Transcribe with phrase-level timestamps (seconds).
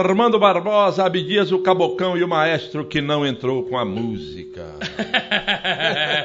[0.00, 4.64] Armando Barbosa, Abdias, o Cabocão e o maestro que não entrou com a música.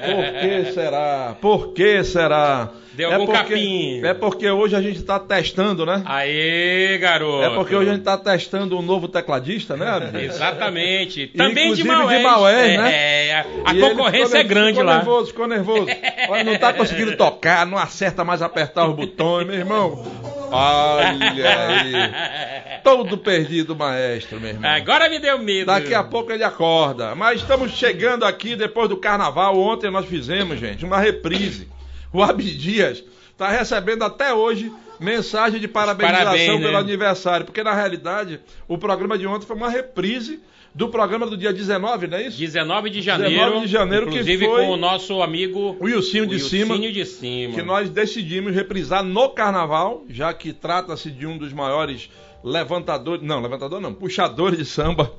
[0.05, 1.37] Por que será?
[1.41, 2.71] Por que será?
[2.95, 4.01] Deu algum porque, capim.
[4.05, 6.01] É porque hoje a gente tá testando, né?
[6.05, 7.43] Aê, garoto.
[7.43, 10.11] É porque hoje a gente tá testando um novo tecladista, né?
[10.23, 11.27] Exatamente.
[11.27, 12.17] Também de Maués.
[12.17, 12.93] de Maués, é, né?
[12.93, 14.95] É, a, a concorrência ficou- é grande ficou lá.
[14.97, 15.87] nervoso, ficou nervoso.
[16.29, 20.03] Olha, não tá conseguindo tocar, não acerta mais apertar os botões, meu irmão.
[20.51, 22.81] Olha aí.
[22.83, 24.69] Todo perdido, maestro, meu irmão.
[24.71, 25.65] Agora me deu medo.
[25.67, 27.15] Daqui a pouco ele acorda.
[27.15, 29.57] Mas estamos chegando aqui depois do carnaval.
[29.59, 31.67] Ontem nós fizemos, gente, uma reprise.
[32.15, 34.71] O Abdias está recebendo até hoje
[35.01, 36.65] mensagem de parabenização Parabéns, né?
[36.65, 37.45] pelo aniversário.
[37.45, 40.39] Porque na realidade o programa de ontem foi uma reprise
[40.73, 42.37] do programa do dia 19, não é isso?
[42.37, 43.33] 19 de janeiro.
[43.33, 46.75] 19 de janeiro, que inclusive foi com o nosso amigo O Ilcinho de cima.
[46.75, 47.53] Wilsinho de cima.
[47.53, 52.09] que nós decidimos reprisar no carnaval, já que trata-se de um dos maiores
[52.41, 55.11] levantadores, não, levantador não, puxadores de samba.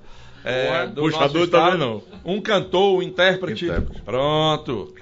[0.42, 2.02] é, do puxador também não.
[2.24, 3.66] Um cantor, um intérprete.
[3.66, 4.00] Intérprete.
[4.02, 4.94] Pronto.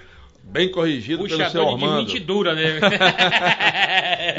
[0.55, 2.07] Bem corrigido pelo seu Puxador de Armando.
[2.07, 2.79] mentidura, né?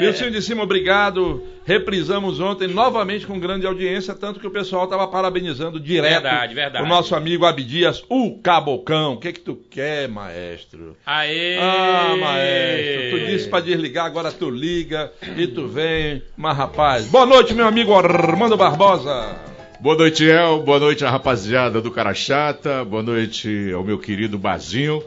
[0.00, 1.42] Wilson de cima, obrigado.
[1.66, 6.82] Reprisamos ontem novamente com grande audiência, tanto que o pessoal estava parabenizando direto Verdade, verdade.
[6.82, 9.12] o nosso amigo Abdias, o Cabocão.
[9.12, 10.96] O que que tu quer, maestro?
[11.04, 11.58] Aê!
[11.60, 16.22] Ah, maestro, tu disse pra desligar, agora tu liga e tu vem.
[16.34, 19.36] Mas rapaz, boa noite, meu amigo Armando Barbosa.
[19.78, 20.62] Boa noite, El.
[20.62, 22.82] Boa noite, a rapaziada do Cara Chata.
[22.82, 25.02] Boa noite ao meu querido Bazinho,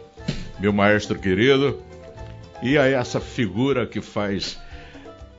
[0.59, 1.81] meu maestro querido.
[2.61, 4.59] E a essa figura que faz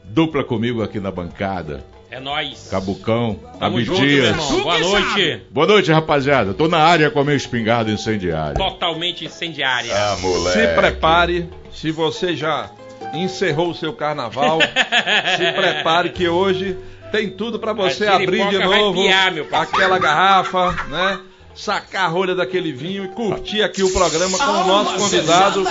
[0.05, 1.85] dupla comigo aqui na bancada.
[2.11, 2.69] É nóis.
[2.69, 4.63] Cabucão, Tamo junto, irmão.
[4.63, 5.43] Boa noite.
[5.49, 6.53] Boa noite, rapaziada.
[6.53, 8.55] Tô na área com a minha espingarda incendiária.
[8.55, 9.95] Totalmente incendiária.
[9.95, 10.59] Ah, moleque.
[10.59, 12.69] Se prepare, se você já
[13.15, 14.59] encerrou o seu carnaval,
[15.39, 16.77] se prepare que hoje
[17.13, 19.77] tem tudo pra você abrir de novo piar, meu parceiro.
[19.77, 21.21] aquela garrafa, né?
[21.55, 25.65] Sacar a rolha daquele vinho e curtir aqui o programa com o nosso convidado,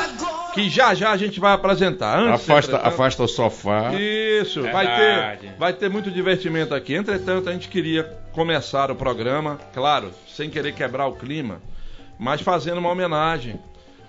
[0.54, 2.20] que já já a gente vai apresentar.
[2.20, 3.94] Antes, Afasta, afasta o sofá.
[3.94, 5.42] Isso, vai Verdade.
[5.42, 6.94] ter, vai ter muito divertimento aqui.
[6.96, 8.04] Entretanto, a gente queria
[8.34, 11.62] começar o programa, claro, sem querer quebrar o clima,
[12.18, 13.60] mas fazendo uma homenagem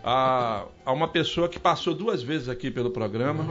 [0.05, 3.45] a, a uma pessoa que passou duas vezes aqui pelo programa.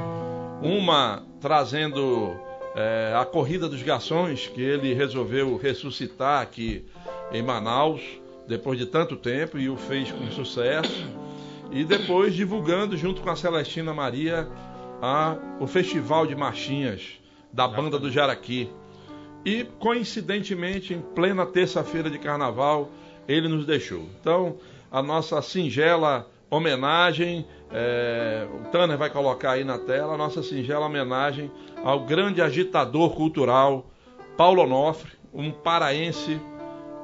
[0.62, 2.36] Uma trazendo
[2.75, 6.86] é, a Corrida dos Garçons, que ele resolveu ressuscitar aqui
[7.31, 8.01] em Manaus,
[8.47, 11.06] depois de tanto tempo, e o fez com sucesso
[11.72, 14.47] e depois divulgando junto com a Celestina Maria
[15.01, 17.19] a, o Festival de Marchinhas
[17.53, 18.69] da Banda do Jaraqui.
[19.45, 22.89] E coincidentemente, em plena terça-feira de carnaval,
[23.28, 24.09] ele nos deixou.
[24.19, 24.57] Então,
[24.91, 30.88] a nossa singela homenagem, é, o Tanner vai colocar aí na tela, a nossa singela
[30.88, 31.51] homenagem
[31.84, 33.85] ao grande agitador cultural
[34.35, 36.39] Paulo Onofre, um paraense,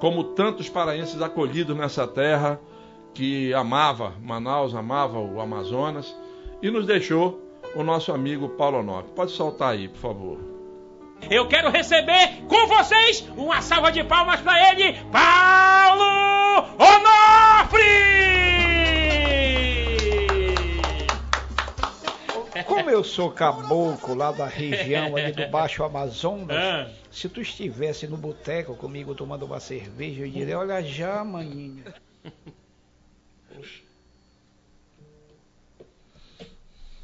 [0.05, 2.61] como tantos paraenses acolhidos nessa terra,
[3.11, 6.15] que amava Manaus, amava o Amazonas,
[6.61, 7.41] e nos deixou
[7.73, 9.11] o nosso amigo Paulo Onofre.
[9.15, 10.37] Pode soltar aí, por favor.
[11.27, 18.54] Eu quero receber com vocês uma salva de palmas pra ele, Paulo Onofre!
[22.63, 26.89] Como eu sou caboclo lá da região ali do Baixo Amazonas, Ah.
[27.11, 31.83] se tu estivesse no boteco comigo tomando uma cerveja, eu diria, olha já, maninho.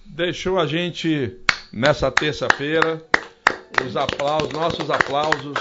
[0.05, 1.37] Deixou a gente
[1.71, 3.01] nessa terça-feira
[3.85, 5.57] os aplausos, nossos aplausos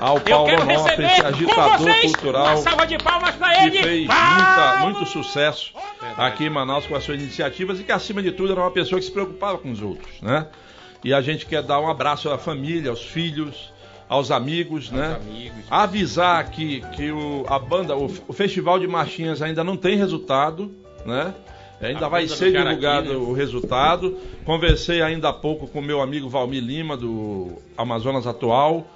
[0.00, 3.82] ao Eu Paulo quero receber com agitador vocês cultural uma salva de palmas que ele,
[3.82, 5.72] fez muita, muito sucesso
[6.16, 8.98] aqui em Manaus com as suas iniciativas e que, acima de tudo, era uma pessoa
[8.98, 10.46] que se preocupava com os outros, né?
[11.04, 13.72] E a gente quer dar um abraço à família, aos filhos,
[14.08, 15.18] aos amigos, né?
[15.20, 15.64] amigos.
[15.70, 20.74] Avisar aqui que o, a banda, o, o Festival de Marchinhas ainda não tem resultado,
[21.04, 21.34] né?
[21.80, 23.16] Ainda A vai ser divulgado né?
[23.16, 24.18] o resultado.
[24.44, 28.86] Conversei ainda há pouco com meu amigo Valmir Lima, do Amazonas Atual,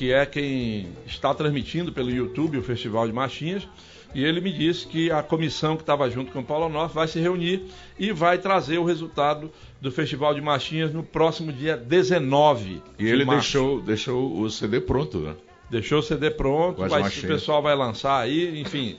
[0.00, 3.68] que é quem está transmitindo pelo YouTube o Festival de Marchinhas.
[4.14, 7.06] E ele me disse que a comissão que estava junto com o Paulo Onofre vai
[7.06, 7.66] se reunir
[7.98, 12.82] e vai trazer o resultado do Festival de Marchinhas no próximo dia 19.
[12.98, 13.42] E de ele março.
[13.42, 15.36] deixou, deixou o CD pronto, né?
[15.68, 18.96] Deixou o CD pronto, Com as vai, o pessoal vai lançar aí, enfim.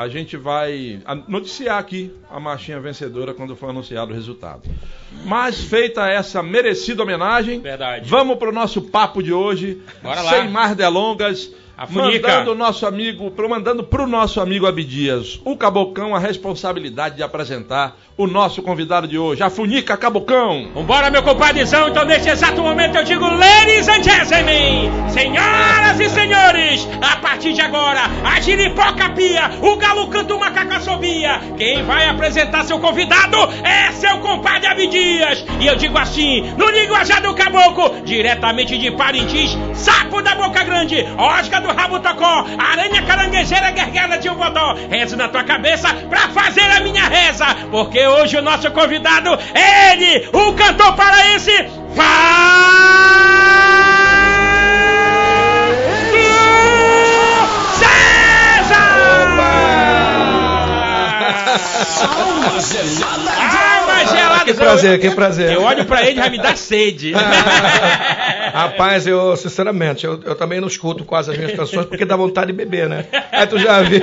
[0.00, 0.98] A gente vai
[1.28, 4.62] noticiar aqui a marchinha vencedora quando for anunciado o resultado.
[5.26, 8.08] Mas feita essa merecida homenagem, Verdade.
[8.08, 9.82] vamos para o nosso papo de hoje.
[10.30, 12.28] Sem mais delongas, A Funica.
[12.28, 17.96] mandando o nosso amigo, mandando pro nosso amigo Abdias, o Cabocão, a responsabilidade de apresentar
[18.18, 20.68] o nosso convidado de hoje, a Funica Cabocão.
[20.74, 21.88] Vambora, meu compadrezão.
[21.88, 27.62] Então, nesse exato momento, eu digo, ladies and gentlemen, senhoras e senhores, a partir de
[27.62, 31.40] agora, a giripoca pia, o galo canta uma cacassobia.
[31.56, 35.46] Quem vai apresentar seu convidado é seu compadre Abdias.
[35.58, 41.06] E eu digo assim, no linguajar do caboclo, diretamente de Parintins, sapo da boca grande,
[41.16, 44.74] osca do rabo tocó, aranha caranguejeira guerguela de um bodó.
[44.90, 49.92] Rezo na tua cabeça pra fazer a minha reza, porque hoje o nosso convidado é
[49.92, 51.52] ele, o cantor paraense,
[57.78, 58.90] César!
[62.02, 63.69] Alma gelada.
[64.00, 64.44] Alma gelada!
[64.44, 65.52] Que prazer, que prazer.
[65.52, 67.12] Eu olho pra ele e vai me dar sede.
[68.52, 72.48] Rapaz, eu, sinceramente, eu, eu também não escuto quase as minhas canções porque dá vontade
[72.48, 73.06] de beber, né?
[73.30, 74.00] Aí tu já viu.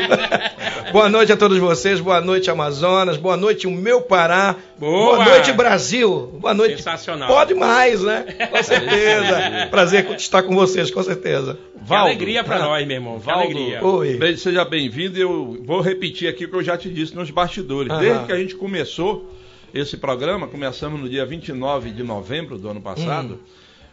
[0.91, 5.25] boa noite a todos vocês, boa noite Amazonas, boa noite o meu Pará, Boa.
[5.25, 6.77] noite Brasil, boa noite.
[6.77, 7.27] Sensacional.
[7.27, 8.25] Pode mais, né?
[8.49, 9.67] Com certeza.
[9.69, 11.57] Prazer estar com vocês, com certeza.
[11.85, 13.19] Que alegria pra nós, meu irmão.
[13.19, 13.83] Que Valdo, alegria.
[13.85, 14.17] Oi.
[14.17, 15.17] Bem, seja bem-vindo.
[15.17, 17.91] Eu vou repetir aqui o que eu já te disse nos bastidores.
[17.91, 17.99] Aham.
[17.99, 19.29] Desde que a gente começou
[19.73, 23.39] esse programa, começamos no dia 29 de novembro do ano passado.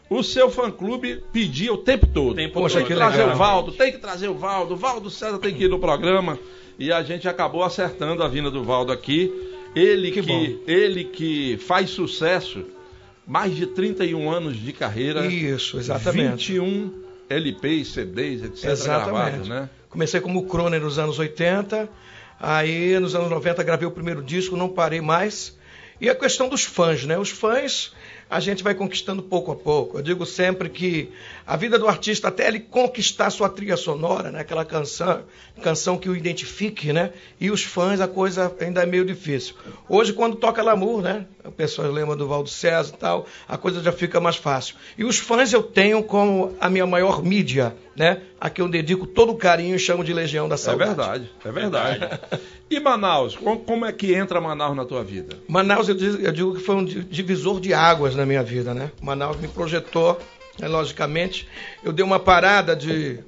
[0.09, 2.37] O seu fã-clube pedia o tempo todo.
[2.37, 2.89] Tempo Poxa, tem todo.
[2.89, 3.35] que que trazer legal.
[3.35, 4.75] o Valdo, tem que trazer o Valdo.
[4.75, 6.39] O Valdo César tem que ir no programa.
[6.79, 9.33] E a gente acabou acertando a vinda do Valdo aqui.
[9.75, 12.65] Ele que, Que ele que faz sucesso,
[13.27, 15.27] mais de 31 anos de carreira.
[15.27, 16.53] Isso, exatamente.
[16.53, 16.93] 21
[17.29, 18.65] LPs, CDs, etc.
[18.71, 19.13] Exatamente.
[19.13, 19.69] gravados, né?
[19.89, 21.89] Comecei como crooner nos anos 80,
[22.39, 25.57] aí nos anos 90 gravei o primeiro disco, não parei mais.
[26.01, 27.17] E a questão dos fãs, né?
[27.17, 27.93] Os fãs
[28.29, 29.99] a gente vai conquistando pouco a pouco.
[29.99, 31.11] Eu digo sempre que
[31.47, 34.41] a vida do artista, até ele conquistar sua trilha sonora, né?
[34.41, 35.23] aquela canção,
[35.63, 37.13] canção que o identifique, né?
[37.39, 39.55] E os fãs, a coisa ainda é meio difícil.
[39.89, 41.27] Hoje, quando toca Lamour, né?
[41.45, 44.77] O pessoal lembra do Valdo César e tal, a coisa já fica mais fácil.
[44.97, 48.21] E os fãs eu tenho como a minha maior mídia, né?
[48.41, 50.91] A que eu dedico todo o carinho e chamo de Legião da É Saudade.
[50.95, 52.01] verdade, é verdade.
[52.71, 55.37] E Manaus, com- como é que entra Manaus na tua vida?
[55.49, 58.75] Manaus, eu digo, eu digo que foi um di- divisor de águas na minha vida,
[58.75, 58.91] né?
[59.01, 60.19] Manaus me projetou,
[60.59, 61.47] né, logicamente.
[61.85, 63.21] Eu dei uma parada de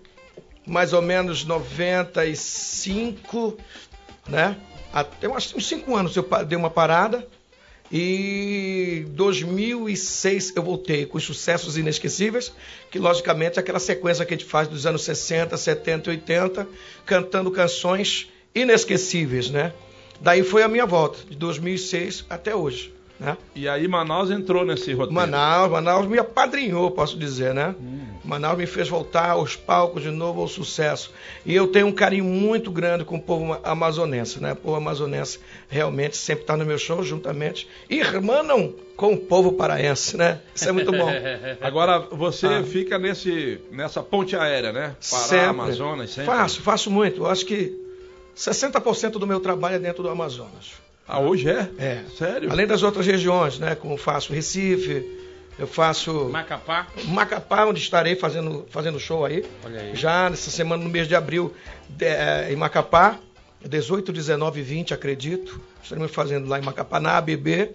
[0.67, 3.57] mais ou menos 95,
[4.29, 4.57] né?
[4.93, 7.27] Até uns uns cinco anos eu dei uma parada.
[7.93, 12.53] E 2006 eu voltei com os sucessos inesquecíveis,
[12.91, 16.69] que logicamente é aquela sequência que a gente faz dos anos 60, 70 e 80,
[17.05, 19.73] cantando canções inesquecíveis, né?
[20.21, 23.37] Daí foi a minha volta, de 2006 até hoje, né?
[23.55, 25.15] E aí Manaus entrou nesse roteiro.
[25.15, 27.75] Manaus, Manaus me apadrinhou, posso dizer, né?
[28.25, 31.13] Manaus me fez voltar aos palcos de novo ao sucesso.
[31.45, 34.53] E eu tenho um carinho muito grande com o povo amazonense, né?
[34.53, 37.69] O povo amazonense realmente sempre está no meu show juntamente.
[37.89, 40.41] Irmanam com o povo paraense, né?
[40.55, 41.09] Isso é muito bom.
[41.63, 42.65] Agora você Ah.
[42.65, 44.97] fica nesse, nessa ponte aérea, né?
[45.11, 45.47] Pará, Sempre.
[45.47, 46.27] Amazonas, sempre.
[46.35, 47.23] Faço, faço muito.
[47.23, 47.79] Eu acho que
[48.37, 50.73] 60% do meu trabalho é dentro do Amazonas.
[51.09, 51.69] Ah, hoje é?
[51.79, 52.03] É.
[52.17, 52.51] Sério?
[52.51, 53.75] Além das outras regiões, né?
[53.75, 55.05] Como faço Recife,
[55.59, 56.87] eu faço Macapá.
[57.05, 59.45] Macapá, onde estarei fazendo, fazendo show aí.
[59.65, 59.95] Olha aí.
[59.97, 61.55] Já nessa semana, no mês de abril,
[61.89, 63.19] de- eh, em Macapá,
[63.65, 65.61] 18, 19 e 20, acredito.
[65.83, 67.71] Estaremos fazendo lá em Macapá, na ABB.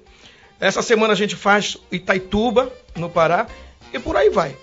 [0.59, 3.47] Essa semana a gente faz Itaituba, no Pará,
[3.93, 4.55] e por aí vai.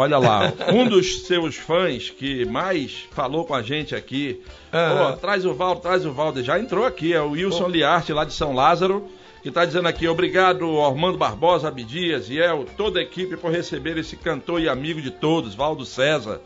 [0.00, 4.40] Olha lá, um dos seus fãs que mais falou com a gente aqui,
[4.70, 8.24] pô, traz o Valdo, traz o Valdo, já entrou aqui, é o Wilson Liarte, lá
[8.24, 9.08] de São Lázaro,
[9.42, 14.16] que está dizendo aqui, obrigado Armando Barbosa, Abdias, Iel, toda a equipe por receber esse
[14.16, 16.40] cantor e amigo de todos, Valdo César.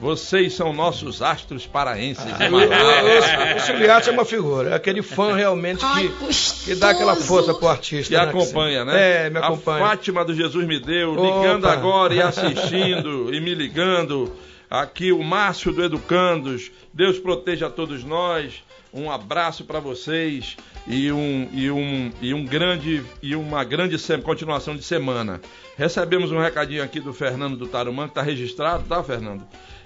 [0.00, 2.24] Vocês são nossos astros paraenses.
[2.24, 3.24] Ah, de O, Manaus.
[3.54, 7.52] o, o Ciliate é uma figura, é aquele fã realmente que, que dá aquela força
[7.52, 8.14] pro artista.
[8.14, 9.26] Que né, acompanha, né?
[9.26, 9.84] É, me acompanha.
[9.84, 11.22] A Fátima do Jesus me deu, Opa.
[11.22, 14.32] ligando agora e assistindo e me ligando.
[14.70, 16.70] Aqui o Márcio do Educandos.
[16.92, 18.62] Deus proteja todos nós.
[18.92, 24.20] Um abraço para vocês e um e um e um grande e uma grande sem-
[24.20, 25.40] continuação de semana.
[25.76, 29.42] Recebemos um recadinho aqui do Fernando do Tarumã que está registrado, tá, Fernando?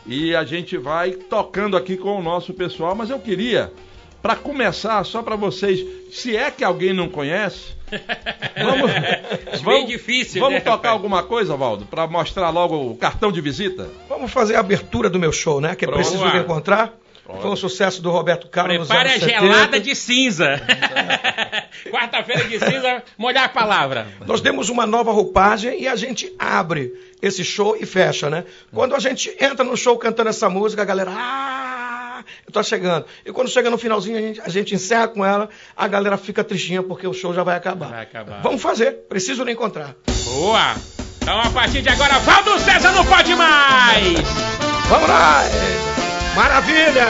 [0.07, 3.73] E a gente vai tocando aqui com o nosso pessoal, mas eu queria
[4.21, 7.75] para começar, só para vocês, se é que alguém não conhece,
[8.57, 8.91] vamos,
[9.65, 10.93] Bem difícil, vamos né, tocar rapaz?
[10.95, 13.89] alguma coisa, Valdo, para mostrar logo o cartão de visita?
[14.09, 15.75] Vamos fazer a abertura do meu show, né?
[15.75, 15.99] Que é Pronto.
[16.01, 16.95] preciso Vamos encontrar.
[17.25, 19.41] Foi um sucesso do Roberto Carlos Prepare a anos 70.
[19.41, 20.61] gelada de cinza.
[21.91, 24.07] Quarta-feira de cinza, molhar a palavra.
[24.26, 28.45] Nós demos uma nova roupagem e a gente abre esse show e fecha, né?
[28.73, 31.12] Quando a gente entra no show cantando essa música, a galera.
[31.14, 33.07] Ah, eu tô chegando.
[33.25, 36.43] E quando chega no finalzinho, a gente, a gente encerra com ela, a galera fica
[36.43, 37.88] tristinha porque o show já vai acabar.
[37.88, 38.43] Vai acabar.
[38.43, 39.95] Vamos fazer, preciso lhe encontrar.
[40.25, 40.75] Boa!
[41.23, 44.19] Então a partir de agora, Valdo César não pode mais!
[44.88, 45.92] Vamos lá!
[46.35, 47.09] Maravilha!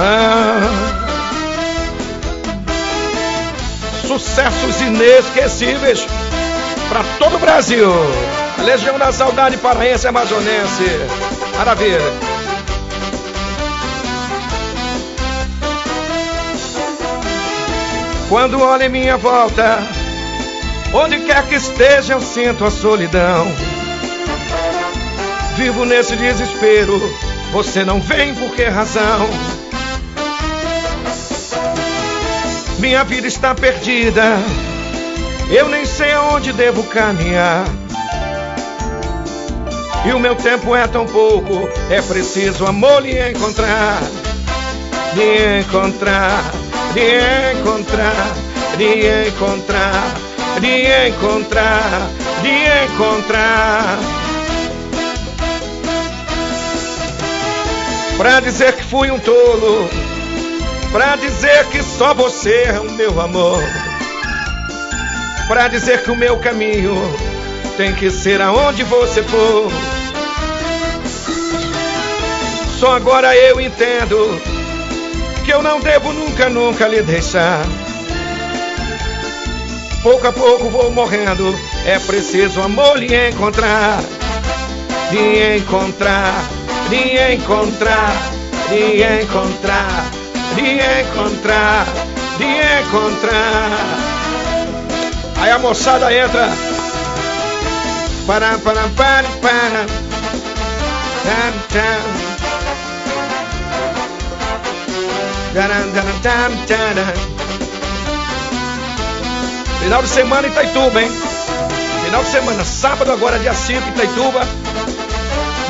[0.00, 0.60] Ah,
[4.06, 6.06] sucessos inesquecíveis
[6.88, 7.90] para todo o Brasil.
[8.58, 10.84] A Legião da Saudade Paraense Amazonense.
[11.56, 12.00] Maravilha.
[18.28, 19.78] Quando olho em minha volta,
[20.92, 23.46] onde quer que esteja, eu sinto a solidão.
[25.56, 27.00] Vivo nesse desespero,
[27.52, 29.28] você não vem por que razão?
[32.78, 34.38] Minha vida está perdida,
[35.50, 37.64] eu nem sei aonde devo caminhar.
[40.06, 44.00] E o meu tempo é tão pouco, é preciso amor lhe encontrar.
[45.14, 46.44] Lhe encontrar,
[46.94, 48.32] lhe encontrar,
[48.76, 50.14] lhe encontrar,
[50.58, 52.10] lhe encontrar,
[52.42, 53.98] lhe encontrar.
[58.16, 59.88] Pra dizer que fui um tolo,
[60.90, 63.62] pra dizer que só você é o meu amor,
[65.46, 66.96] pra dizer que o meu caminho
[67.76, 69.70] tem que ser aonde você for.
[72.80, 74.40] Só agora eu entendo
[75.44, 77.64] que eu não devo nunca, nunca lhe deixar.
[80.02, 84.00] Pouco a pouco vou morrendo, é preciso amor lhe encontrar,
[85.10, 86.44] lhe encontrar,
[86.88, 88.12] lhe encontrar,
[88.70, 90.06] lhe encontrar,
[90.54, 91.86] lhe encontrar,
[92.38, 94.08] lhe encontrar.
[95.40, 96.48] Aí a moçada entra.
[98.26, 99.86] Para, para, para, para.
[101.24, 102.02] Tan, tan.
[105.54, 107.37] Taran, taran, taran, taran.
[109.88, 111.10] Final de semana em Itaituba, hein?
[112.04, 114.40] Final de semana, sábado agora, dia 5, Itaituba,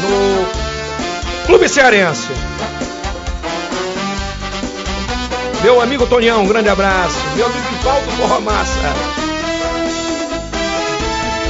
[0.02, 2.26] no Clube Cearense.
[5.62, 7.14] Meu amigo Tonião, um grande abraço.
[7.36, 8.92] Meu amigo Valdo Porra Massa.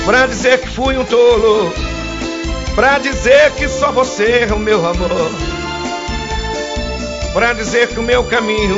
[0.05, 1.73] Pra dizer que fui um tolo,
[2.75, 5.31] pra dizer que só você é o meu amor,
[7.33, 8.77] pra dizer que o meu caminho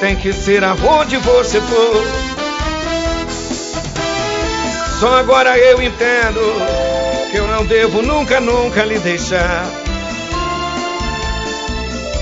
[0.00, 2.35] tem que ser aonde você for.
[4.98, 6.40] Só agora eu entendo
[7.30, 9.66] que eu não devo nunca, nunca lhe deixar.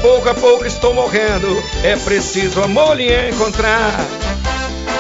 [0.03, 4.05] Pouco a pouco estou morrendo, é preciso amor lhe encontrar,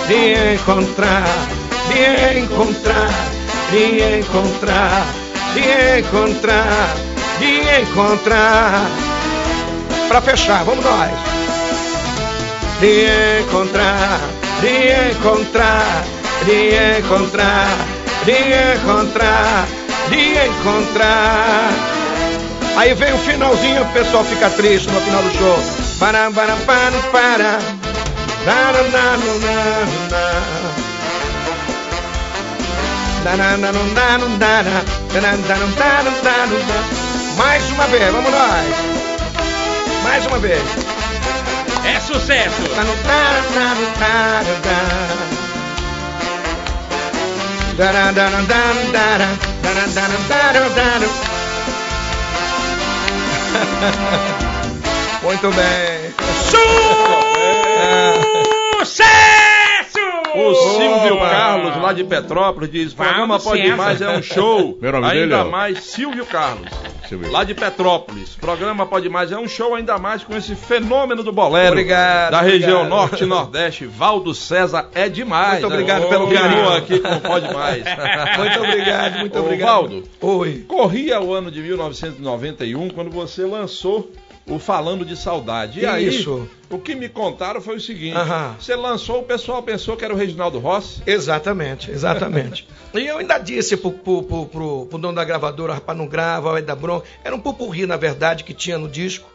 [0.08, 1.24] lhe encontrar,
[1.88, 3.10] lhe encontrar,
[3.72, 5.06] lhe encontrar,
[5.54, 6.96] lhe encontrar,
[7.40, 8.86] lhe encontrar.
[10.08, 11.10] Pra fechar, vamos nós.
[12.80, 14.20] Lhe encontrar,
[14.62, 16.04] lhe encontrar,
[16.46, 17.68] lhe encontrar,
[18.24, 19.66] lhe encontrar,
[20.10, 21.70] lhe encontrar.
[22.76, 25.58] Aí vem o finalzinho, o pessoal fica triste no final do show.
[25.98, 27.58] Para, para, para, para.
[28.44, 29.16] Na, na, na.
[37.36, 38.76] Mais uma vez, vamos nós.
[40.02, 40.62] Mais uma vez.
[41.86, 42.62] É sucesso!
[55.22, 56.14] Muito bem.
[58.80, 59.23] Sucesso!
[60.34, 61.30] O Silvio Opa!
[61.30, 63.68] Carlos, lá de Petrópolis, diz: Vamos, programa Pode.
[63.76, 64.76] Mais é um show.
[64.82, 65.44] Meu nome ainda dele, ó.
[65.50, 66.68] mais Silvio Carlos,
[67.08, 67.30] Silvio.
[67.30, 68.34] lá de Petrópolis.
[68.40, 71.72] Programa Pode Mais é um show, ainda mais com esse fenômeno do bolero.
[71.72, 72.88] Obrigado, Da região obrigado.
[72.88, 73.86] norte e nordeste.
[73.86, 75.60] Valdo César é demais.
[75.60, 76.08] Muito obrigado né?
[76.08, 76.68] pelo carinho.
[76.72, 77.84] aqui com Pode Mais.
[78.36, 79.70] Muito obrigado, muito Ô, obrigado.
[79.70, 80.04] Valdo.
[80.20, 80.64] Oi.
[80.66, 84.10] Corria o ano de 1991 quando você lançou
[84.46, 85.80] o Falando de Saudade.
[85.80, 86.48] E aí, Isso.
[86.68, 88.56] o que me contaram foi o seguinte: Aham.
[88.58, 91.02] você lançou, o pessoal pensou que era o Reginaldo Rossi.
[91.06, 92.68] Exatamente, exatamente.
[92.94, 96.52] e eu ainda disse pro, pro, pro, pro, pro dono da gravadora, rapaz, não grava,
[96.52, 97.06] vai dar bronca.
[97.22, 99.28] Era um pupurri, na verdade, que tinha no disco,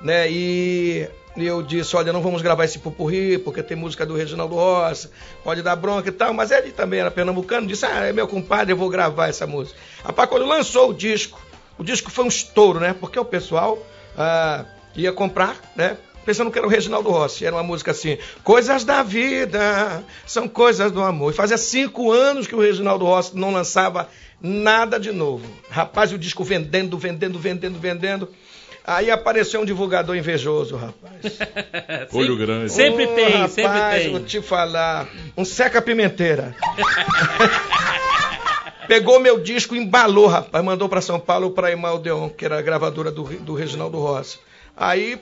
[0.00, 0.30] né?
[0.30, 5.10] E eu disse, olha, não vamos gravar esse pupurri, porque tem música do Reginaldo Rossi,
[5.44, 8.72] pode dar bronca e tal, mas ele também era pernambucano, disse, ah, é meu compadre,
[8.72, 9.78] eu vou gravar essa música.
[10.02, 11.38] Rapaz, quando lançou o disco,
[11.78, 12.96] o disco foi um estouro, né?
[12.98, 13.78] Porque o pessoal
[14.16, 14.64] ah,
[14.96, 15.96] Ia comprar, né?
[16.24, 17.44] Pensando que era o Reginaldo Rossi.
[17.44, 21.32] Era uma música assim: Coisas da vida são coisas do amor.
[21.32, 24.08] E fazia cinco anos que o Reginaldo Rossi não lançava
[24.40, 25.46] nada de novo.
[25.70, 28.28] Rapaz, o disco vendendo, vendendo, vendendo, vendendo.
[28.84, 31.38] Aí apareceu um divulgador invejoso, rapaz.
[32.12, 32.72] Olho grande.
[32.72, 34.10] Sempre Ô, tem, rapaz, sempre tem.
[34.12, 35.08] Vou te falar.
[35.36, 36.56] Um seca-pimenteira.
[38.86, 40.64] Pegou meu disco, embalou, rapaz.
[40.64, 44.38] Mandou pra São Paulo pra Imaldeon, que era a gravadora do, do Reginaldo Rossi.
[44.76, 45.20] Aí,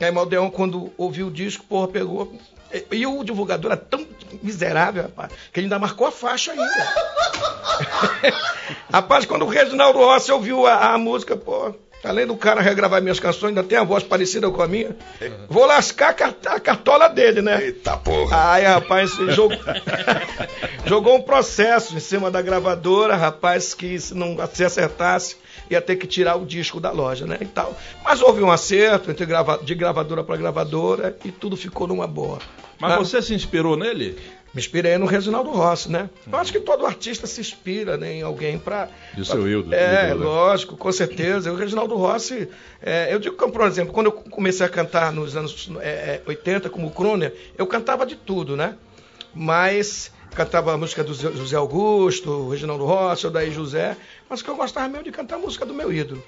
[0.00, 2.32] a Imaldeon, quando ouviu o disco, porra, pegou.
[2.72, 4.06] E, e o divulgador era tão
[4.42, 6.94] miserável, rapaz, que ele ainda marcou a faixa ainda.
[8.90, 11.74] rapaz, quando o Reginaldo Rossi ouviu a, a música, pô.
[12.04, 14.94] Além do cara regravar minhas canções, ainda tem a voz parecida com a minha.
[15.48, 17.64] Vou lascar a cart- a cartola dele, né?
[17.64, 18.52] Eita porra.
[18.52, 19.56] Aí, rapaz, jogou,
[20.86, 25.36] jogou um processo em cima da gravadora, rapaz, que se não se acertasse,
[25.70, 27.38] ia ter que tirar o disco da loja, né?
[27.40, 27.76] E tal.
[28.04, 32.38] Mas houve um acerto entre grava- de gravadora para gravadora e tudo ficou numa boa.
[32.78, 34.18] Mas Ah, você se inspirou nele?
[34.54, 36.08] Me inspirei no Reginaldo Rossi, né?
[36.30, 38.88] Eu acho que todo artista se inspira né, em alguém para.
[39.16, 40.14] E o seu ídolo, É, né?
[40.14, 41.52] lógico, com certeza.
[41.52, 42.48] O Reginaldo Rossi,
[42.80, 46.22] é, eu digo, que, por exemplo, quando eu comecei a cantar nos anos é, é,
[46.24, 48.76] 80 como crooner, eu cantava de tudo, né?
[49.34, 53.96] Mas cantava a música do José Augusto, Reginaldo Rossi, Odaí José,
[54.28, 56.22] mas o que eu gostava mesmo de cantar a música do meu ídolo.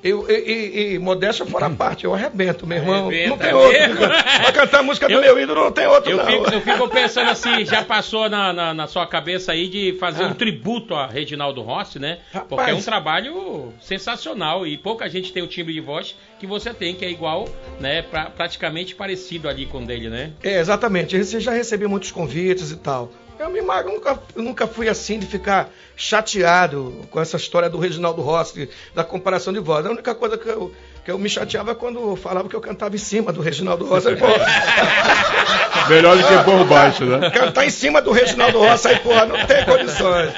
[0.00, 3.08] Eu, e, e, e modéstia fora parte, eu arrebento, meu irmão.
[3.08, 3.98] Arrebenta não tem outro.
[3.98, 6.24] Pra cantar a música do Eu- meu ídolo não tem outro, Eu não.
[6.24, 10.22] fico, eu fico pensando assim, já passou na, na, na sua cabeça aí de fazer
[10.22, 10.28] Ah.
[10.28, 12.18] um tributo a Reginaldo Rossi, né?
[12.32, 12.46] Rapaz.
[12.48, 16.72] Porque é um trabalho sensacional e pouca gente tem o timbre de voz que você
[16.72, 17.48] tem, que é igual,
[17.80, 18.02] né?
[18.02, 20.30] Pra, praticamente parecido ali com o dele, né?
[20.44, 21.16] É, exatamente.
[21.16, 23.10] Eu já recebi muitos convites e tal.
[23.38, 27.78] Eu me mago, nunca, eu nunca fui assim de ficar chateado com essa história do
[27.78, 29.86] Reginaldo Rossi, da comparação de voz.
[29.86, 30.72] A única coisa que eu,
[31.04, 34.08] que eu me chateava é quando falava que eu cantava em cima do Reginaldo Rossi.
[34.08, 34.26] Aí, pô,
[35.88, 37.30] Melhor do que por baixo, né?
[37.30, 40.32] cantar em cima do Reginaldo Rossi, aí, porra, não tem condições.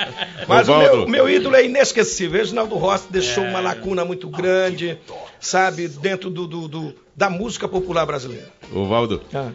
[0.46, 0.96] Mas o Ovaldo.
[0.98, 2.36] meu, meu ídolo é inesquecível.
[2.38, 4.98] O Reginaldo Rossi deixou uma lacuna muito grande,
[5.40, 8.48] sabe, dentro do, do- do- da música popular brasileira.
[8.72, 9.50] Ô, Valdo, Ah.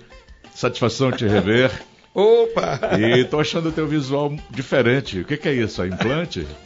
[0.54, 1.72] satisfação te rever.
[2.16, 2.80] Opa!
[2.98, 5.20] E tô achando o teu visual diferente.
[5.20, 5.84] O que, que é isso?
[5.84, 6.48] É implante?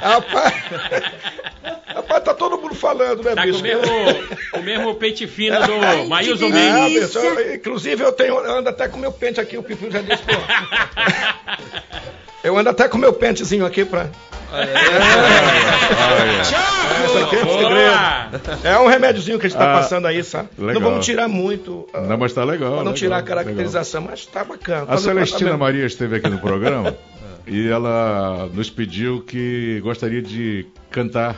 [0.00, 0.54] Rapaz,
[1.86, 3.60] rapaz, tá todo mundo falando, né, Tá com bicho?
[3.60, 3.84] o mesmo,
[4.54, 7.16] o mesmo pente fino do Maílson Ah, Mendes.
[7.54, 10.32] inclusive eu tenho, ando até com meu pente aqui, o Pipiu já disse, pô.
[12.44, 14.08] Eu ando até com meu pentezinho aqui pra.
[18.62, 18.68] É um!
[18.68, 20.48] É um remédiozinho que a gente tá Ah, passando aí, sabe?
[20.58, 20.74] legal.
[20.74, 21.88] Não vamos tirar muito.
[21.92, 22.68] ah, Não, mas tá legal.
[22.68, 23.36] pra não legal, tirar a legal.
[23.36, 24.86] caracterização, mas tá bacana.
[24.88, 25.56] A Celestina.
[25.56, 26.94] Maria esteve aqui no programa
[27.46, 31.36] e ela nos pediu que gostaria de cantar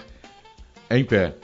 [0.91, 1.35] em pé,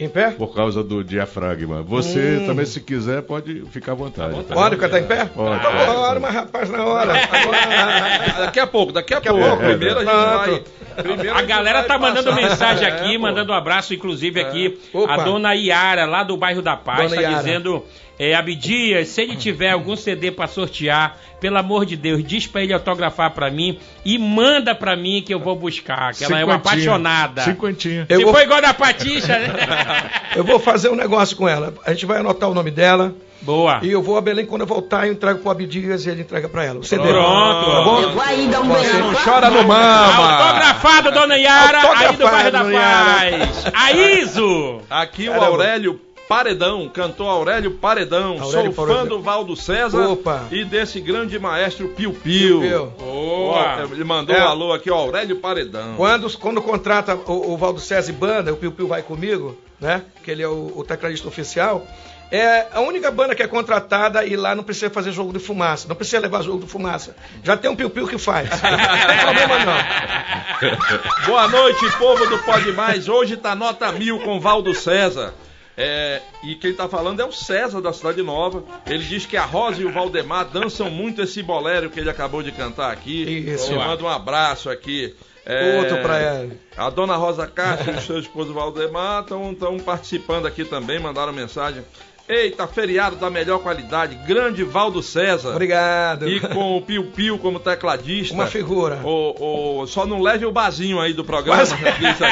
[0.00, 0.30] Em pé?
[0.30, 1.82] por causa do diafragma.
[1.82, 4.44] Você também, se quiser, pode ficar à vontade.
[4.44, 4.54] tá?
[4.54, 5.24] Pode cantar em pé?
[5.24, 6.20] Pode, bora, pode.
[6.20, 7.12] mas rapaz, na hora.
[7.14, 9.40] Agora- Daqui a pouco, daqui a, a pouco.
[9.40, 9.56] pouco.
[9.64, 10.62] Primeiro a gente vai.
[11.02, 13.22] Primeiro A gente galera tá mandando mensagem É, aqui, pô.
[13.22, 15.14] mandando um abraço, inclusive aqui, Opa.
[15.14, 17.36] a dona Iara, lá do bairro da Paz, Dona tá Iara.
[17.36, 17.84] dizendo,
[18.18, 22.62] é, Abdias, se ele tiver algum CD pra sortear, pelo amor de Deus, diz pra
[22.62, 26.44] ele autografar pra mim e manda pra mim que eu vou buscar, que ela é
[26.44, 27.42] uma apaixonada.
[27.42, 28.06] Cinquentinha.
[28.08, 29.48] Eu Se vou- for igual da Patixa, né?
[30.36, 31.74] Eu vou fazer um negócio com ela.
[31.86, 33.14] A gente vai anotar o nome dela.
[33.40, 33.78] Boa.
[33.82, 36.48] E eu vou a Belém, quando eu voltar, eu entrego pro Abdias e ele entrega
[36.48, 36.80] pra ela.
[36.80, 37.02] O CD.
[37.08, 37.70] Pronto.
[37.70, 38.00] Tá bom?
[38.02, 40.44] Eu vou aí dar um Você Não chora no mama.
[40.44, 43.64] Autografado, dona Yara, aí do bairro da Paz.
[43.72, 44.80] A Iso.
[44.90, 45.46] Aqui o Caramba.
[45.46, 48.38] Aurélio Paredão, cantor Aurélio Paredão.
[48.40, 49.06] Aurélio Sou fã Paredão.
[49.06, 50.44] do Valdo César Opa.
[50.50, 52.60] e desse grande maestro Piu Piu.
[52.60, 52.86] Piu.
[52.98, 53.78] Boa.
[53.78, 54.44] Ó, Ele mandou É.
[54.44, 55.94] um alô aqui, ó, Aurélio Paredão.
[55.96, 60.02] Quando, quando contrata o, o Valdo César e Banda, o Piu Piu vai comigo, né?
[60.22, 61.86] Que ele é o, o tecladista oficial.
[62.30, 65.88] É a única banda que é contratada e lá não precisa fazer jogo de fumaça.
[65.88, 67.16] Não precisa levar jogo de fumaça.
[67.42, 68.50] Já tem um Piu Piu que faz.
[68.60, 68.68] Não
[69.08, 71.24] tem problema não.
[71.26, 73.08] Boa noite, povo do Pode Mais.
[73.08, 75.32] Hoje tá nota mil com Valdo César.
[75.80, 78.64] É, e quem tá falando é o César da Cidade Nova.
[78.84, 82.42] Ele diz que a Rosa e o Valdemar dançam muito esse bolero que ele acabou
[82.42, 83.22] de cantar aqui.
[83.22, 83.70] Isso.
[83.70, 85.14] Ele manda um abraço aqui.
[85.46, 86.50] É, Outro pra ela.
[86.76, 91.84] A dona Rosa Castro e o seu esposo Valdemar estão participando aqui também, mandaram mensagem.
[92.28, 95.50] Eita, feriado da melhor qualidade, grande Valdo César.
[95.52, 96.28] Obrigado.
[96.28, 98.34] E com o Piu Piu como tecladista.
[98.34, 99.00] Uma figura.
[99.02, 101.56] O, o- só não leve o bazinho aí do programa.
[101.64, 101.74] Quase,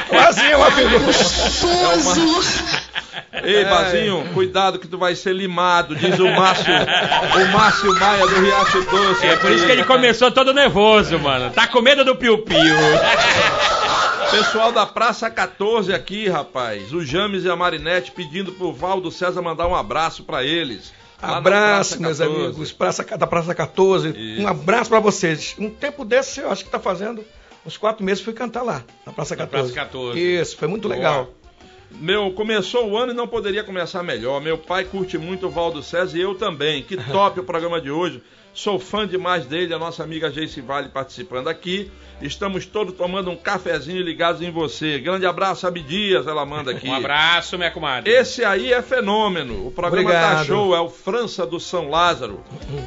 [0.08, 1.04] quase uma figura.
[3.42, 8.40] Ei, Bazinho, cuidado que tu vai ser limado, diz o Márcio, o Márcio Maia do
[8.40, 9.26] Riacho Doce.
[9.26, 11.50] É por isso que ele começou todo nervoso, mano.
[11.50, 12.56] Tá com medo do piu-piu.
[14.30, 16.92] Pessoal da Praça 14 aqui, rapaz.
[16.92, 20.92] O James e a Marinete pedindo pro Valdo César mandar um abraço pra eles.
[21.22, 22.44] Lá na Abraço, meus 14.
[22.44, 24.08] amigos, Praça, da Praça 14.
[24.10, 24.42] Isso.
[24.42, 25.54] Um abraço pra vocês.
[25.58, 27.24] Um tempo desse, eu acho que tá fazendo
[27.64, 29.72] uns quatro meses, fui cantar lá, na Praça Na 14.
[29.72, 30.20] Praça 14.
[30.20, 31.30] Isso, foi muito legal.
[31.90, 34.40] Meu, começou o ano e não poderia começar melhor.
[34.40, 36.82] Meu pai curte muito o Valdo César e eu também.
[36.82, 38.22] Que top o programa de hoje.
[38.56, 41.92] Sou fã demais dele, a nossa amiga Jace Vale participando aqui.
[42.22, 44.98] Estamos todos tomando um cafezinho ligados em você.
[44.98, 46.88] Grande abraço, Abdias, ela manda aqui.
[46.88, 48.10] Um abraço, minha comadre.
[48.10, 49.66] Esse aí é fenômeno.
[49.66, 52.42] O programa tá show, é o França do São Lázaro.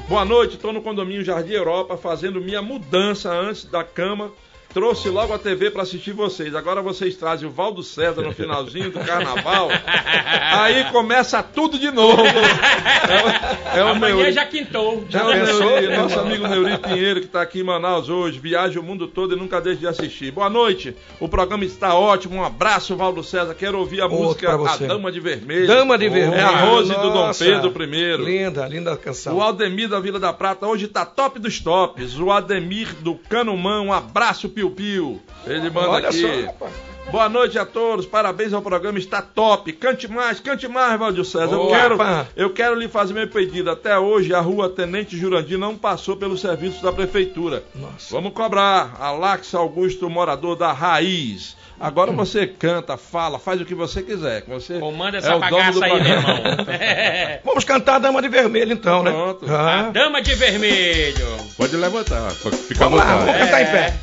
[0.07, 4.31] Boa noite, estou no condomínio Jardim Europa fazendo minha mudança antes da cama.
[4.73, 6.53] Trouxe logo a TV para assistir vocês.
[6.53, 9.67] Agora vocês trazem o Valdo César no finalzinho do carnaval.
[10.53, 12.21] Aí começa tudo de novo.
[12.21, 14.31] É, o- é o Amanhã Neuri.
[14.31, 15.03] já quintou.
[15.11, 15.59] É o pensou?
[15.71, 19.35] Neuri, nosso amigo Neuri Pinheiro, que está aqui em Manaus hoje, viaja o mundo todo
[19.35, 20.31] e nunca deixa de assistir.
[20.31, 23.55] Boa noite, o programa está ótimo, um abraço, Valdo César.
[23.55, 24.77] Quero ouvir a Outro música A.
[24.87, 25.65] Dama de Vermelho.
[25.65, 26.45] Dama de É Vermelho.
[26.45, 28.17] a Rose do Dom Nossa, Pedro I.
[28.17, 29.35] Linda, linda canção.
[29.35, 32.19] O Aldemir da Vila da Prata hoje tá top dos tops.
[32.19, 35.21] O Ademir do Canumã, um abraço, Piu Piu.
[35.45, 36.45] Ele manda Olha aqui.
[36.59, 36.67] só.
[37.11, 39.71] Boa noite a todos, parabéns ao programa, está top.
[39.73, 41.55] Cante mais, cante mais, Valdir César.
[41.55, 42.27] Eu quero, pá.
[42.35, 43.71] eu quero lhe fazer meu pedido.
[43.71, 47.63] Até hoje a rua Tenente Jurandir não passou pelos serviços da prefeitura.
[47.73, 48.13] Nossa.
[48.13, 48.95] Vamos cobrar.
[48.99, 51.55] Alax Augusto, morador da Raiz.
[51.79, 54.41] Agora você canta, fala, faz o que você quiser.
[54.41, 56.35] que Você Comanda é essa o dono bagaça do aí, meu irmão.
[56.69, 57.39] É.
[57.45, 59.11] Vamos cantar a Dama de Vermelho então, né?
[59.11, 59.45] Pronto.
[59.49, 61.25] A Ah, Dama de Vermelho.
[61.57, 63.31] Pode levantar, fica à vamos lá, vontade.
[63.31, 63.71] vamos cantar em É.
[63.71, 63.93] pé.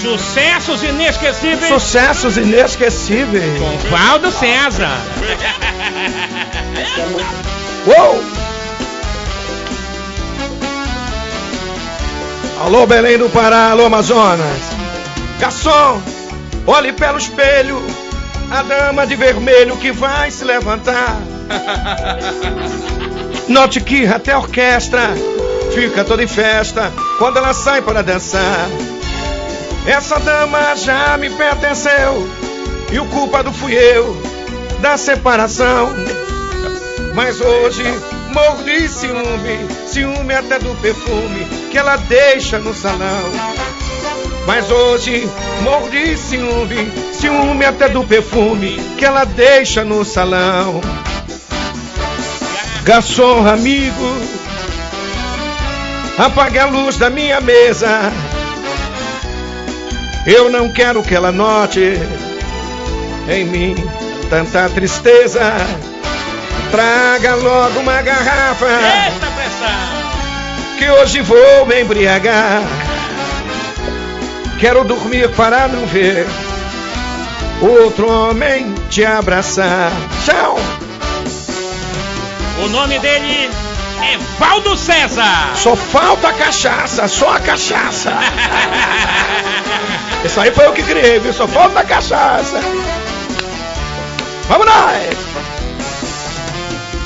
[0.00, 3.58] Sucessos inesquecíveis Sucessos inesquecíveis.
[3.58, 4.96] com Valdo César.
[7.86, 8.22] Uou!
[12.64, 14.75] Alô, Belém do Pará, alô, Amazonas.
[15.38, 16.02] Garçom,
[16.66, 17.80] olhe pelo espelho,
[18.50, 21.16] a dama de vermelho que vai se levantar.
[23.48, 25.14] Note que até a orquestra
[25.74, 28.68] fica toda em festa quando ela sai para dançar.
[29.86, 32.28] Essa dama já me pertenceu
[32.90, 34.20] e o culpado fui eu
[34.80, 35.90] da separação.
[37.14, 37.84] Mas hoje
[38.32, 43.32] morro de ciúme, ciúme até do perfume que ela deixa no salão.
[44.46, 45.28] Mas hoje
[45.62, 50.80] morro de ciúme, ciúme até do perfume que ela deixa no salão.
[52.84, 54.16] Garçom amigo,
[56.16, 58.12] apague a luz da minha mesa.
[60.26, 61.98] Eu não quero que ela note
[63.28, 63.74] em mim
[64.30, 65.40] tanta tristeza.
[66.70, 70.78] Traga logo uma garrafa Eita pressão.
[70.78, 72.62] que hoje vou me embriagar.
[74.58, 76.26] Quero dormir para não ver
[77.60, 79.92] outro homem te abraçar.
[80.24, 80.58] Tchau!
[82.64, 83.50] O nome dele
[84.02, 85.52] é Valdo César.
[85.56, 88.12] Só falta a cachaça, só a cachaça.
[90.24, 91.34] Isso aí foi eu que criei, viu?
[91.34, 92.58] Só falta a cachaça.
[94.48, 95.16] Vamos nós!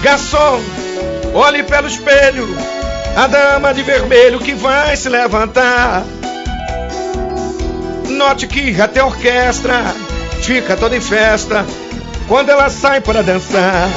[0.03, 0.61] Garçom,
[1.35, 2.49] olhe pelo espelho,
[3.17, 6.05] a dama de vermelho que vai se levantar.
[8.11, 9.95] Note que até a orquestra
[10.43, 11.65] fica toda em festa
[12.27, 13.89] quando ela sai para dançar.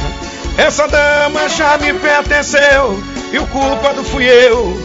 [0.58, 4.78] Essa dama já me pertenceu e o culpado fui eu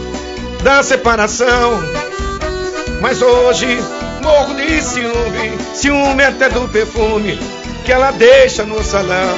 [0.63, 1.79] da separação.
[3.01, 3.67] Mas hoje
[4.21, 7.39] morro de ciúme, ciúme até do perfume
[7.85, 9.35] que ela deixa no salão.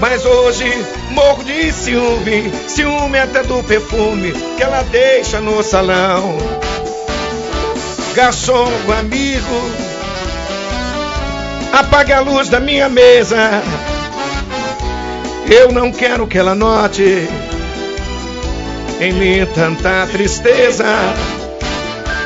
[0.00, 0.72] Mas hoje
[1.10, 6.36] morro de ciúme, ciúme até do perfume que ela deixa no salão.
[8.16, 9.70] Garçom, amigo,
[11.70, 13.62] apague a luz da minha mesa.
[15.46, 17.28] Eu não quero que ela note
[19.02, 20.86] em mim tanta tristeza.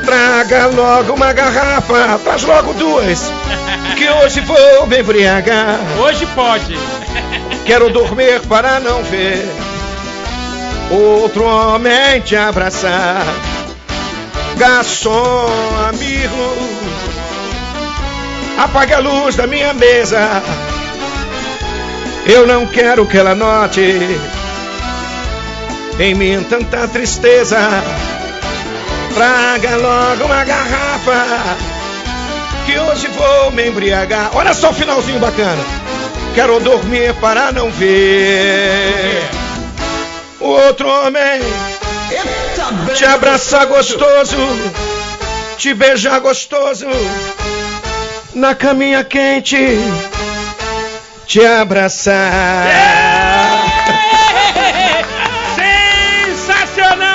[0.05, 3.29] Traga logo uma garrafa, traz logo duas,
[3.97, 5.77] que hoje vou me embriagar.
[5.99, 6.77] Hoje pode.
[7.67, 9.45] Quero dormir para não ver
[10.89, 13.25] outro homem te abraçar.
[14.61, 15.47] Garçom,
[15.89, 16.55] amigo,
[18.59, 20.19] apague a luz da minha mesa.
[22.27, 23.81] Eu não quero que ela note
[25.99, 27.57] em mim tanta tristeza.
[29.15, 31.57] Traga logo uma garrafa
[32.67, 34.29] que hoje vou me embriagar.
[34.35, 35.63] Olha só o finalzinho bacana.
[36.35, 39.23] Quero dormir para não ver
[40.39, 41.41] o outro homem
[42.95, 44.35] te abraçar gostoso,
[45.57, 46.85] te beijar gostoso
[48.33, 49.57] na caminha quente,
[51.25, 52.65] te abraçar.
[55.55, 57.11] Sensacional!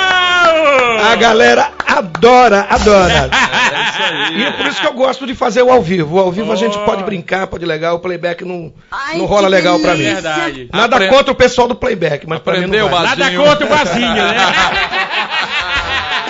[1.11, 3.29] A galera adora, adora.
[3.67, 4.37] É isso aí.
[4.39, 6.15] E é por isso que eu gosto de fazer o ao vivo.
[6.15, 6.85] O ao vivo a gente Oh.
[6.85, 10.05] pode brincar, pode legal, o playback não, Ai, não rola legal pra mim.
[10.05, 10.69] Verdade.
[10.71, 13.03] Nada Apre- contra o pessoal do playback, mas pra mim Aprendeu, não vai.
[13.07, 14.35] Nada contra o vasinho, né?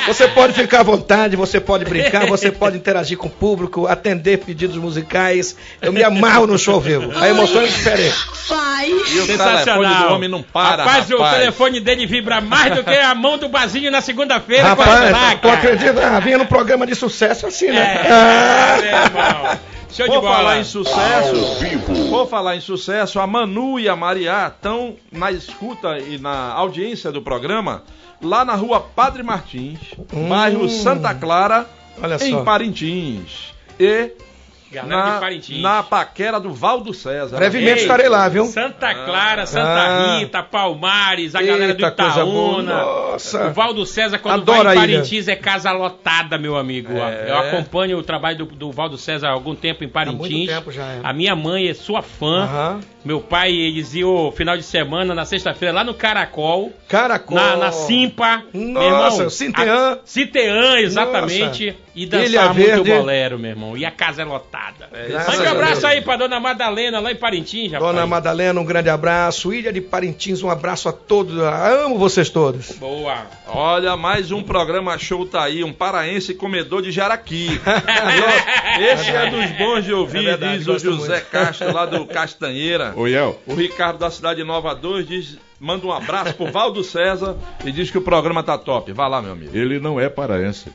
[0.07, 4.37] Você pode ficar à vontade, você pode brincar, você pode interagir com o público, atender
[4.39, 5.55] pedidos musicais.
[5.81, 7.11] Eu me amarro no show ao vivo.
[7.19, 8.15] A emoção é diferente.
[8.47, 8.87] Faz.
[8.89, 10.07] E o telefone Sensacional.
[10.09, 11.33] do homem não para, rapaz, rapaz.
[11.33, 14.85] o telefone dele vibra mais do que a mão do Bazinho na segunda-feira com a
[14.85, 15.37] Rapaz, placa.
[15.41, 16.07] tu acredita?
[16.07, 18.01] Ah, vinha no programa de sucesso assim, né?
[18.05, 18.77] É, Ah.
[18.81, 19.59] meu irmão.
[19.89, 20.35] Show de Por bola.
[20.35, 21.57] falar em sucesso,
[22.09, 27.11] por falar em sucesso, a Manu e a Mariá estão na escuta e na audiência
[27.11, 27.83] do programa
[28.21, 29.79] lá na rua Padre Martins,
[30.13, 30.29] Hum.
[30.29, 31.65] bairro Santa Clara,
[32.01, 32.43] Olha em só.
[32.43, 33.53] Parintins.
[33.79, 34.11] E
[34.71, 35.19] Galera
[35.59, 37.37] na, na paquera do Valdo César.
[37.37, 38.45] Brevemente Ei, estarei lá, viu?
[38.45, 40.17] Santa Clara, Santa Ah.
[40.19, 42.51] Rita, Palmares, a galera do Eita, coisa boa.
[42.63, 42.75] Itaúna.
[42.83, 43.47] Nossa.
[43.47, 44.79] O Valdo César, quando Adoro vai em.
[44.79, 46.93] Parintins, é casa lotada, meu amigo.
[46.97, 47.29] É.
[47.29, 50.19] Eu acompanho o trabalho do, do Valdo César há algum tempo em Parintins.
[50.19, 50.99] muito tempo já, é.
[51.03, 52.43] A minha mãe é sua fã.
[52.43, 52.79] Aham.
[53.05, 56.73] Meu pai, eles iam final de semana, na sexta-feira, lá no Caracol.
[56.89, 57.37] Caracol.
[57.37, 58.43] Na, na Simpa.
[58.53, 61.75] Nossa, a- Sinteã, exatamente.
[61.97, 62.91] E dançar muito Verde.
[62.91, 63.75] bolero, meu irmão.
[63.75, 64.87] E a casa é lotada.
[65.27, 67.91] Mande um abraço aí pra dona Madalena, lá em Parintins, rapaz.
[67.91, 69.51] Dona Madalena, um grande abraço.
[69.51, 71.35] Ilha de Parintins, um abraço a todos.
[71.39, 72.73] Amo vocês todos.
[72.73, 73.25] Boa.
[73.47, 77.59] Olha, mais um programa show tá aí, um paraense comedor de jaraqui.
[78.79, 81.25] Esse é dos bons de ouvir, É verdade, diz o José muito.
[81.31, 82.93] Castro, lá do Castanheira.
[82.95, 87.35] Ô, Iel, O Ricardo da Cidade Nova 2 diz, manda um abraço pro Valdo César
[87.65, 88.91] e diz que o programa tá top.
[88.93, 89.57] Vai lá, meu amigo.
[89.57, 90.69] ele não é paraense.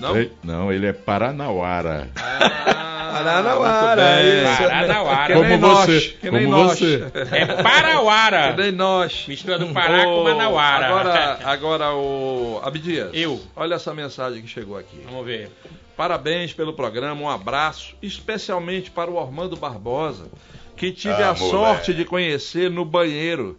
[0.00, 0.16] Não?
[0.16, 2.08] Ele- não, ele é paranauara.
[2.16, 4.62] Ah, Paranauara, isso.
[4.62, 5.26] Paranauara.
[5.26, 6.78] Que Como nem você, nós, que nem como nós.
[6.78, 7.04] você.
[7.32, 8.52] É Parauara.
[8.54, 9.24] Que nem nós.
[9.28, 10.86] Mistura do Pará com Ô, Manauara.
[10.86, 13.10] Agora, agora o Abdias.
[13.12, 13.40] Eu.
[13.56, 15.00] Olha essa mensagem que chegou aqui.
[15.04, 15.50] Vamos ver.
[15.96, 20.28] Parabéns pelo programa, um abraço, especialmente para o Ormando Barbosa,
[20.76, 23.58] que tive Ah, a sorte de conhecer no banheiro,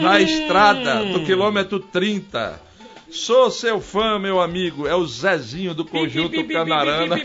[0.00, 2.58] na estrada do quilômetro 30.
[3.14, 7.16] Sou seu fã, meu amigo, é o Zezinho do Conjunto Canarana.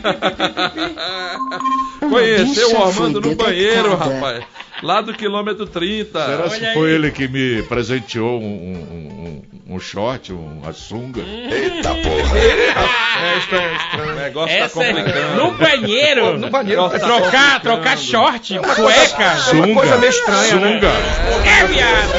[2.00, 4.14] Conheceu o foi no banheiro, detectada.
[4.16, 4.44] rapaz,
[4.84, 6.26] lá do quilômetro 30.
[6.26, 6.74] Será Olha se aí.
[6.76, 11.22] foi ele que me presenteou um, um, um, um short, uma sunga?
[11.22, 12.38] Eita porra!
[12.38, 14.16] É estranho, O estranho.
[14.16, 15.36] negócio tá Essa é complicando.
[15.44, 16.38] no banheiro.
[16.38, 16.82] No banheiro.
[16.84, 19.24] Nossa, Trocar, trocar short, cueca.
[19.24, 20.72] É uma coisa meio estranha, né?
[20.74, 20.92] sunga.
[21.50, 22.10] É, viado.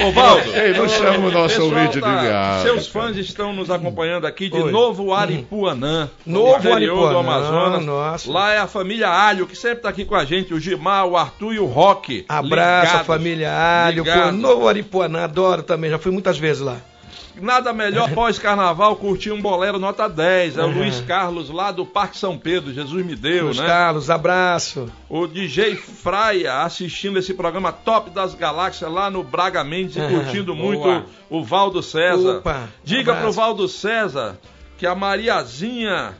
[0.00, 2.60] Ô, Valdo, Ei, não chama o nosso pessoal tá-.
[2.62, 4.70] Seus fãs estão nos acompanhando aqui de Oi.
[4.70, 7.84] Novo Aripuanã, Novo interior do Aripuanã, Amazonas.
[7.84, 8.30] nossa.
[8.30, 11.16] Lá é a família Alho, que sempre tá aqui com a gente, o Gimar, o
[11.16, 12.24] Arthur e o Rock.
[12.28, 14.04] Abraço a Ligados, família Alho.
[14.32, 16.78] Novo Aripuanã, adoro também, já fui muitas vezes lá.
[17.40, 20.58] Nada melhor pós-carnaval curtir um bolero nota 10.
[20.58, 20.78] É o Uhum.
[20.78, 23.66] Luiz Carlos lá do Parque São Pedro, Jesus me deu, Luiz né?
[23.66, 24.90] Carlos, abraço.
[25.08, 30.54] O DJ Fraia assistindo esse programa Top das Galáxias lá no Braga Mendes e curtindo
[30.54, 30.66] Boa.
[30.74, 32.38] muito o Valdo César.
[32.38, 33.20] Opa, Diga abraço.
[33.22, 34.36] pro Valdo César
[34.76, 36.16] que a Mariazinha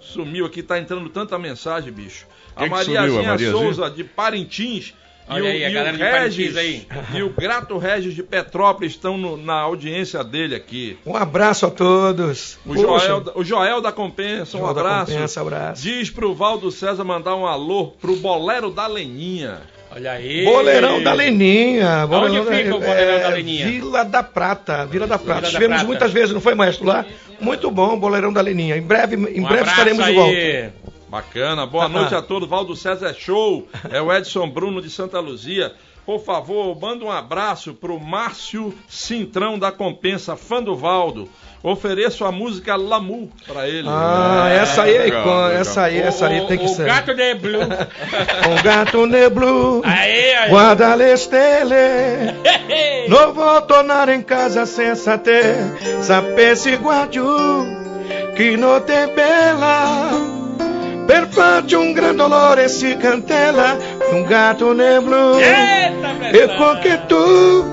[0.00, 2.26] sumiu aqui, tá entrando tanta mensagem, bicho.
[2.54, 3.62] A Quem que Mariazinha, sumiu, a Mariazinha?
[3.74, 4.94] Souza de Parintins.
[5.28, 6.86] Olha aí, a galera de Parintins aí.
[7.14, 10.98] e o Grato Regis de Petrópolis estão no- na audiência dele aqui.
[11.06, 12.58] Um abraço a todos.
[12.66, 15.12] O Joel, da- o Joel da Compensa, um Joel da abraço.
[15.12, 15.82] Compensa, abraço.
[15.82, 19.62] Diz pro Valdo César mandar um alô pro Bolero da Leninha.
[19.90, 20.44] Olha aí.
[20.44, 22.06] Boleirão da Leninha.
[22.06, 23.66] Boleirão fica o Boleirão da Leninha?
[23.66, 24.84] Vila da Prata.
[24.86, 25.42] Vila da Prata.
[25.42, 25.86] da Estivemos Prata.
[25.86, 26.84] muitas vezes, não foi, maestro?
[26.84, 27.04] Lá?
[27.40, 28.76] Muito bom, Boleirão da Leninha.
[28.76, 30.14] Em breve, em Um breve estaremos de aí.
[30.16, 30.74] volta.
[31.08, 32.48] Bacana, boa noite a todos.
[32.48, 33.68] Valdo César é show.
[33.90, 35.72] É o Edson Bruno de Santa Luzia.
[36.06, 41.30] Por favor, manda um abraço pro Márcio Cintrão da Compensa, fã do Valdo.
[41.62, 43.88] Ofereço a música Lamu pra ele.
[43.90, 45.50] Ah, essa aí é legal, legal.
[45.50, 46.82] Essa aí, essa aí O- tem que o, ser.
[46.84, 47.62] O gato de blue.
[47.62, 49.80] Um gato neblu.
[49.82, 50.50] Aí, aí.
[50.50, 52.34] Guarda le stelle.
[53.08, 55.40] Non vou tornare in casa senza te.
[56.02, 57.24] Sapessi qua giù
[58.36, 60.33] che non te bella.
[61.06, 63.76] Per farci un gran dolore si cantella
[64.10, 65.38] un gatto nel blu.
[65.38, 67.64] E con che tu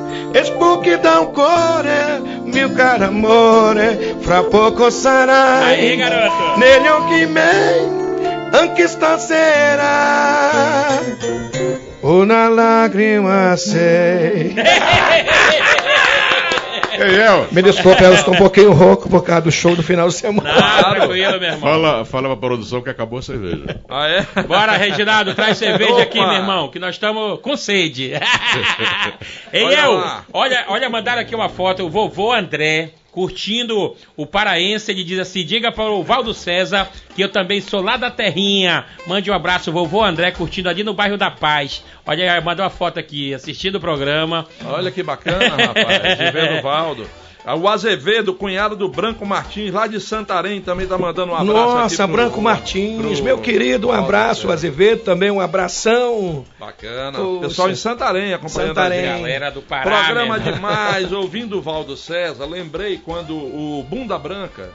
[0.43, 6.57] spuchi da un cuore, mio caro amore, fra poco sarai Aí, garoto.
[6.57, 7.99] negli occhi miei
[8.51, 9.79] anche stasera.
[12.01, 14.53] Una lacrima sei.
[17.51, 20.53] Me desculpe, eu estou um pouquinho rouco por causa do show do final de semana.
[20.53, 21.59] Não, tranquilo, meu irmão.
[21.59, 23.81] fala, fala pra produção que acabou a cerveja.
[23.89, 24.25] Ah, é?
[24.43, 26.01] Bora, Reginaldo, traz cerveja Opa!
[26.03, 28.11] aqui, meu irmão, que nós estamos com sede.
[29.53, 30.25] Ei, Olha lá.
[30.33, 35.45] olha, olha, mandaram aqui uma foto, o vovô André, curtindo o paraense, ele diz assim,
[35.45, 38.85] diga para o Valdo César que eu também sou lá da terrinha.
[39.05, 41.83] Mande um abraço, vovô André, curtindo ali no bairro da Paz.
[42.05, 44.47] Olha, mandou uma foto aqui, assistindo o programa.
[44.65, 46.31] Olha que bacana, rapaz.
[46.31, 47.07] Ver o Valdo.
[47.59, 51.85] O Azevedo, cunhado do Branco Martins, lá de Santarém, também tá mandando um abraço Nossa,
[52.03, 54.53] aqui pro- Branco Martins, pro- meu querido, um abraço, César.
[54.53, 56.45] Azevedo também, um abração.
[56.59, 57.17] Bacana.
[57.17, 57.47] Poxa.
[57.47, 58.99] Pessoal em Santarém acompanhando Santarém.
[58.99, 59.21] a gente.
[59.21, 60.03] Galera do Pará.
[60.05, 60.53] Programa irmão.
[60.53, 64.69] demais, ouvindo o Valdo César, lembrei quando o Bunda Branca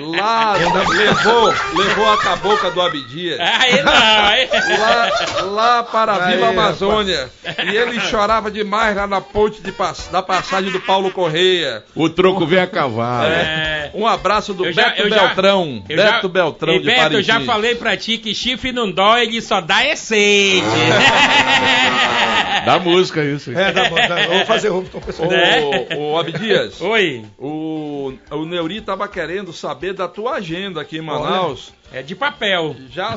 [0.00, 0.54] lá
[0.88, 3.38] levou, levou a cabocla do Abdias.
[3.40, 4.48] Aí não, aí...
[4.78, 7.30] Lá, lá para a Aí, Vila Amazônia.
[7.64, 9.74] E ele chorava demais lá na ponte de
[10.10, 11.84] da passagem do Paulo Correia.
[11.94, 13.26] O troco vem a cavalo.
[13.28, 13.90] É.
[13.94, 15.84] Um abraço do Eu já- Beto eu já- Beltrão.
[15.88, 17.26] Eu Beto já, Beltrão de Beto, eu Parintins.
[17.26, 20.64] já falei pra ti que chifre não dói, ele só dá é sede.
[22.64, 23.50] Da música isso.
[23.52, 25.28] É, bom, tá, vou fazer roupa com o pessoal.
[25.28, 25.60] Né?
[25.96, 31.02] Ô, ô Abdias, Oi, o, o Neuri tava querendo saber da tua agenda aqui em
[31.02, 31.72] Manaus.
[31.98, 32.76] É de papel.
[32.90, 33.16] Já,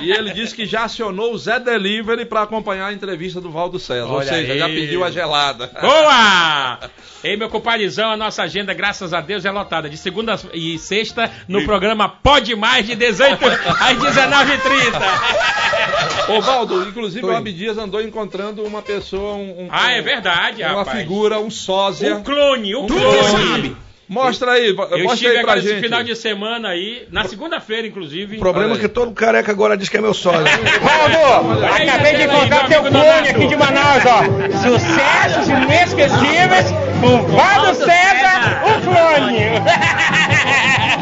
[0.00, 3.50] e, e ele disse que já acionou o Zé Delivery para acompanhar a entrevista do
[3.50, 4.06] Valdo César.
[4.06, 4.58] Ou Olha seja, aí.
[4.58, 5.70] já pediu a gelada.
[5.80, 6.78] Boa!
[7.22, 9.88] Ei, meu compadrezão, a nossa agenda, graças a Deus, é lotada.
[9.88, 16.36] De segunda e sexta, no programa Pode Mais, de 18 às 19h30.
[16.36, 17.32] Ô Valdo, inclusive Oi.
[17.32, 20.98] o Abdias andou encontrando uma pessoa, um, um- Ah, é verdade, uma rapaz.
[20.98, 22.16] figura, um sósia.
[22.16, 23.18] Um clone, um Um clone.
[23.30, 23.76] clone.
[24.12, 25.82] Mostra aí, Eu mostra aí pra agora esse gente.
[25.84, 28.36] final de semana aí, na segunda-feira, inclusive.
[28.36, 30.42] O problema é que todo careca agora diz que é meu sócio.
[30.44, 34.22] Valdo, acabei de encontrar teu clone aqui de Manaus, ó.
[34.58, 36.66] Sucessos inesquecíveis
[37.00, 39.42] com Valdo César, o clone.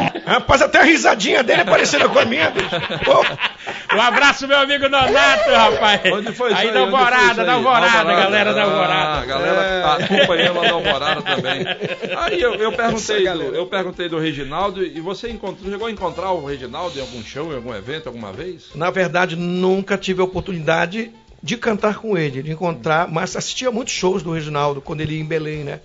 [0.31, 2.69] Rapaz, até a risadinha dele é parecida com a minha, bicho.
[3.05, 3.23] Pô,
[3.95, 6.01] Um abraço, meu amigo Nonato, rapaz.
[6.13, 6.67] Onde foi isso aí?
[6.67, 6.73] aí?
[6.73, 7.53] da Alvorada, da?
[7.53, 9.25] Alvorada, galera da Ah, Alvorada.
[9.25, 10.03] galera É.
[10.05, 11.61] acompanhando a da Alvorada também.
[12.17, 13.51] Aí eu, eu perguntei, Essa galera.
[13.51, 17.23] do, eu perguntei do Reginaldo e você encontrou, chegou a encontrar o Reginaldo em algum
[17.23, 18.69] show, em algum evento, alguma vez?
[18.75, 21.11] na verdade, nunca tive a oportunidade
[21.43, 25.21] de cantar com ele, de encontrar, mas assistia muitos shows do Reginaldo quando ele ia
[25.21, 25.79] em Belém, né?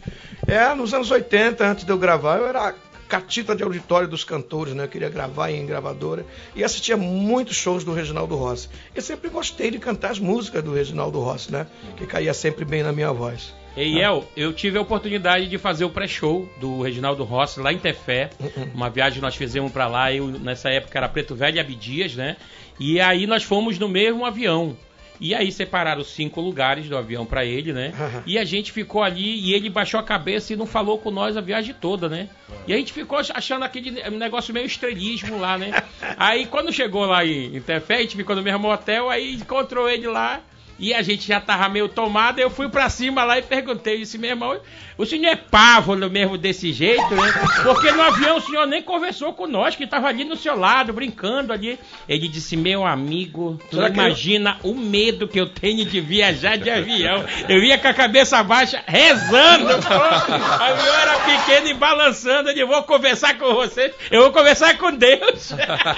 [0.46, 2.74] É, nos anos 80, antes de eu gravar, eu era
[3.09, 4.85] catita de auditório dos cantores, né?
[4.85, 8.69] Eu queria gravar em gravadora e assistia muitos shows do Reginaldo Rossi.
[8.95, 11.66] E sempre gostei de cantar as músicas do Reginaldo Rossi, né?
[11.97, 13.55] Que caía sempre bem na minha voz.
[13.77, 17.79] Ei, El, eu tive a oportunidade de fazer o pré-show do Reginaldo Rossi lá em
[17.79, 18.31] Tefé.
[18.75, 20.11] Uma viagem nós fizemos pra lá.
[20.11, 22.37] Eu, nessa época era Preto Velho e Abdias, né?
[22.81, 24.75] E aí nós fomos no mesmo avião.
[25.20, 27.92] E aí separaram cinco lugares do avião pra ele, né?
[28.26, 31.37] E a gente ficou ali e ele baixou a cabeça e não falou com nós
[31.37, 32.29] a viagem toda, né?
[32.66, 35.83] E a gente ficou achando aquele negócio meio estrelismo lá, né?
[36.18, 39.88] Aí quando chegou lá em, em Tefé, a gente ficou no mesmo hotel, aí encontrou
[39.88, 40.40] ele lá.
[40.79, 44.19] E a gente já tava meio tomado, eu fui pra cima lá e perguntei, disse,
[44.19, 44.61] meu irmão,
[44.99, 47.33] o senhor é pávolo mesmo desse jeito, né?
[47.62, 50.93] Porque no avião o senhor nem conversou com nós, que tava ali no seu lado,
[50.93, 51.79] brincando ali.
[52.09, 56.71] Ele disse, meu amigo, tu Será imagina o medo que eu tenho de viajar de
[56.71, 57.25] avião.
[57.49, 59.67] Eu ia com a cabeça baixa, rezando.
[59.87, 64.77] O avião era pequeno e balançando, eu disse, vou conversar com você, eu vou conversar
[64.79, 65.53] com Deus.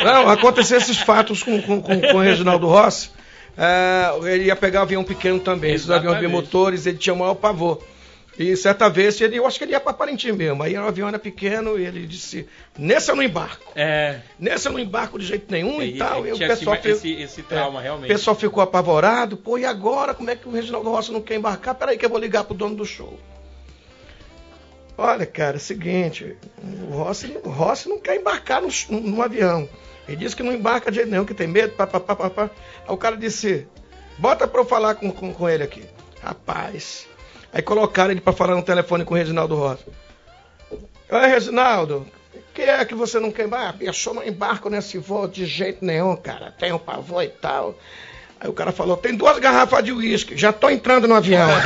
[0.05, 3.11] Não, aconteceu esses fatos com, com, com, com o Reginaldo Rossi.
[3.61, 7.83] É, ele ia pegar avião pequeno também, esses aviões bimotores, ele tinha o maior pavor.
[8.39, 10.63] E certa vez, ele, eu acho que ele ia para Parintins mesmo.
[10.63, 12.47] Aí o avião era pequeno e ele disse:
[12.79, 13.73] Nesse eu não embarco.
[13.75, 16.25] É, Nesse eu não embarco de jeito nenhum e, Ele- tal.
[16.25, 18.05] E o pessoal esse- esse- esse trauma, é, realmente.
[18.09, 19.37] O pessoal ficou apavorado.
[19.37, 20.15] Pô, e agora?
[20.15, 21.75] Como é que o Reginaldo Rossi não quer embarcar?
[21.75, 23.19] Peraí, que eu vou ligar pro dono do show.
[24.97, 26.37] Olha, cara, é o seguinte:
[26.91, 29.69] o Rossi, o Rossi não quer embarcar no, no- no avião.
[30.09, 31.75] Ele disse que não embarca de jeito nenhum, que tem medo.
[31.75, 32.45] Pá, pá, pá, pá, pá.
[32.87, 33.67] Aí o cara disse:
[34.19, 35.85] Bota pra eu falar com, com, com ele aqui.
[36.23, 37.07] Rapaz.
[37.53, 39.85] Aí colocaram ele pra falar no telefone com o Reginaldo Rossi.
[41.11, 43.77] Oi, Reginaldo, o que é que você não quer embarcar?
[43.81, 46.53] Eu não embarco nesse voo de jeito nenhum, cara.
[46.59, 47.75] Tenho pavor e tal.
[48.41, 51.49] Aí o cara falou, tem duas garrafas de uísque, já tô entrando no avião.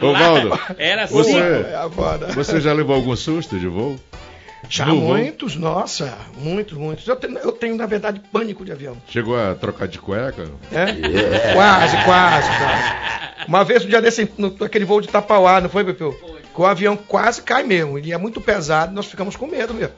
[0.00, 1.14] Ô, Valdo, era assim.
[1.14, 2.26] Você- É foda.
[2.28, 3.98] você já levou algum susto de voo?
[4.68, 5.16] Já no voo?
[5.16, 7.06] muitos, nossa, muitos, muitos.
[7.06, 8.96] Eu tenho, eu tenho, na verdade, pânico de avião.
[9.08, 10.48] Chegou a trocar de cueca?
[10.72, 11.52] É?
[11.54, 13.46] Quase, quase, quase.
[13.48, 16.12] Uma vez, um dia desse, no, aquele voo de Tapauá, não foi, Pepeu?
[16.54, 17.96] Que o avião quase cai mesmo.
[17.98, 19.94] Ele é muito pesado, nós ficamos com medo mesmo.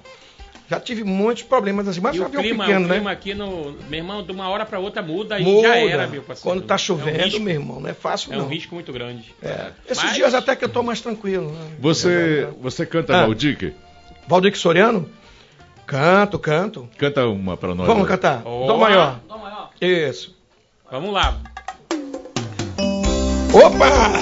[0.70, 2.94] Já tive muitos problemas assim, mas E já o avião clima, pequeno, o né?
[2.96, 3.72] clima aqui no.
[3.88, 5.66] Meu irmão, de uma hora pra outra muda e Muda.
[5.68, 6.42] já era, meu parceiro.
[6.58, 8.44] Quando tá É um chovendo, risco- meu irmão, não é fácil É não.
[8.44, 9.34] um risco muito grande.
[9.42, 9.70] É.
[9.88, 11.52] Esses Mas- dias até que eu tô mais tranquilo.
[11.52, 11.70] né?
[11.78, 13.24] Você, você canta Ah.
[14.28, 15.08] Valdir Soriano?
[15.86, 16.86] Canto, canto.
[16.98, 17.86] Canta uma pra nós.
[17.86, 18.08] Vamos aí.
[18.08, 18.42] cantar.
[18.44, 18.66] Ó.
[18.66, 19.20] Dó maior.
[19.26, 19.70] Dó maior.
[19.80, 20.36] Isso.
[20.90, 21.34] Vamos lá.
[23.54, 24.12] Opa!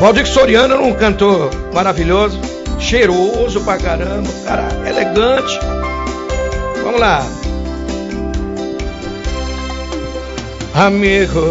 [0.00, 2.40] Valdir Soriano era um cantor maravilhoso,
[2.78, 5.58] cheiroso pra caramba, cara elegante.
[6.82, 7.22] Vamos lá.
[10.74, 11.50] Amigo,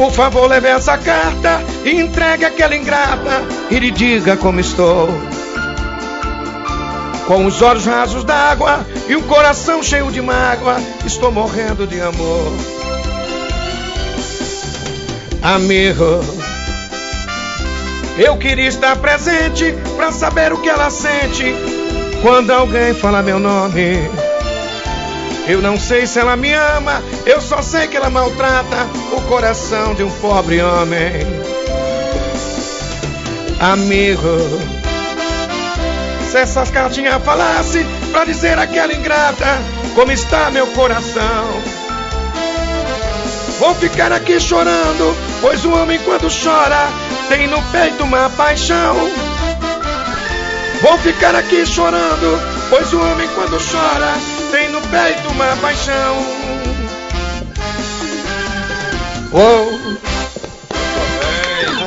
[0.00, 5.10] por favor leve essa carta e entregue aquela ingrata e lhe diga como estou.
[7.26, 12.50] Com os olhos rasos d'água e um coração cheio de mágoa, estou morrendo de amor.
[15.42, 16.24] Amigo,
[18.16, 21.54] eu queria estar presente pra saber o que ela sente
[22.22, 24.29] quando alguém fala meu nome.
[25.46, 29.94] Eu não sei se ela me ama, eu só sei que ela maltrata o coração
[29.94, 31.26] de um pobre homem.
[33.58, 34.38] Amigo,
[36.30, 39.58] se essas cartinhas falassem pra dizer aquela ingrata
[39.94, 41.46] como está meu coração.
[43.58, 46.88] Vou ficar aqui chorando, pois o homem quando chora
[47.28, 48.96] tem no peito uma paixão.
[50.80, 56.16] Vou ficar aqui chorando, pois o homem quando chora tem no peito uma paixão.
[59.32, 60.19] Oh.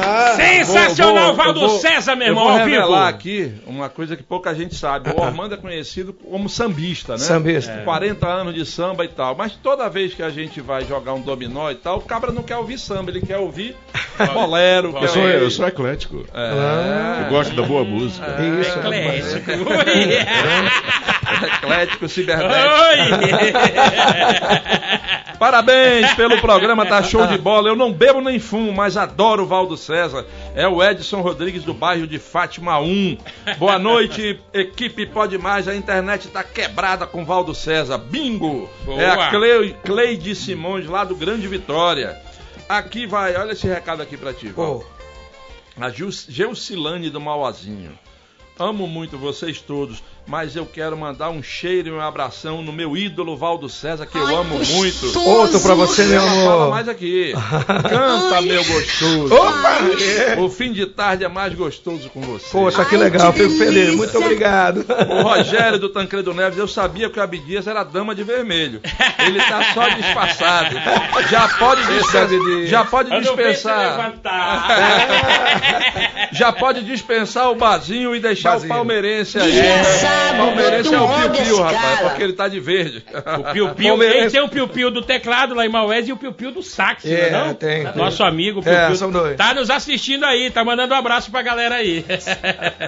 [0.05, 2.69] Ah, Sensacional, Vou- vou- Valdo eu vou- César, meu eu irmão, vou ao vivo.
[2.81, 5.09] revelar aqui uma coisa que pouca gente sabe.
[5.09, 7.19] O Ormando é conhecido como sambista, né?
[7.19, 7.71] Sambista.
[7.71, 7.83] É.
[7.83, 9.35] 40 anos de samba e tal.
[9.35, 12.43] Mas toda vez que a gente vai jogar um dominó e tal, o cabra não
[12.43, 13.75] quer ouvir samba, ele quer ouvir
[14.33, 14.89] bolero.
[14.89, 16.25] Eu quer sou, ouvir- eu sou eclético.
[16.33, 17.23] É.
[17.25, 18.25] Eu gosto da boa música.
[18.61, 19.63] Isso, Eclético.
[21.63, 22.53] Eclético, cibernético.
[25.43, 27.67] Parabéns pelo programa, tá show de bola.
[27.67, 30.25] Eu não bebo nem fumo, mas adoro o Valdo César.
[30.55, 33.17] É o Edson Rodrigues do bairro de Fátima 1.
[33.57, 35.67] Boa noite, equipe Pode Mais.
[35.67, 37.97] A internet tá quebrada com Valdo César.
[37.97, 38.69] Bingo!
[38.85, 39.01] Boa.
[39.01, 42.17] É a Cleo, Cleide Simões lá do Grande Vitória.
[42.69, 44.47] Aqui vai, olha esse recado aqui pra ti.
[44.47, 44.79] Val.
[44.79, 44.85] Pô,
[45.83, 47.99] A Gil- Geucilane do Mauazinho.
[48.57, 52.95] Amo muito vocês todos, mas eu quero mandar um cheiro e um abração no meu
[52.95, 55.19] ídolo Valdo César, que eu amo muito.
[55.19, 56.69] outro pra você, meu Fala amor.
[56.69, 57.33] mais aqui.
[57.89, 59.33] Canta, meu gostoso.
[59.33, 59.79] Opa!
[60.01, 60.39] é.
[60.39, 62.45] O fim de tarde é mais gostoso com você.
[62.51, 63.95] Poxa, que legal, fico feliz.
[63.95, 64.85] Muito obrigado.
[65.09, 68.81] O Rogério do Tancredo Neves, eu sabia que o Abdias era a dama de vermelho.
[69.19, 70.75] Ele tá só disfarçado.
[71.29, 72.67] Já pode dispensar.
[72.67, 74.13] Já pode dispensar.
[76.31, 78.71] Já pode dispensar o Bazinho e deixar Bazinho.
[78.71, 79.51] o palmeirense aí.
[80.33, 83.03] O palmeirense é o Piu-Piu, rapaz, porque ele tá de verde.
[83.39, 84.19] O Piu Piu, Palmeirense.
[84.19, 86.61] ele tem o Piu Piu do teclado lá em Maués e o Piu Piu do
[86.63, 87.53] sax, É, não é não?
[87.53, 87.95] tem, tem.
[87.95, 88.95] Nosso amigo Piu É, Piu.
[88.95, 89.35] são dois.
[89.37, 92.03] Tá nos assistindo aí, tá mandando um abraço pra galera aí.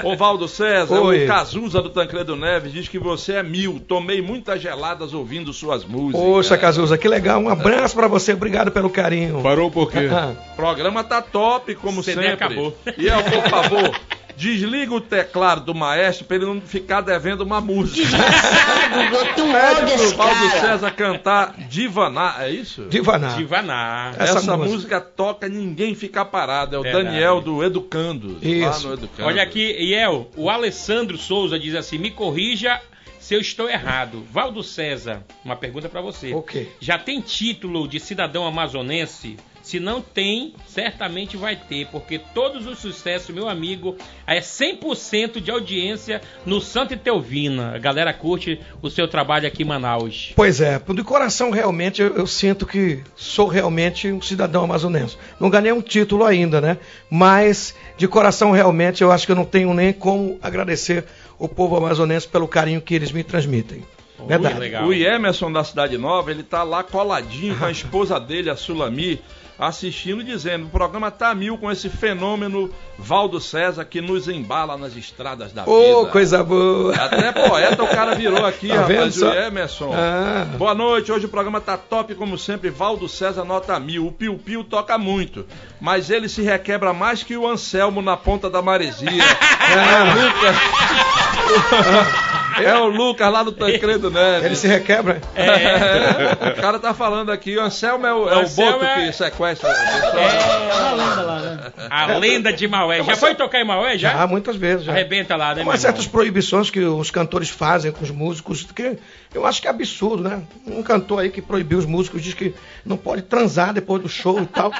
[0.04, 1.26] Ô Valdo César, Oi.
[1.26, 3.80] o Cazuza do Tancredo Neves diz que você é mil.
[3.88, 6.22] Tomei muitas geladas ouvindo suas músicas.
[6.22, 7.40] Poxa, Cazuza, que legal.
[7.42, 8.34] Um abraço pra você.
[8.34, 9.42] Obrigado pelo carinho.
[9.42, 10.10] Parou por quê?
[10.12, 12.34] Ah, O programa tá top, como CD sempre.
[12.34, 12.76] acabou.
[12.98, 13.92] E é, por favor,
[14.36, 18.02] desliga o teclado do maestro pra ele não ficar devendo uma música.
[18.06, 20.50] Desgraçado, um ódio Pede pro Valdo.
[20.60, 22.86] César cantar Divaná, é isso?
[22.86, 23.36] Divaná.
[23.36, 24.12] Divaná.
[24.18, 24.74] Essa, Essa música.
[24.74, 25.02] música.
[25.02, 26.76] toca ninguém fica parado.
[26.76, 27.06] É o Verdade.
[27.06, 28.38] Daniel do Educando.
[28.42, 28.66] Isso.
[28.66, 29.28] Lá no Educando.
[29.28, 32.82] Olha aqui, Iel, o Alessandro Souza diz assim: me corrija
[33.20, 34.24] se eu estou errado.
[34.32, 36.34] Valdo César, uma pergunta pra você.
[36.34, 36.68] O quê?
[36.80, 39.38] Já tem título de cidadão amazonense?
[39.66, 43.98] Se não tem, certamente vai ter, porque todos os sucessos, meu amigo,
[44.28, 47.74] é 100% de audiência no Santa Teovina.
[47.74, 50.34] A galera curte o seu trabalho aqui em Manaus.
[50.36, 55.18] Pois é, de coração realmente eu, eu sinto que sou realmente um cidadão amazonense.
[55.40, 56.78] Não ganhei um título ainda, né?
[57.10, 61.06] Mas de coração realmente eu acho que eu não tenho nem como agradecer
[61.40, 63.84] o povo amazonense pelo carinho que eles me transmitem.
[64.28, 64.60] Verdade.
[64.60, 64.86] legal.
[64.86, 69.20] O Emerson da Cidade Nova, ele tá lá coladinho com a esposa dele, a Sulami,
[69.58, 74.78] assistindo e dizendo: o programa tá mil com esse fenômeno Valdo César que nos embala
[74.78, 76.12] nas estradas da Ô, vida.
[76.12, 76.96] coisa boa.
[76.96, 79.34] Até poeta o cara virou aqui, Tá rapaz, o só?
[79.34, 79.94] Emerson.
[79.94, 80.46] Ah.
[80.58, 82.70] Boa noite, hoje o programa tá top como sempre.
[82.70, 84.08] Valdo César nota mil.
[84.08, 85.46] O Piu Piu toca muito,
[85.80, 89.10] mas ele se requebra mais que o Anselmo na ponta da maresia.
[89.66, 90.54] É, nunca.
[92.64, 94.46] É o Lucas lá do Tancredo Neves.
[94.46, 95.22] Ele se requebra?
[95.36, 96.50] É.
[96.50, 99.72] O cara tá falando aqui, o Anselmo é o, é o boto é- que sequestra.
[99.72, 100.22] a pessoa.
[100.22, 101.74] É, uma lenda lá, né?
[101.90, 103.04] a lenda de Maué.
[103.04, 104.12] Já foi tocar em Maué, já?
[104.14, 104.86] Já, muitas vezes.
[104.86, 104.92] Já.
[104.92, 105.76] Arrebenta lá, né, irmão?
[105.78, 108.98] certas proibições que os cantores fazem com os músicos, que
[109.34, 110.42] eu acho que é absurdo, né?
[110.66, 114.42] Um cantor aí que proibiu os músicos, diz que não pode transar depois do show
[114.42, 114.72] e tal.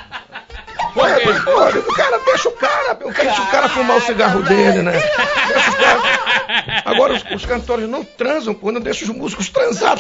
[0.96, 4.82] Ué, mas, pô, o cara deixa o cara, deixa o cara fumar o cigarro dele,
[4.82, 4.94] né?
[6.86, 9.98] Agora os, os cantores não transam, pô, não deixa os músicos transar.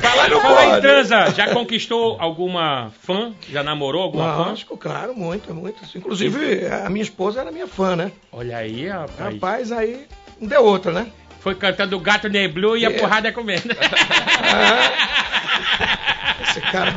[0.00, 3.32] Fala, Não fala em transa, já conquistou alguma fã?
[3.50, 4.48] Já namorou alguma fã?
[4.50, 5.82] Lógico, claro, muito, muito.
[5.96, 8.12] Inclusive, a minha esposa era minha fã, né?
[8.32, 9.34] Olha aí, rapaz.
[9.34, 10.06] Rapaz, aí
[10.40, 11.08] não deu outra, né?
[11.40, 12.92] Foi cantando o Gato Neblu e a É.
[12.98, 13.62] porrada comendo.
[16.42, 16.94] Esse cara.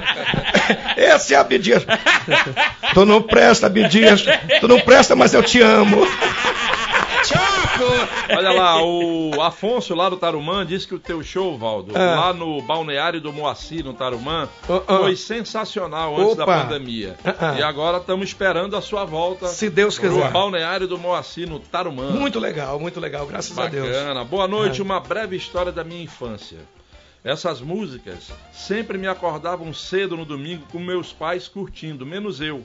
[0.98, 1.86] Esse é Abdias.
[2.94, 4.24] Tu não presta, Abdias.
[4.60, 6.02] Tu não presta, mas eu te amo.
[8.36, 12.16] Olha lá, o Afonso lá do Tarumã disse que o teu show, Valdo, Ah.
[12.28, 14.98] lá no balneário do Moacir, no Tarumã, Ah, ah.
[15.00, 16.62] foi sensacional antes da Opa.
[16.62, 17.16] pandemia.
[17.26, 17.56] Ah, ah.
[17.60, 20.32] E agora estamos esperando a sua volta Se Deus no quiser.
[20.32, 22.12] balneário do Moacir, no Tarumã.
[22.12, 23.88] Muito legal, muito legal, graças a Deus.
[23.88, 24.24] Bacana.
[24.24, 26.58] Boa noite, uma breve história da minha infância.
[27.24, 32.64] Essas músicas sempre me acordavam cedo no domingo com meus pais curtindo, menos eu,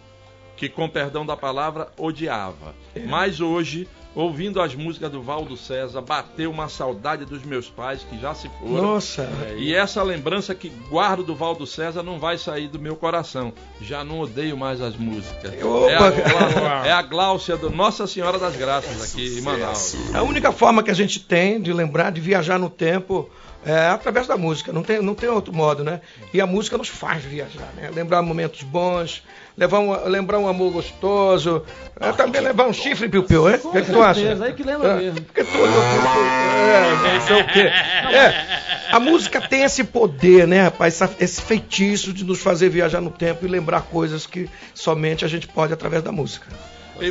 [0.57, 2.75] que com perdão da palavra odiava.
[2.95, 3.01] É.
[3.01, 8.19] Mas hoje, ouvindo as músicas do Valdo César, bateu uma saudade dos meus pais que
[8.19, 8.83] já se foram.
[8.83, 9.29] Nossa.
[9.59, 13.53] E essa lembrança que guardo do Valdo César não vai sair do meu coração.
[13.83, 15.53] Já não odeio mais as músicas.
[15.63, 15.91] Opa.
[15.91, 19.95] É, a, Glá- é a Gláucia do Nossa Senhora das Graças aqui em Manaus.
[20.15, 23.29] A única forma que a gente tem de lembrar, de viajar no tempo,
[23.67, 24.73] é através da música.
[24.73, 26.01] Não tem, não tem outro modo, né?
[26.33, 27.91] E a música nos faz viajar, né?
[27.93, 29.25] Lembrar momentos bons,
[29.59, 31.65] levar um, lembrar um amor gostoso,
[31.99, 33.59] é, também levar um chifre piu-piu, hein?
[33.65, 34.45] O que, que tu acha?
[34.45, 35.21] aí que lembra É, mesmo.
[35.23, 37.61] Porque tu, é, não sei o quê.
[37.61, 38.47] É,
[38.93, 41.01] a música tem esse poder, né, rapaz?
[41.19, 45.49] Esse feitiço de nos fazer viajar no tempo e lembrar coisas que somente a gente
[45.49, 46.47] pode através da música.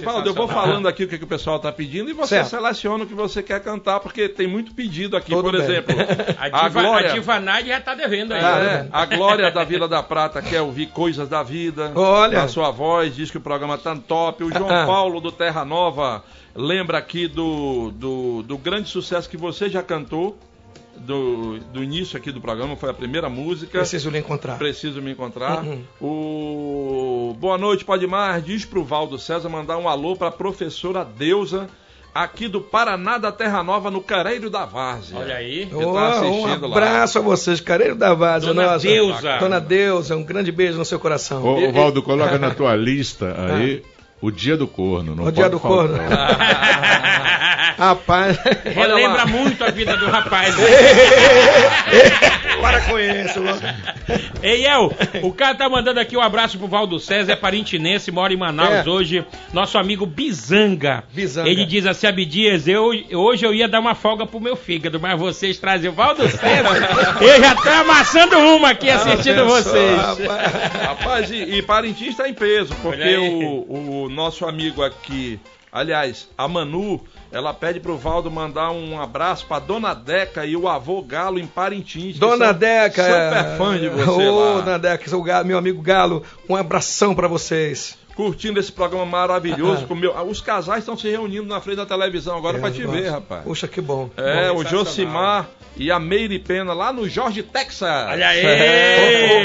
[0.04, 2.50] Valdo, eu vou falando aqui o que, que o pessoal tá pedindo e você Certo.
[2.50, 5.30] seleciona o que você quer cantar, porque tem muito pedido aqui.
[5.32, 5.62] Tudo Por bem.
[5.62, 5.96] exemplo,
[6.40, 7.10] A a diva, Glória.
[7.10, 8.44] a diva Nádia já tá devendo aí.
[8.44, 11.92] Ah, É, a Glória da Vila da Prata quer ouvir coisas da vida.
[11.96, 12.40] Olha.
[12.42, 14.44] Na sua voz, diz que o programa tá top.
[14.44, 14.86] O João Ah.
[14.86, 16.24] Paulo do Terra Nova
[16.56, 20.38] lembra aqui do, do, do grande sucesso que você já cantou.
[20.98, 23.80] Do, do início aqui do programa, foi a primeira música.
[23.80, 24.58] Preciso lhe encontrar.
[24.58, 25.64] Preciso me encontrar.
[25.64, 25.82] Uhum.
[26.02, 28.44] O Boa noite, pode mais.
[28.44, 31.68] Diz pro Valdo César mandar um alô pra professora Deusa,
[32.14, 35.20] aqui do Paraná da Terra Nova, no Careiro da Várzea.
[35.20, 35.66] Olha aí.
[35.66, 36.78] Que tá Oh, assistindo um lá.
[36.78, 38.48] abraço a vocês, Careiro da Vaza.
[38.48, 38.88] Dona nossa.
[38.88, 39.38] Deusa.
[39.38, 41.44] Dona Deusa, um grande beijo no seu coração.
[41.46, 43.84] Ô, Valdo, coloca na tua lista aí
[44.22, 45.14] o dia do corno.
[45.14, 45.88] Não O dia do faltar.
[45.90, 45.98] corno.
[47.78, 48.38] Rapaz.
[48.64, 50.56] Relembra muito a vida do rapaz.
[52.62, 53.40] Para com isso.
[54.42, 58.34] Ei, El, o cara tá mandando aqui um abraço pro Valdo César, é parintinense, mora
[58.34, 58.90] em Manaus É.
[58.90, 59.26] hoje.
[59.54, 61.04] Nosso amigo Bizanga.
[61.14, 61.50] Bizanga.
[61.50, 65.20] Ele diz assim, Abdias, eu, hoje eu ia dar uma folga pro meu fígado, mas
[65.20, 67.20] vocês trazem o Valdo César.
[67.22, 69.98] eu já tô amassando uma aqui assistindo Abençoa, vocês.
[69.98, 70.54] rapaz.
[70.86, 75.40] Rapaz, e, e Parintins está em peso, porque o, o nosso amigo aqui,
[75.72, 77.02] aliás, a Manu,
[77.36, 81.46] ela pede pro Valdo mandar um abraço pra Dona Deca e o avô Galo em
[81.46, 82.18] Parintins.
[82.18, 83.04] Dona são Deca.
[83.04, 84.62] Super fã de você Ô, lá.
[84.62, 87.98] Dona Deca, seu meu amigo Galo, um abração pra vocês.
[88.16, 89.82] Curtindo esse programa maravilhoso.
[89.84, 89.88] Ah.
[89.90, 90.16] com meu...
[90.26, 92.98] Os casais estão se reunindo na frente da televisão agora pra É, te nossa.
[92.98, 93.44] ver, rapaz.
[93.44, 94.10] Puxa, que bom.
[94.16, 94.64] É, Bom, o.
[94.66, 97.90] Josimar e a Meire Pena lá no Jorge, Texas.
[98.08, 98.46] Olha aí.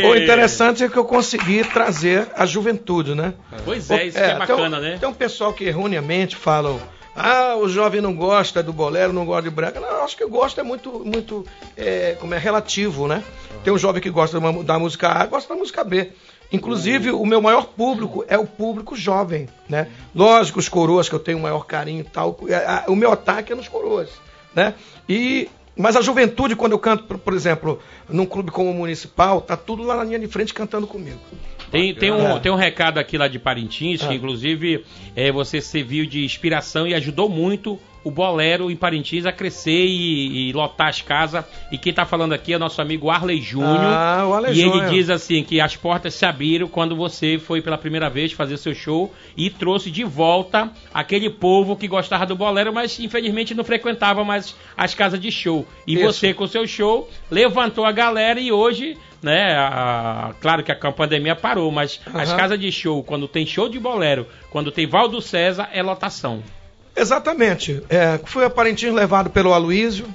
[0.05, 3.35] O, o- o interessante é que eu consegui trazer a juventude, né?
[3.65, 4.99] Pois é, isso que é bacana, tem, um- né?
[5.01, 6.81] Tem um pessoal que erroneamente falam.
[7.15, 9.81] Ah, o jovem não gosta do bolero, não gosta de branca.
[9.81, 11.45] Não, eu acho que gosto é muito, muito
[11.77, 13.23] é, como é relativo, né?
[13.65, 16.13] Tem um jovem que gosta da, música A, gosta da música B.
[16.53, 19.89] Inclusive, o meu maior público é o público jovem, né?
[20.15, 22.39] Lógico, os coroas que eu tenho o maior carinho e tal.
[22.49, 24.11] é, O meu ataque é nos coroas,
[24.55, 24.75] né?
[25.09, 29.57] E mas a juventude, quando eu canto, por exemplo, num clube como o municipal, tá
[29.57, 31.19] tudo lá na linha de frente cantando comigo.
[31.71, 32.41] Tem, tem, um, É.
[32.41, 34.15] tem um recado aqui lá de Parintins, que Ah.
[34.15, 39.85] inclusive é, você serviu de inspiração e ajudou muito o Bolero em Parintins a crescer
[39.87, 41.45] e, e lotar as casas.
[41.71, 43.77] E quem tá falando aqui é nosso amigo Arley Júnior.
[43.93, 44.91] Ah, o Arley e ele Júnior.
[44.91, 48.75] diz assim que as portas se abriram quando você foi pela primeira vez fazer seu
[48.75, 54.25] show e trouxe de volta aquele povo que gostava do bolero, mas infelizmente não frequentava
[54.25, 55.67] mais as casas de show.
[55.87, 56.05] E Isso.
[56.05, 61.37] você com seu show levantou a galera e hoje, né, a- claro que a pandemia
[61.37, 62.37] parou, mas as Aham.
[62.39, 66.43] casas de show, quando tem show de bolero, quando tem Valdo César, é lotação.
[67.01, 67.83] Exatamente.
[67.89, 70.07] É, fui a Parintins levado pelo Aloísio.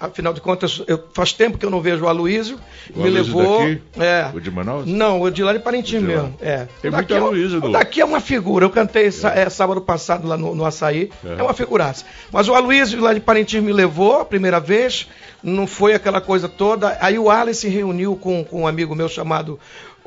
[0.00, 2.56] Afinal de contas, eu- faz tempo que eu não vejo o Aloísio.
[2.94, 3.58] O me Aloysio levou.
[3.58, 3.82] daqui?
[3.98, 4.30] É.
[4.32, 4.86] O de Manaus?
[4.86, 6.36] Não, o de lá de Parintins mesmo.
[6.40, 6.68] É.
[6.80, 8.64] Tem O muito daqui é um- Aloysio o no- daqui é uma figura.
[8.64, 11.10] Eu cantei sá- é, sábado passado lá no, no Açaí.
[11.26, 11.40] É.
[11.40, 11.42] É.
[11.42, 12.04] uma figuraça.
[12.30, 15.08] Mas o Aloysio lá de Parintins me levou a primeira vez.
[15.42, 16.96] Não foi aquela coisa toda.
[17.00, 19.58] Aí o Alan se reuniu com, com um amigo meu chamado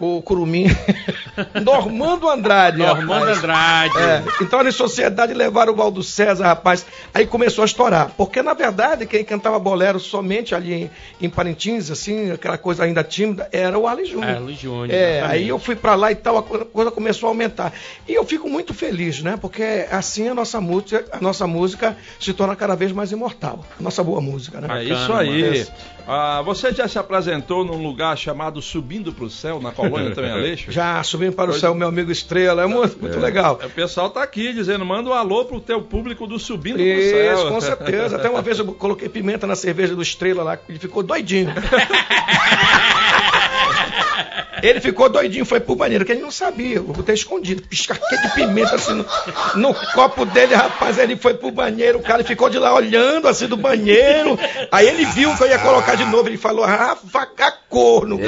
[0.01, 0.65] o Curumim.
[1.63, 2.77] Normando Andrade.
[2.77, 3.37] Normando rapaz.
[3.37, 3.97] Andrade.
[3.99, 6.85] É, então em sociedade levaram o Valdo César, rapaz.
[7.13, 8.11] Aí começou a estourar.
[8.17, 10.89] Porque, na verdade, quem cantava bolero somente ali em,
[11.25, 14.29] em Parintins, assim, aquela coisa ainda tímida, era o Arlen Júnior.
[14.35, 15.41] Arlen Júnior, É, exatamente.
[15.41, 17.73] aí eu fui pra lá e tal, a co- coisa começou a aumentar.
[18.07, 19.37] E eu fico muito feliz, né?
[19.39, 23.65] Porque assim a nossa música, a nossa música se torna cada vez mais imortal.
[23.79, 24.67] A nossa boa música, né?
[24.67, 25.41] É Bacana, isso aí.
[25.59, 25.67] mano.
[26.07, 30.71] Ah, você já se apresentou num lugar chamado Subindo pro Céu, na colônia Antônio Aleixo?
[30.71, 33.59] Já subindo para o céu, meu amigo Estrela, é muito, muito legal.
[33.63, 37.11] O pessoal tá aqui dizendo, manda um alô pro teu público do Subindo pro Isso,
[37.11, 37.47] Céu.
[37.49, 38.15] com certeza.
[38.15, 41.51] Até uma vez eu coloquei pimenta na cerveja do Estrela lá, ele ficou doidinho.
[44.61, 46.75] Ele ficou doidinho, foi pro banheiro, que ele não sabia.
[46.75, 49.05] Eu botei escondido, piscarquei de pimenta assim no,
[49.55, 50.99] no copo dele, rapaz.
[50.99, 54.37] Ele foi pro banheiro, o cara ficou de lá olhando assim do banheiro.
[54.71, 57.25] Aí ele viu que eu ia colocar de novo, ele falou, Rafa,
[57.71, 58.19] corno.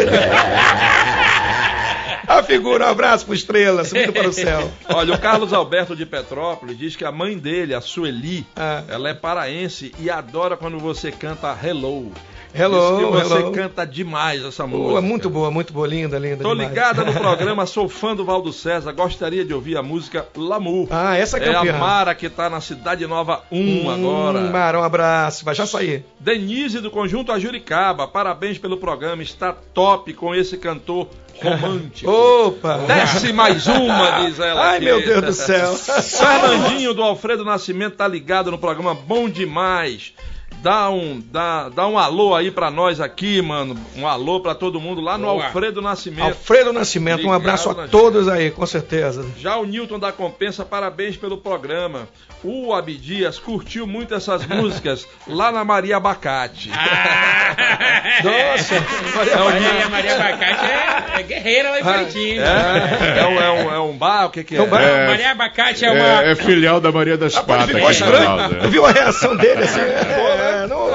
[2.28, 4.72] A figura, um abraço pro Estrela, subindo para o céu.
[4.90, 8.84] Olha, o Carlos Alberto de Petrópolis diz que a mãe dele, a Sueli, Ah.
[8.88, 12.12] ela é paraense e adora quando você canta Hello.
[12.56, 13.52] Hello, Diz que você hello.
[13.52, 14.88] canta demais essa música.
[14.90, 16.44] Boa, muito boa, muito boa, linda, linda.
[16.44, 16.70] Tô demais.
[16.70, 20.88] ligada no programa, sou fã do Valdo César, gostaria de ouvir a música Lamu.
[20.92, 21.78] Ah, essa que é é a campeã.
[21.80, 24.42] Mara que tá na Cidade Nova 1 Hum, agora.
[24.52, 26.06] Mara, um abraço, vai já sair.
[26.20, 31.08] Denise do Conjunto Ajuricaba, parabéns pelo programa, está top com esse cantor
[31.42, 32.12] romântico.
[32.12, 32.78] Opa!
[32.86, 34.62] Desce mais uma, diz ela.
[34.70, 34.86] Ai, aqui.
[34.86, 35.74] meu Deus do céu.
[35.76, 40.14] Fernandinho do Alfredo Nascimento tá ligado no programa Bom Demais.
[40.62, 43.78] Dá um, dá, dá um alô aí pra nós aqui, mano.
[43.96, 45.46] Um alô pra todo mundo lá no Boa.
[45.46, 46.26] Alfredo Nascimento.
[46.26, 49.26] Alfredo Nascimento, um Ligado abraço na a todos aí, com certeza.
[49.38, 52.08] Já o Newton da Compensa, parabéns pelo programa.
[52.44, 56.70] O Abdias curtiu muito essas músicas lá na Maria Abacate.
[58.24, 62.40] Nossa, É o Maria, Maria Abacate é, é guerreira lá em Parintins.
[62.40, 64.60] É, é, um, é, um, é um bar, o que, que é?
[64.60, 64.82] É um bar.
[64.82, 66.24] Não, Maria Abacate é uma.
[66.24, 67.70] É, é filial da Maria das Patas.
[67.70, 68.50] ficou estranho.
[68.50, 68.68] Tu né?
[68.68, 69.80] viu a reação dele assim?
[70.44, 70.88] É, não,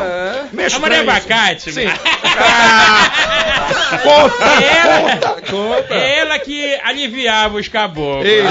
[0.53, 1.11] meio A Maria estranho isso.
[1.11, 1.73] Abacate.
[1.73, 1.87] Sim.
[4.63, 8.27] Ela, ela que aliviava os caboclos.
[8.27, 8.51] Ei, né?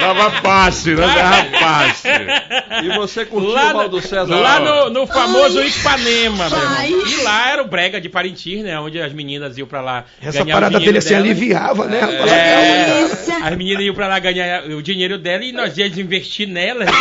[0.00, 2.08] Dava passe, não dava passe.
[2.84, 4.36] E você curtiu Lá, o Valdo César?
[4.36, 7.06] lá no, no famoso Ipanema, meu irmão.
[7.08, 8.78] E lá era o brega de Parintins, né?
[8.78, 10.04] Onde as meninas iam pra lá.
[10.22, 11.24] Essa parada dele assim delas.
[11.24, 12.00] aliviava, né?
[12.00, 16.86] É, as meninas iam pra lá ganhar o dinheiro dela e nós íamos investir nelas,
[16.86, 16.92] né?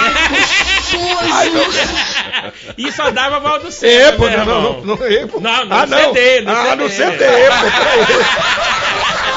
[2.78, 5.26] e só dava Valdo É, César, pô, meu não, não, não, é.
[5.26, 6.14] Não, no ah, não.
[6.14, 7.12] CD, no ah, no CD.
[7.12, 8.67] CD, pô.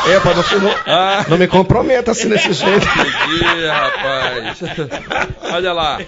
[0.08, 2.86] É, pô, não, não, Ah, não me comprometa assim desse jeito.
[2.86, 4.58] entendi, rapaz.
[5.52, 5.98] Olha lá.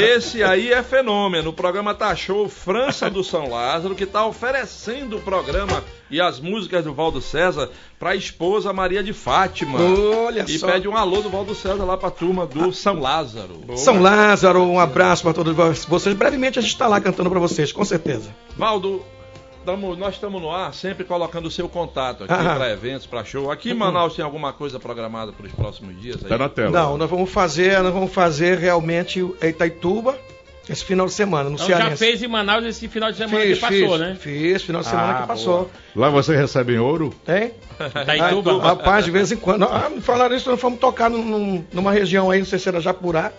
[0.00, 1.50] Esse aí é fenômeno.
[1.50, 6.40] O programa Tá Show França do São Lázaro, que tá oferecendo o programa e as
[6.40, 7.68] músicas do Valdo César
[7.98, 9.78] pra esposa Maria de Fátima.
[9.80, 10.66] Olha E só.
[10.68, 13.60] pede um alô do Valdo César lá pra turma do São Lázaro.
[13.76, 15.54] São Lázaro, um abraço para todos
[15.86, 16.14] vocês.
[16.16, 18.30] Brevemente a gente está lá cantando para vocês, com certeza.
[18.56, 19.04] Valdo,
[19.66, 22.54] tamo- nós estamos no ar sempre colocando o seu contato aqui Ah.
[22.54, 23.50] para eventos, para show.
[23.50, 26.22] Aqui em Manaus tem alguma coisa programada para os próximos dias?
[26.22, 26.28] Aí?
[26.28, 26.70] Tá na tela.
[26.70, 30.16] Não, nós vamos fazer, nós vamos fazer realmente Itaituba
[30.68, 31.96] esse final de semana, no Então já Cearense.
[32.04, 34.16] fez em Manaus esse final de semana Fiz, que passou, fiz, né?
[34.18, 35.70] Fiz, final de semana Ah, que passou.
[35.94, 37.14] Lá você recebe em ouro?
[37.24, 37.52] Tem?
[38.02, 38.52] Itaituba.
[38.60, 39.64] Ah, Rapaz, de vez em quando.
[39.64, 42.68] Ah, me falaram isso, nós fomos tocar num- num- numa região aí, não sei se
[42.68, 43.32] era Japurá.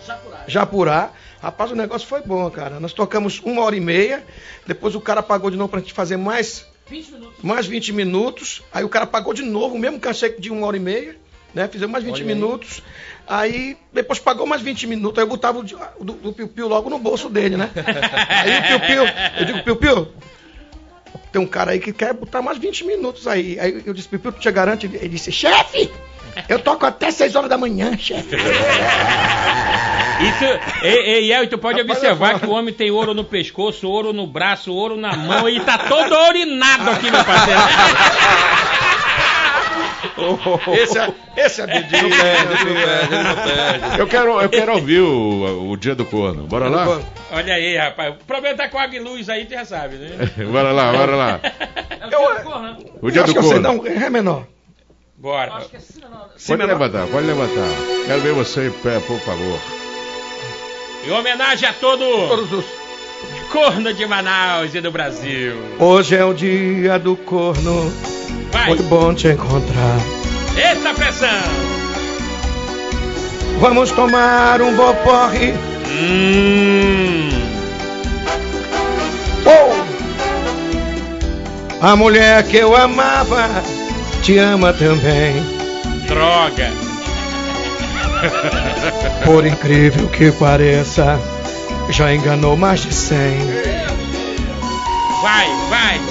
[0.48, 1.12] Japurá.
[1.42, 2.80] Rapaz, o negócio foi bom, cara.
[2.80, 4.24] Nós tocamos uma hora e meia,
[4.66, 7.44] depois o cara pagou de novo pra gente fazer mais 20 minutos.
[7.44, 8.64] mais 20 minutos.
[8.74, 11.16] Aí o cara pagou de novo, o mesmo cachê de uma hora e meia,
[11.54, 11.68] né?
[11.68, 12.82] Fizemos mais 20 minutos.
[12.82, 12.84] Aí
[13.94, 15.18] depois pagou mais 20 minutos.
[15.18, 17.70] Aí eu botava o, do, do Piu Piu logo no bolso dele, né?
[18.30, 19.04] Aí o Piu Piu,
[19.40, 20.08] eu digo, Piu Piu,
[21.32, 23.60] tem um cara aí que quer botar mais 20 minutos aí.
[23.60, 24.86] Aí eu disse, Piu Piu, tu te garante?
[24.86, 25.92] Ele disse, chefe,
[26.48, 28.36] eu toco até 6 horas da manhã, chefe.
[30.20, 33.24] E tu, e, e, El, tu pode Rapaz, observar que o homem tem ouro no
[33.24, 37.62] pescoço, ouro no braço, ouro na mão e tá todo ourinado aqui, meu parceiro.
[40.74, 42.04] Esse é, esse é Bedinho.
[42.04, 44.00] Não perde, não perde, não perde.
[44.00, 46.44] Eu quero, eu quero ouvir o, o Dia do Corno.
[46.44, 47.00] Bora lá?
[47.32, 48.16] Olha aí, rapaz.
[48.16, 50.16] O problema tá com a Aguiluz aí, tu já sabe, né?
[50.52, 51.40] Bora lá, bora lá.
[52.12, 52.22] Eu,
[53.02, 53.84] O Dia eu acho do que eu sei, Corno.
[53.84, 54.46] não, é menor.
[55.18, 55.52] Bora.
[56.48, 57.68] Pode levantar, pode levantar.
[58.06, 59.60] Quero ver você em pé, por favor.
[61.06, 62.66] Em homenagem a todo Todos os.
[63.52, 65.54] Corno de Manaus e do Brasil.
[65.80, 67.92] Hoje é o dia do corno.
[68.52, 69.98] Vai, Foi bom te encontrar.
[70.56, 71.30] eita pressão.
[73.60, 75.54] Vamos tomar um bom porre.
[75.90, 77.30] Hum,
[79.46, 79.72] Oh!
[81.86, 83.48] A mulher que eu amava
[84.22, 85.36] te ama também.
[86.08, 86.70] droga.
[89.24, 91.18] Por incrível que pareça,
[91.90, 93.38] já enganou mais de cem.
[95.22, 96.02] Vai, vai.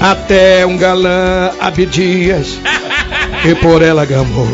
[0.00, 2.58] Até um galã Abdias,
[3.42, 4.48] que por ela gamou.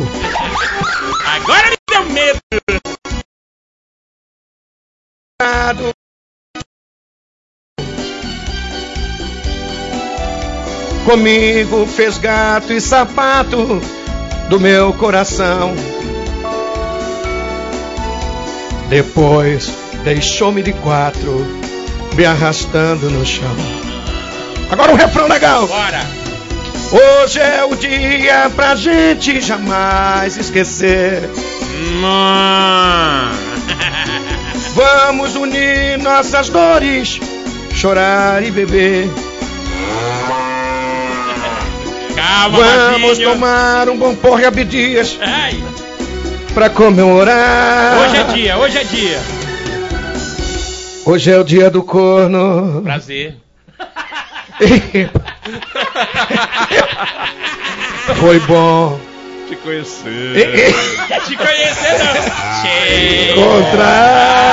[1.26, 2.42] Agora me deu medo.
[11.04, 13.82] Comigo fez gato e sapato
[14.48, 15.74] do meu coração.
[18.88, 21.46] Depois deixou-me de quatro,
[22.14, 23.54] me arrastando no chão.
[24.70, 25.66] Agora um refrão legal.
[25.66, 26.00] Bora.
[27.24, 31.22] Hoje é o dia pra gente jamais esquecer.
[34.74, 37.20] Vamos unir nossas dores,
[37.74, 39.08] chorar e beber.
[42.14, 42.58] Calma,
[42.92, 45.62] Vamos tomar um bom porre Abdias Ai,
[46.54, 47.98] pra comemorar.
[48.00, 49.20] hoje é dia, hoje é dia.
[51.04, 52.82] Hoje é o dia do corno.
[52.82, 53.36] Prazer.
[58.16, 58.98] Foi bom
[59.48, 60.74] Te conhecer.
[61.26, 62.14] Te conhecer não.
[62.62, 63.32] Che.
[63.32, 64.52] encontrar.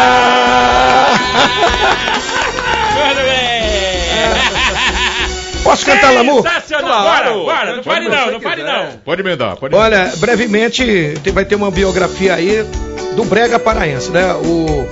[5.63, 6.41] Posso cantar, Lamu?
[6.41, 7.03] Sensacional.
[7.03, 7.75] Bora, bora.
[7.75, 8.87] Não pare não, não pare não.
[9.05, 9.85] Pode emendar, pode emendar.
[10.01, 12.63] Olha, brevemente te- vai ter uma biografia aí
[13.15, 14.33] do Brega Paraense, né?
[14.33, 14.87] O,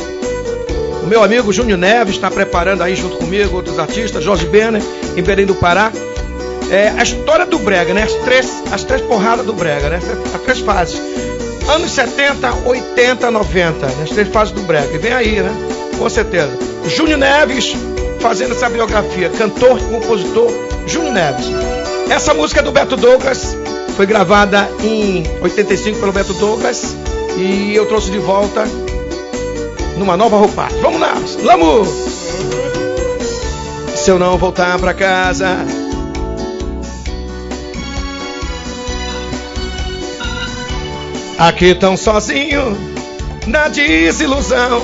[1.07, 4.81] meu amigo Júnior Neves está preparando aí junto comigo, outros artistas, Jorge Benner,
[5.15, 5.91] em Belém do Pará.
[6.69, 8.03] É, a história do Brega, né?
[8.03, 9.99] As três, as três porradas do Brega, né?
[10.35, 10.99] As três fases.
[11.69, 13.93] Anos 70, 80, 90, né?
[14.03, 14.93] as três fases do Brega.
[14.93, 15.51] E vem aí, né?
[15.97, 16.51] Com certeza.
[16.85, 17.75] Júnior Neves
[18.19, 20.51] fazendo essa biografia, cantor compositor
[20.85, 21.45] Júnior Neves.
[22.09, 23.55] Essa música é do Beto Douglas,
[23.95, 26.95] foi gravada em 85 pelo Beto Douglas
[27.37, 28.65] e eu trouxe de volta
[29.97, 30.79] numa nova roupagem.
[30.81, 31.85] Vamos lá, Lamu!
[33.95, 35.57] Se eu não voltar pra casa,
[41.37, 42.77] aqui tão sozinho,
[43.45, 44.81] na desilusão.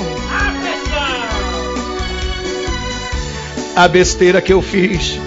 [3.76, 5.20] A besteira que eu fiz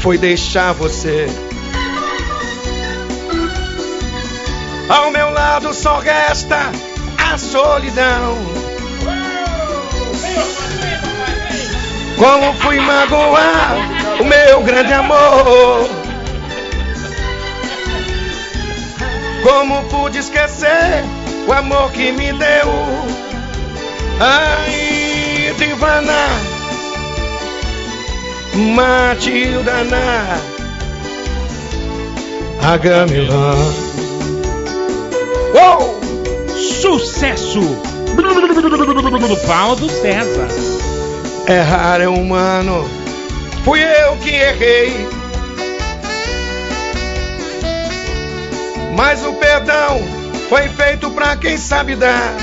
[0.00, 1.26] foi deixar você.
[4.88, 6.72] Ao meu lado só resta
[7.16, 8.69] a solidão.
[12.20, 13.76] Como fui magoar
[14.20, 15.88] o meu grande amor?
[19.42, 21.02] Como pude esquecer
[21.48, 22.68] o amor que me deu?
[24.20, 26.28] Ai, divana,
[28.74, 30.40] Matilda, na
[32.70, 33.54] Agamilã.
[35.54, 35.98] Uou!
[36.54, 37.62] Sucesso.
[39.46, 40.69] Paulo César.
[41.50, 42.88] Errar é humano,
[43.64, 45.08] fui eu que errei.
[48.96, 50.00] Mas o perdão
[50.48, 52.36] foi feito pra quem sabe dar.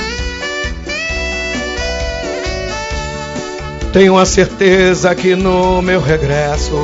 [3.94, 6.76] Tenho a certeza que no meu regresso,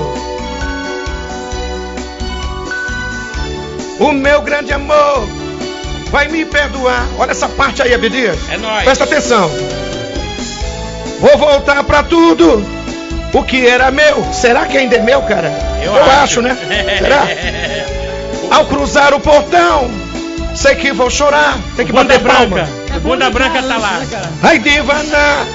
[4.00, 5.28] o meu grande amor
[6.10, 7.06] vai me perdoar.
[7.18, 8.40] Olha essa parte aí, Abdias.
[8.50, 8.86] É nóis.
[8.86, 9.52] Presta atenção.
[11.24, 12.62] Vou voltar pra tudo.
[13.34, 15.50] O que era meu, será que ainda é meu, cara?
[15.82, 16.12] Eu acho.
[16.12, 16.42] acho.
[16.42, 16.58] né?
[17.00, 17.26] Será?
[18.54, 19.90] Ao cruzar o portão,
[20.54, 21.58] sei que vou chorar.
[21.78, 22.48] Tem que Bunda bater palma.
[22.48, 23.00] branca.
[23.00, 24.02] Bunda branca tá lá.
[24.44, 25.48] Ai, divana,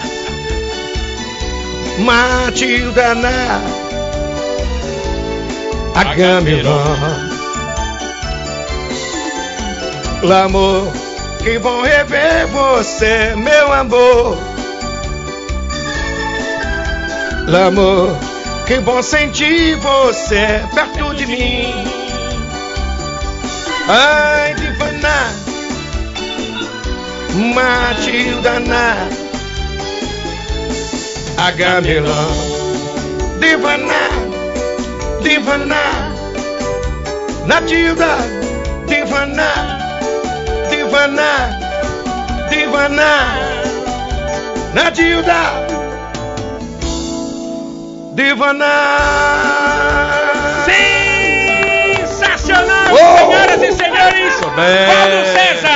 [1.99, 3.61] Matilda, na
[5.95, 7.29] Agamemnon.
[10.23, 10.89] L'amor,
[11.45, 14.48] que bom rever você, meu amor.
[17.49, 18.15] L'amor,
[18.67, 21.73] que bom sentir você perto de mim.
[23.89, 25.33] Ai, divana,
[27.55, 29.09] Matilda, na
[31.39, 32.59] Agamemnon.
[33.41, 34.03] Divana,
[35.23, 36.13] divana,
[37.47, 38.19] Matilda,
[38.87, 39.51] divana,
[40.69, 41.59] divana,
[42.51, 43.49] divana,
[44.75, 45.88] Nadilda!
[48.19, 48.67] Divana!
[51.95, 52.97] Sensacional, Oh!
[53.31, 54.35] senhoras e senhores!
[54.41, 55.69] Paulo César!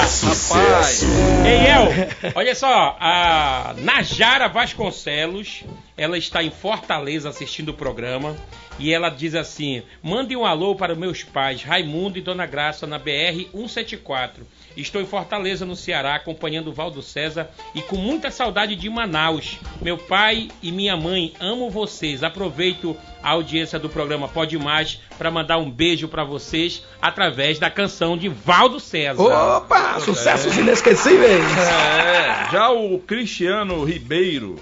[0.00, 1.02] Rapaz,
[1.44, 1.88] Ei, El,
[2.34, 5.62] olha só, a Najara Vasconcelos,
[5.98, 8.34] ela está em Fortaleza assistindo o programa
[8.78, 12.98] e ela diz assim: mande um alô para meus pais, Raimundo e Dona Graça, na
[12.98, 14.46] BR 174.
[14.76, 19.58] Estou em Fortaleza, no Ceará, acompanhando o Valdo César e com muita saudade de Manaus.
[19.80, 22.22] Meu pai e minha mãe, amo vocês.
[22.22, 27.70] Aproveito a audiência do programa Pode Mais para mandar um beijo para vocês através da
[27.70, 29.22] canção de Valdo César.
[29.22, 30.00] Opa!
[30.00, 31.44] Sucessos inesquecíveis!
[31.58, 34.56] é, já o Cristiano Ribeiro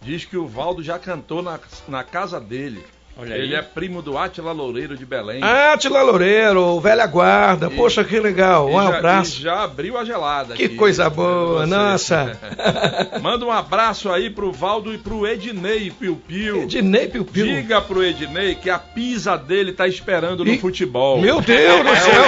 [0.00, 1.58] diz que o Valdo já cantou na,
[1.88, 2.84] na casa dele.
[3.16, 3.42] Olha aí.
[3.42, 5.40] Ele é primo do Átila Loureiro de Belém.
[5.42, 9.38] Atila Loureiro, velha guarda, poxa que legal, E um já- abraço.
[9.38, 10.54] e já abriu a gelada.
[10.54, 10.74] Que aqui.
[10.76, 11.74] coisa boa, Pra você.
[11.74, 12.38] nossa.
[13.22, 16.62] Manda um abraço aí pro Valdo e pro Ednei Piu Piu.
[16.64, 17.46] Ednei Piu Piu.
[17.46, 21.20] Diga pro Ednei que a pisa dele tá esperando no Ih, futebol.
[21.20, 22.24] Meu Deus do céu!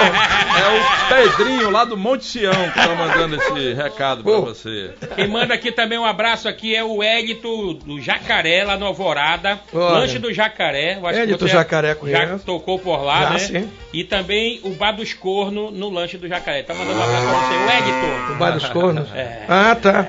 [0.57, 4.41] É o Pedrinho lá do Monte Sião que tá mandando esse recado pra Pô.
[4.41, 4.91] você.
[5.15, 9.59] Quem manda aqui também um abraço aqui é o Edito do Jacaré, lá no Alvorada.
[9.73, 9.99] Olha.
[9.99, 10.76] Lanche do Jacaré.
[10.77, 12.45] Eu acho que Edito você Jacaré Já conheço.
[12.45, 13.39] tocou por lá, Já, né?
[13.39, 13.69] sim.
[13.93, 16.63] E também o Bar dos Corno no Lanche do Jacaré.
[16.63, 17.53] Tá mandando um abraço pra você.
[17.55, 18.31] O Edito.
[18.31, 19.09] O Bar dos Cornos.
[19.15, 19.43] É.
[19.47, 20.05] Ah, tá.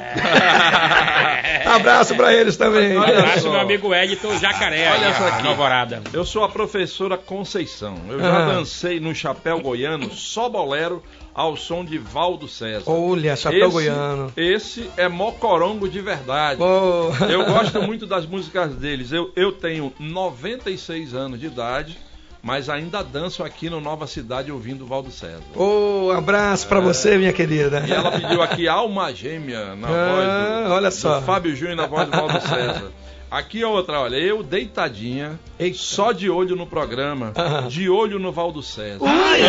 [1.74, 2.96] Abraço pra eles também.
[2.96, 3.50] Um abraço só.
[3.50, 4.90] meu amigo Edito Jacaré.
[4.90, 5.46] Olha só aqui.
[5.46, 6.02] Alvorada.
[6.12, 7.96] Eu sou a professora Conceição.
[8.08, 8.46] Eu já Ah.
[8.54, 11.02] dancei no chapéu goiano só bolero
[11.38, 12.90] ao som de Valdo César.
[12.90, 14.32] Olha, chapéu esse, goiano.
[14.36, 16.60] Esse é mocorongo de verdade.
[16.60, 17.12] Oh.
[17.30, 19.12] Eu gosto muito das músicas deles.
[19.12, 21.96] Eu, eu tenho 96 anos de idade,
[22.42, 25.44] mas ainda danço aqui no Nova Cidade ouvindo Valdo César.
[25.54, 27.84] Oh, abraço pra você, minha querida.
[27.86, 31.22] E ela pediu aqui alma gêmea na Ah, voz do, olha do só.
[31.22, 32.90] Fábio Júnior na voz do Valdo César.
[33.30, 35.76] Aqui é outra, olha, eu deitadinha, Eita.
[35.76, 37.66] só de olho no programa, Ah.
[37.68, 39.04] de olho no Valdo César.
[39.06, 39.42] Ai,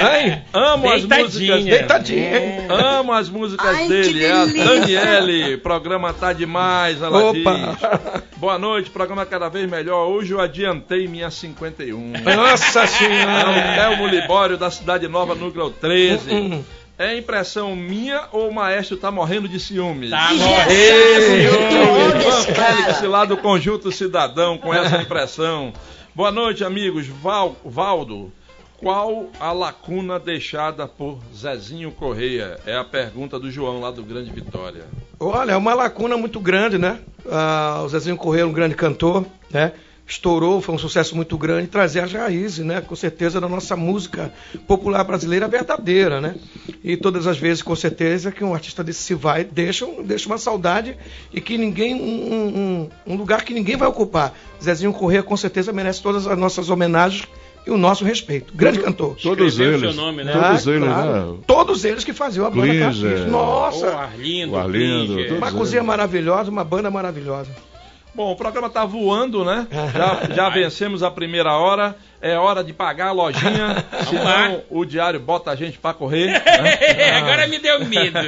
[0.00, 2.20] Ai, Amo as músicas deitadinha.
[2.36, 2.66] É.
[2.68, 4.44] Amo as músicas Ai, que dele, é a.
[4.46, 5.56] Daniele.
[5.58, 7.32] Programa tá demais, ela Opa.
[7.32, 8.26] diz.
[8.38, 10.08] Boa noite, programa cada vez melhor.
[10.08, 12.12] Hoje eu adiantei minha 51.
[12.36, 14.06] Nossa É o senhora.
[14.10, 16.34] Libório da Cidade Nova, núcleo 13.
[16.34, 16.64] Hum.
[16.98, 20.08] É impressão minha ou o maestro tá morrendo de ciúme?
[20.08, 20.70] Tá morrendo.
[22.26, 22.74] Esse cara.
[22.74, 25.74] Félix lá do Conjunto Cidadão com essa impressão.
[26.14, 27.06] Boa noite, amigos.
[27.06, 28.32] Val, Valdo,
[28.78, 32.58] qual a lacuna deixada por Zezinho Correia?
[32.64, 34.84] É a pergunta do João lá do Grande Vitória.
[35.20, 36.98] Olha, é uma lacuna muito grande, né?
[37.30, 39.72] Ah, o Zezinho Correia é um grande cantor, né?
[40.08, 42.80] Estourou, foi um sucesso muito grande, trazer as raízes, né?
[42.80, 44.32] Com certeza, da nossa música
[44.66, 46.36] popular brasileira verdadeira, né?
[46.84, 50.28] E todas as vezes, com certeza, que um artista desse se vai, deixa, um- deixa
[50.28, 50.96] uma saudade
[51.34, 54.32] e que ninguém, um, um- um lugar que ninguém vai ocupar.
[54.62, 57.26] Zezinho Correia, com certeza, merece todas as nossas homenagens
[57.66, 58.54] e o nosso respeito.
[58.54, 59.16] Grande cantor.
[59.20, 59.92] Todos Escreveu eles.
[59.92, 60.30] seu nome, né?
[60.32, 61.32] Todos Ah, eles, claro.
[61.32, 61.38] né?
[61.48, 62.78] Todos eles que faziam a banda.
[62.78, 63.22] Caxias.
[63.22, 63.88] Ô, Nossa!
[63.88, 65.28] Arlindo, O Arlindo, Klinger.
[65.30, 67.50] todos Uma cozinha maravilhosa, uma banda maravilhosa.
[68.16, 69.66] Bom, o programa tá voando, né?
[69.94, 71.94] Já, já vencemos a primeira hora.
[72.18, 73.84] É hora de pagar a lojinha.
[73.92, 74.04] lá.
[74.06, 76.28] senão o diário bota a gente pra correr.
[76.42, 77.10] né?
[77.18, 78.18] Agora me deu medo.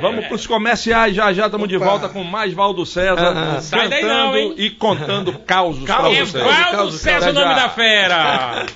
[0.00, 4.00] Vamos pros comerciais, já já estamos de volta com mais Valdo César, Ah, sai daí
[4.02, 4.54] cantando não, hein?
[4.58, 8.66] e contando causos Causos, É Valdo causa, César o nome da fera.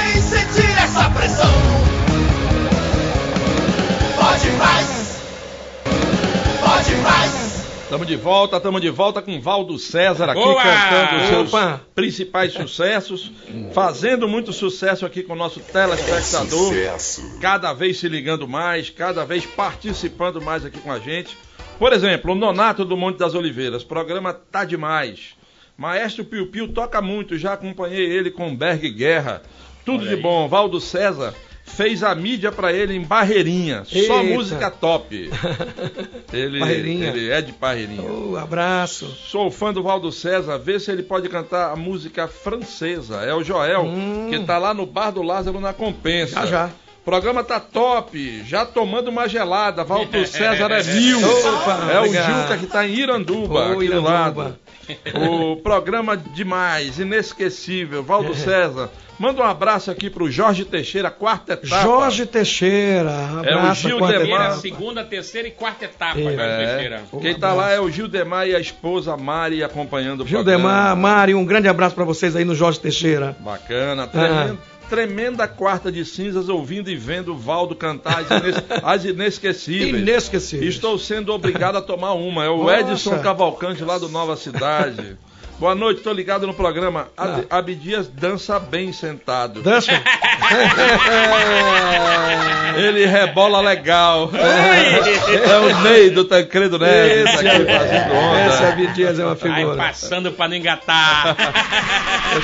[0.00, 1.52] Sem sentir essa pressão.
[4.16, 5.22] Pode mais.
[6.64, 7.51] Pode mais.
[7.92, 10.62] Estamos de volta, estamos de volta com Valdo César aqui Boa!
[10.62, 11.82] cantando os seus Opa!
[11.94, 13.30] principais sucessos,
[13.74, 16.72] fazendo muito sucesso aqui com o nosso telespectador,
[17.38, 21.36] cada vez se ligando mais, cada vez participando mais aqui com a gente.
[21.78, 25.34] Por exemplo, o Nonato do Monte das Oliveiras, programa tá demais.
[25.76, 29.42] Maestro Piu Piu toca muito, já acompanhei ele com Berg Guerra.
[29.84, 30.22] Tudo Olha de aí.
[30.22, 30.48] bom.
[30.48, 31.34] Valdo César
[31.64, 34.22] fez a mídia pra ele em Barreirinha, só Eita.
[34.22, 35.30] música top.
[36.32, 37.08] Ele, Barreirinha.
[37.08, 38.02] ele é de Barreirinha.
[38.10, 39.06] Oh, abraço.
[39.06, 43.16] Sou fã do Valdo César, vê se ele pode cantar a música francesa.
[43.22, 44.28] É o Joel, Hum.
[44.30, 46.40] que tá lá no Bar do Lázaro na Compensa.
[46.40, 46.70] Já, já.
[47.04, 49.82] Programa tá top, já tomando uma gelada.
[49.82, 51.18] Valdo César é mil.
[51.18, 54.56] Opa, é o Juca que tá em Iranduba, Ô, aqui do lado.
[55.28, 58.02] O programa demais, inesquecível.
[58.02, 61.82] Valdo César, manda um abraço aqui pro Jorge Teixeira, quarta etapa.
[61.82, 63.10] Jorge Teixeira,
[63.44, 63.88] É o abraço.
[63.88, 64.52] Gil Demar.
[64.58, 66.22] Segunda, terceira e quarta etapa, É.
[66.22, 66.66] Jorge É.
[66.66, 67.02] Teixeira.
[67.20, 70.96] Quem tá lá é o Gildemar e a esposa Mari acompanhando o Gildemar, programa.
[70.96, 73.36] Mari, um grande abraço pra vocês aí no Jorge Teixeira.
[73.40, 74.58] Bacana, tremendo,
[74.92, 80.02] tremenda quarta de cinzas ouvindo e vendo o Valdo cantar as, ines- as inesquecíveis.
[80.02, 80.68] Inesquecível.
[80.68, 82.44] Estou sendo obrigado a tomar uma.
[82.44, 82.92] É o Nossa.
[82.92, 85.16] Edson Cavalcante lá do Nova Cidade.
[85.58, 87.08] Boa noite, estou ligado no programa.
[87.16, 89.62] Ab- Abdias dança bem sentado.
[89.62, 89.92] Dança?
[92.76, 94.28] Ele rebola legal.
[94.34, 98.46] É o Ney do Tancredo Neves Esse, aqui fazendo onda.
[98.48, 99.76] esse Abdias é uma Vai figura.
[99.76, 101.36] passando pra não engatar.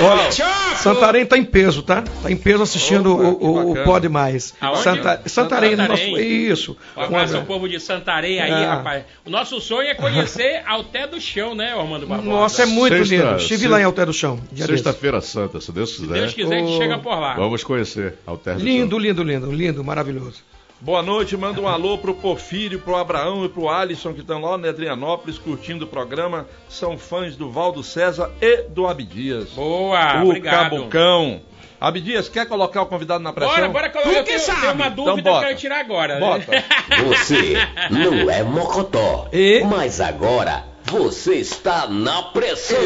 [0.01, 0.31] Olha,
[0.77, 2.05] Santarém tá em peso, tá?
[2.23, 3.85] Tá em peso assistindo Opa, o, o, o.
[3.85, 4.55] Pode Mais.
[4.61, 4.83] Aonde?
[4.83, 6.47] Santa- Santarém, no nosso, Santarém.
[6.51, 6.77] isso.
[6.97, 8.67] Um abraço ao povo de Santarém aí, É.
[8.67, 9.03] rapaz.
[9.25, 12.29] O nosso sonho é conhecer Alté do Chão, né, Armando Barbosa?
[12.31, 13.37] Nossa, é muito Lindo.
[13.37, 14.41] Estive se- lá em Alter do Chão.
[14.55, 16.15] Sexta-feira Santa, se Deus Se quiser.
[16.15, 17.35] Deus quiser, a gente chega por lá.
[17.35, 20.43] Vamos conhecer Alter do Lindo, lindo, lindo, lindo, maravilhoso.
[20.81, 24.57] Boa noite, manda um alô pro Porfírio, pro Abraão e pro Alisson que estão lá
[24.57, 26.47] em Adrianópolis curtindo o programa.
[26.69, 29.51] São fãs do Valdo César e do Abdias.
[29.51, 30.71] Boa, o obrigado.
[30.71, 31.41] Cabucão.
[31.81, 33.55] Abdias, quer colocar o convidado na pressão?
[33.55, 34.11] Bora, bora colocar.
[34.13, 36.15] Eu tenho, tenho uma dúvida que eu quero tirar agora.
[36.15, 36.21] né?
[36.21, 36.65] Bota.
[37.07, 37.55] Você
[37.91, 39.63] não é mocotó, E?
[39.65, 42.79] mas agora você está na pressão.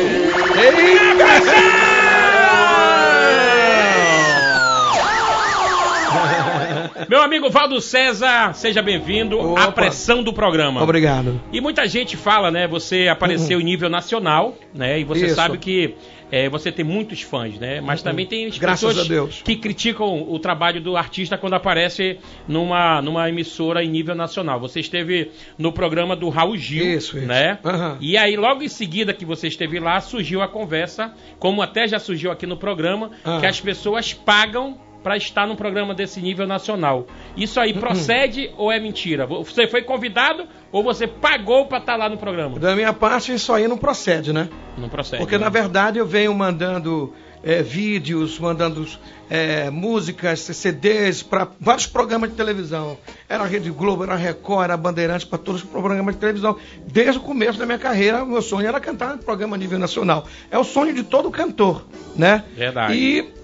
[7.13, 10.83] Meu amigo Valdo César, seja bem-vindo à pressão do programa.
[10.83, 11.39] Obrigado.
[11.53, 12.67] E muita gente fala, né?
[12.67, 14.99] Você apareceu em nível nacional, né?
[14.99, 15.35] E você Isso.
[15.35, 15.95] sabe que
[16.31, 17.83] é, você tem muitos fãs, né?
[17.83, 19.07] Mas também tem pessoas
[19.45, 22.17] que criticam o trabalho do artista quando aparece
[22.49, 24.59] numa, numa emissora em nível nacional.
[24.61, 27.27] Você esteve no programa do Raul Gil, Isso, isso.
[27.27, 27.59] né?
[27.63, 27.99] Aham.
[28.01, 31.99] E aí, logo em seguida que você esteve lá, surgiu a conversa, como até já
[31.99, 33.39] surgiu aqui no programa, Ah.
[33.39, 37.07] que as pessoas pagam para estar num programa desse nível nacional.
[37.37, 39.27] Isso aí procede ou é mentira?
[39.27, 42.59] Você foi convidado ou você pagou para estar lá no programa?
[42.59, 44.49] Da minha parte, isso aí não procede, né?
[44.77, 45.23] Não procede.
[45.23, 45.45] Porque né?
[45.45, 48.87] na verdade eu venho mandando é, vídeos, mandando
[49.29, 52.97] é, músicas, CDs para vários programas de televisão.
[53.29, 56.21] Era a Rede Globo, era a Record, era a Bandeirantes, para todos os programas de
[56.21, 56.57] televisão.
[56.87, 59.79] Desde o começo da minha carreira, o meu sonho era cantar no programa a nível
[59.79, 60.27] nacional.
[60.51, 61.85] É o sonho de todo cantor,
[62.15, 62.45] né?
[62.57, 62.95] Verdade.
[62.95, 63.42] E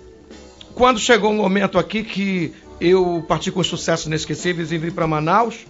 [0.78, 5.66] quando chegou um momento aqui que eu parti com sucesso inesquecíveis e vim para Manaus,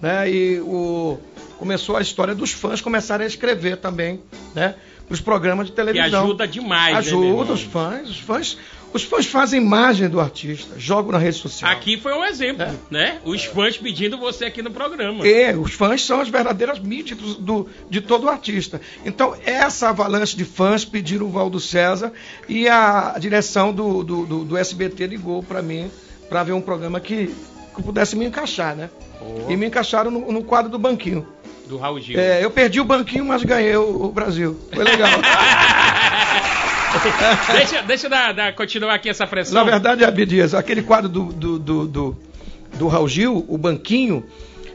[0.00, 0.28] né?
[0.30, 1.18] E o,
[1.58, 4.20] começou a história dos fãs começarem a escrever também,
[4.54, 4.74] né?
[5.06, 6.24] Para os programas de Que televisão.
[6.24, 7.52] ajuda demais, né, Ajuda irmão?
[7.52, 8.58] os fãs, os fãs.
[8.96, 11.70] Os fãs fazem imagem do artista, jogam na rede social.
[11.70, 12.72] Aqui foi um exemplo, É.
[12.90, 13.18] né?
[13.24, 15.26] Os fãs pedindo você aqui no programa.
[15.26, 18.80] E os fãs são as verdadeiras mídias do, do- de todo artista.
[19.04, 22.10] Então, essa avalanche de fãs pediram o Valdo César
[22.48, 25.90] e a direção do, do, do- do SBT ligou para mim
[26.30, 27.26] para ver um programa que,
[27.74, 28.88] que pudesse me encaixar, né?
[29.20, 29.50] Oh.
[29.50, 31.26] E me encaixaram no, no quadro do banquinho.
[31.68, 32.18] Do Raul Gil.
[32.18, 34.58] É, eu perdi o banquinho, mas ganhei o, o Brasil.
[34.72, 35.10] Foi legal.
[37.52, 39.54] deixa deixa dar- continuar aqui essa pressão.
[39.54, 42.16] Na verdade, Abdias, aquele quadro do, do, do, do,
[42.74, 44.24] do Raul Gil, o banquinho,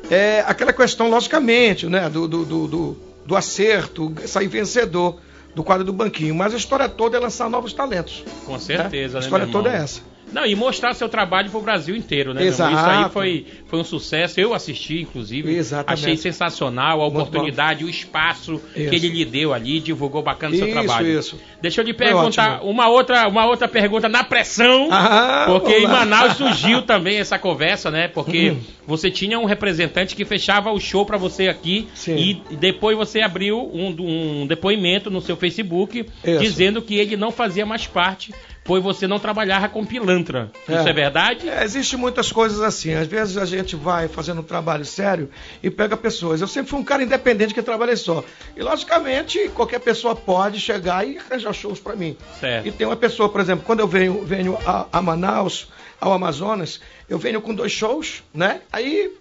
[0.10, 2.10] é aquela questão, logicamente, né?
[2.10, 2.98] Do, do, do, do,
[3.36, 5.20] acerto, sair vencedor
[5.56, 6.34] do quadro do banquinho.
[6.36, 8.24] Mas a história toda é lançar novos talentos.
[8.46, 9.26] Com certeza, A né?
[9.26, 9.64] história meu irmão?
[9.64, 10.02] toda é essa.
[10.32, 12.44] Não, e mostrar seu trabalho pro Brasil inteiro, né?
[12.44, 12.74] Exato.
[12.74, 14.40] Isso aí foi, foi um sucesso.
[14.40, 15.54] Eu assisti, inclusive.
[15.54, 16.04] Exatamente.
[16.04, 18.90] Achei sensacional a oportunidade, o espaço Isso.
[18.90, 21.20] que ele lhe deu ali, divulgou bacana o seu Isso, trabalho.
[21.20, 21.40] isso.
[21.62, 24.88] Deixa eu lhe perguntar uma outra, uma outra pergunta na pressão.
[24.92, 25.88] Ah, Porque em.
[25.88, 28.08] Manaus surgiu também essa conversa, né?
[28.08, 28.60] Porque Uhum.
[28.88, 32.16] você tinha um representante que fechava o show pra você aqui Sim.
[32.50, 33.96] e depois você abriu um,
[34.42, 36.40] um depoimento no seu Facebook Isso.
[36.40, 38.34] dizendo que ele não fazia mais parte,
[38.72, 40.50] pois você não trabalhava com pilantra.
[40.64, 41.50] Isso é verdade?
[41.50, 42.94] É, Existem muitas coisas assim.
[42.94, 45.30] Às vezes a gente vai fazendo um trabalho sério
[45.62, 46.40] e pega pessoas.
[46.40, 48.24] Eu sempre fui um cara independente que trabalhei só.
[48.56, 52.16] E logicamente qualquer pessoa pode chegar e arranjar shows para mim.
[52.40, 52.66] Certo.
[52.66, 55.68] E tem uma pessoa, por exemplo, quando eu venho, venho a, a Manaus,
[56.00, 58.62] ao Amazonas, eu venho com dois shows, né?
[58.72, 59.12] Aí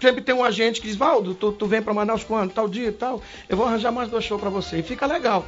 [0.00, 2.52] sempre tem um agente que diz, Valdo, tu, tu vem para Manaus quando?
[2.52, 3.20] Tal dia e tal.
[3.48, 4.78] Eu vou arranjar mais dois shows para você.
[4.78, 5.44] E fica legal.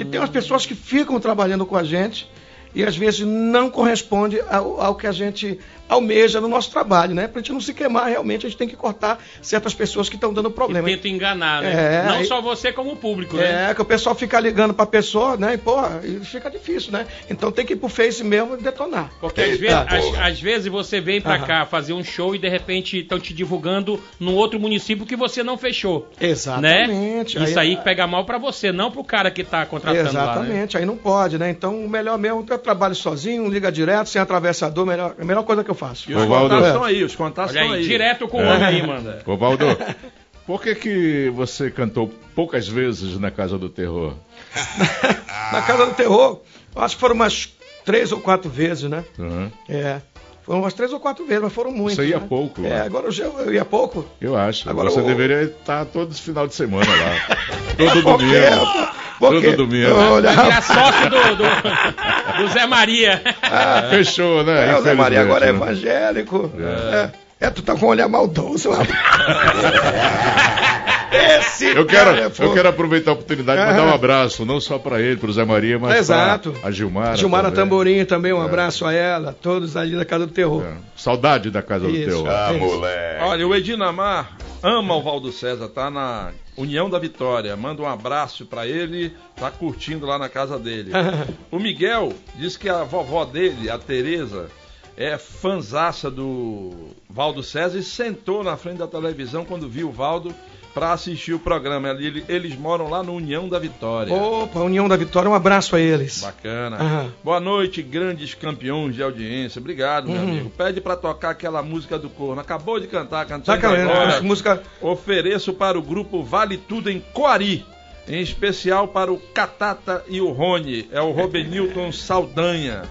[0.00, 2.28] E tem umas pessoas que ficam trabalhando com a gente
[2.74, 5.58] e às vezes não corresponde ao, ao que a gente
[5.88, 7.26] almeja no nosso trabalho, né?
[7.28, 10.32] Pra gente não se queimar, realmente a gente tem que cortar certas pessoas que estão
[10.32, 10.88] dando E problema.
[10.88, 11.72] tenta enganar, né?
[11.72, 13.70] É, não aí- só você como o público, né?
[13.70, 15.54] É, que o pessoal fica ligando pra pessoa, né?
[15.54, 17.06] E, porra, fica difícil, né?
[17.30, 19.10] Então tem que ir pro Face mesmo e detonar.
[19.20, 21.46] Porque às vezes, às, às vezes você vem pra Aham.
[21.46, 25.42] cá fazer um show e de repente estão te divulgando num outro município que você
[25.42, 26.08] não fechou.
[26.20, 27.38] Exatamente.
[27.38, 27.44] Né?
[27.44, 30.30] Isso aí Aí- pega mal pra você, não pro cara que tá contratando lá, né?
[30.32, 31.50] Exatamente, aí não pode, né?
[31.50, 35.62] Então o melhor mesmo eu trabalho sozinho, liga direto, sem atravessador, melhor, a melhor coisa
[35.62, 36.10] que eu faço.
[36.10, 37.84] E os contatos estão aí, os contatos estão aí, aí.
[37.86, 38.48] direto com o É.
[38.54, 39.22] homem aí, manda.
[39.24, 39.64] Ô, Valdo,
[40.46, 44.14] por que, que você cantou poucas vezes na Casa do Terror?
[45.52, 46.40] Na Casa do Terror,
[46.76, 47.52] acho que foram umas
[47.84, 49.02] três ou quatro vezes, né?
[49.18, 49.50] Uhum.
[49.68, 50.00] É.
[50.48, 51.96] Foram umas três ou quatro vezes, mas foram muitas.
[51.96, 52.26] Você ia né?
[52.28, 52.84] pouco É, lá.
[52.86, 54.04] agora eu, já- eu ia pouco.
[54.20, 54.68] Eu acho.
[54.68, 57.36] Agora Você o- deveria estar todos os final de semana lá.
[57.76, 58.88] Todo domingo.
[59.18, 59.94] Por Todo domingo.
[59.94, 63.20] Olha, Virar sócio do, do, do Zé Maria.
[63.42, 64.70] Ah, Fechou, né?
[64.70, 65.58] é, o Zé Maria agora é né?
[65.58, 66.50] evangélico.
[66.58, 67.10] É.
[67.40, 68.88] É, tu tá com um olhar maldoso, rapaz.
[71.12, 74.60] Esse Eu quero, cara é eu quero aproveitar a oportunidade de mandar um abraço, não
[74.60, 76.52] só para ele, para o Zé Maria, mas Exato.
[76.52, 77.16] para a Gilmara.
[77.16, 77.64] Gilmara também.
[77.64, 80.62] Tamborim também, um abraço a ela, todos ali da Casa do Terror.
[80.62, 80.76] É.
[80.96, 82.18] Saudade da Casa Isso.
[82.18, 82.30] do Teu.
[82.30, 83.24] Ah, moleque.
[83.24, 87.56] Olha, o Edinamar ama o Valdo César, tá na União da Vitória.
[87.56, 90.90] Manda um abraço pra ele, tá curtindo lá na casa dele.
[91.50, 94.48] o Miguel diz que a vovó dele, a Tereza,
[94.96, 96.72] é fanzaça do
[97.08, 100.34] Valdo César e sentou na frente da televisão quando viu o Valdo
[100.78, 101.88] pra assistir o programa.
[101.90, 104.14] Ele- Eles moram lá no União da Vitória.
[104.14, 106.20] Opa, União da Vitória, um abraço a eles.
[106.20, 106.76] Bacana.
[106.76, 107.12] Aham.
[107.24, 109.58] Boa noite, grandes campeões de audiência.
[109.60, 110.28] Obrigado, meu Uhum.
[110.28, 110.50] amigo.
[110.50, 112.40] Pede pra tocar aquela música do corno.
[112.40, 114.22] Acabou de cantar, Tá cantando calando, agora.
[114.22, 114.62] música.
[114.80, 117.64] Ofereço para o grupo Vale Tudo em Coari.
[118.06, 120.88] Em especial para o Catata e o Rony.
[120.92, 122.82] É o Robenilton Saldanha.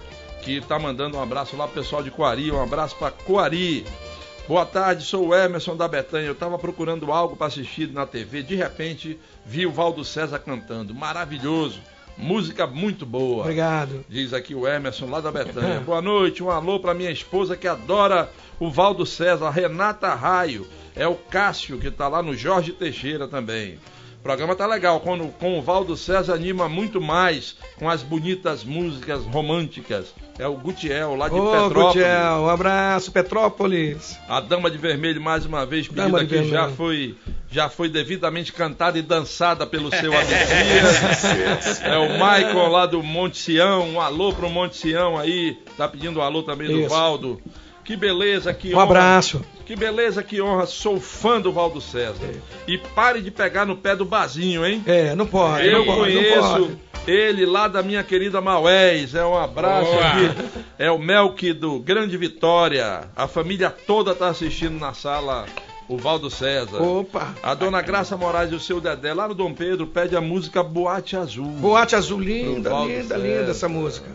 [0.43, 2.51] Que tá mandando um abraço lá pro pessoal de Coari.
[2.51, 3.83] Um abraço para Coari.
[4.47, 6.25] Boa tarde, sou o Emerson da Betanha.
[6.25, 8.41] Eu tava procurando algo para assistir na TV.
[8.41, 10.95] De repente, vi o Valdo César cantando.
[10.95, 11.81] Maravilhoso.
[12.17, 13.41] Música muito boa.
[13.41, 14.05] Obrigado.
[14.07, 15.81] Diz aqui o Emerson lá da Betânia.
[15.81, 20.65] Boa noite, um alô pra minha esposa que adora o Valdo César, Renata Raio.
[20.95, 23.77] É o Cássio que tá lá no Jorge Teixeira também.
[24.19, 28.63] O programa tá legal, com, com o Valdo César anima muito mais com as bonitas
[28.63, 30.13] músicas românticas.
[30.39, 31.85] É o Gutiel lá de Ô, Petrópolis.
[31.87, 34.19] Gutiel, um abraço, Petrópolis.
[34.29, 37.15] A Dama de Vermelho mais uma vez pedindo Dama de aqui já foi
[37.49, 41.81] já foi devidamente cantada e dançada pelo seu Abdias.
[41.81, 46.19] é o Michael lá do Monte Sião, um alô pro Monte Sião aí, tá pedindo
[46.19, 46.89] um alô também do Isso.
[46.89, 47.41] Valdo.
[47.83, 48.83] Que beleza, que Um honra.
[48.83, 49.41] abraço.
[49.65, 50.65] Que beleza, que honra.
[50.65, 52.29] Sou fã do Valdo César.
[52.67, 54.83] E pare de pegar no pé do Bazinho, hein?
[54.85, 55.65] É, não pode.
[55.65, 56.77] Eu não pode, não conheço pode.
[57.07, 59.15] Ele lá da minha querida Maués.
[59.15, 60.07] É um abraço Boa.
[60.07, 60.65] aqui.
[60.77, 63.05] É o Melk do Grande Vitória.
[63.15, 65.45] A família toda tá assistindo na sala
[65.87, 66.81] o Valdo César.
[66.81, 67.33] Opa.
[67.41, 70.61] A dona Graça Moraes e o seu Dedé lá no Dom Pedro pede a música
[70.61, 71.45] Boate Azul.
[71.45, 73.17] Boate Azul, linda, linda, César.
[73.17, 74.09] linda essa música.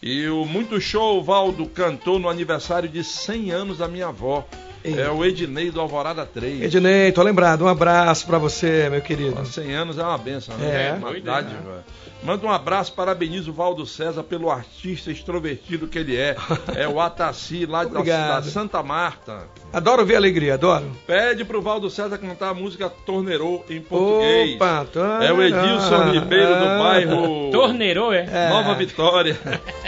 [0.00, 4.46] E o Muito Show, o Valdo cantou no aniversário de 100 anos da minha avó.
[4.86, 5.00] Eita.
[5.00, 6.62] É o Ednei do Alvorada 3.
[6.62, 7.64] Ednei, tô lembrado.
[7.64, 9.44] Um abraço pra você, meu querido.
[9.44, 10.88] 100 anos é uma benção, né?
[10.88, 10.92] É.
[10.92, 11.84] uma Doido, dádiva.
[12.22, 16.34] Manda um abraço, parabenizo o Valdo César pelo artista extrovertido que ele é.
[16.74, 19.44] É o Ataci, lá da, da Santa Marta.
[19.72, 20.86] Adoro ver alegria, adoro.
[21.06, 24.54] Pede pro Valdo César cantar a música Torneirou em português.
[24.56, 25.04] Opa, tô...
[25.04, 26.78] É o Edilson Ribeiro do Ah.
[26.78, 28.26] bairro Torneirou, é?
[28.32, 28.48] É.
[28.48, 29.38] Nova Vitória.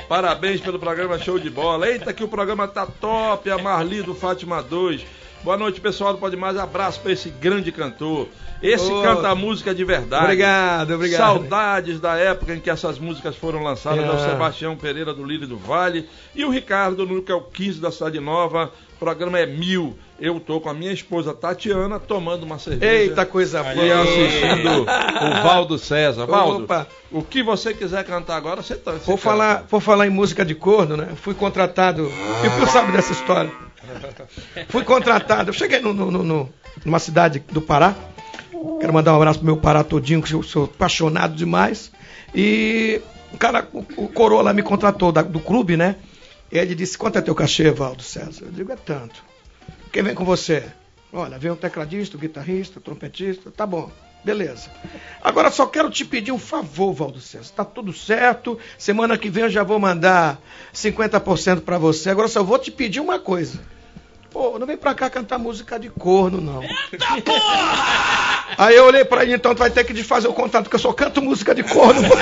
[0.09, 1.89] Parabéns pelo programa Show de Bola.
[1.89, 3.51] Eita, que o programa tá top.
[3.51, 4.88] A Marli do Fátima 2.
[5.45, 6.57] Boa noite, pessoal do Pode Mais.
[6.57, 8.27] Abraço pra esse grande cantor.
[8.61, 9.03] Esse Ô.
[9.03, 10.25] canta a música de verdade.
[10.25, 11.21] Obrigado, obrigado.
[11.21, 14.05] Saudades da época em que essas músicas foram lançadas.
[14.05, 14.11] É.
[14.11, 14.19] o.
[14.19, 17.93] Sebastião Pereira do Lírio do Vale e o Ricardo no que é o 15 da
[17.93, 18.73] Cidade Nova.
[18.97, 19.97] O programa é mil.
[20.19, 22.93] Eu tô com a minha esposa Tatiana tomando uma cerveja.
[22.93, 24.03] Eita, coisa E boa.
[24.03, 26.27] assistindo o Valdo César.
[26.27, 26.89] Valdo, Opa.
[27.13, 28.91] o que você quiser cantar agora, você tá.
[29.07, 31.11] Vou falar, vou falar em música de corno, né?
[31.15, 32.11] Fui contratado.
[32.45, 33.68] E Pio sabe dessa história.
[34.69, 35.51] Fui contratado.
[35.51, 36.49] Eu cheguei no, no- no-
[36.85, 37.95] numa cidade do Pará.
[38.81, 41.91] Quero mandar um abraço pro meu Pará todinho, que eu sou apaixonado demais.
[42.35, 43.01] E
[43.33, 45.97] o cara, o, o coroa lá me contratou da- do clube, né?
[46.51, 48.45] E ele disse: Quanto é teu cachê, Valdo César?
[48.47, 49.23] Eu digo: É tanto.
[49.93, 50.65] Quem vem com você?
[51.13, 53.51] Olha, vem um tecladista, um guitarrista, um trompetista.
[53.51, 53.91] Tá bom,
[54.29, 54.71] beleza.
[55.23, 57.51] Agora só quero te pedir um favor, Valdo César.
[57.57, 58.59] Tá tudo certo.
[58.77, 60.39] Semana que vem eu já vou mandar
[60.75, 62.11] 50% pra você.
[62.11, 63.59] Agora só vou te pedir uma coisa.
[64.31, 66.61] Pô, não vem pra cá cantar música de corno, não.
[68.59, 70.81] Aí eu olhei pra ele, então tu vai ter que desfazer o contrato, porque eu
[70.81, 72.03] só canto música de corno.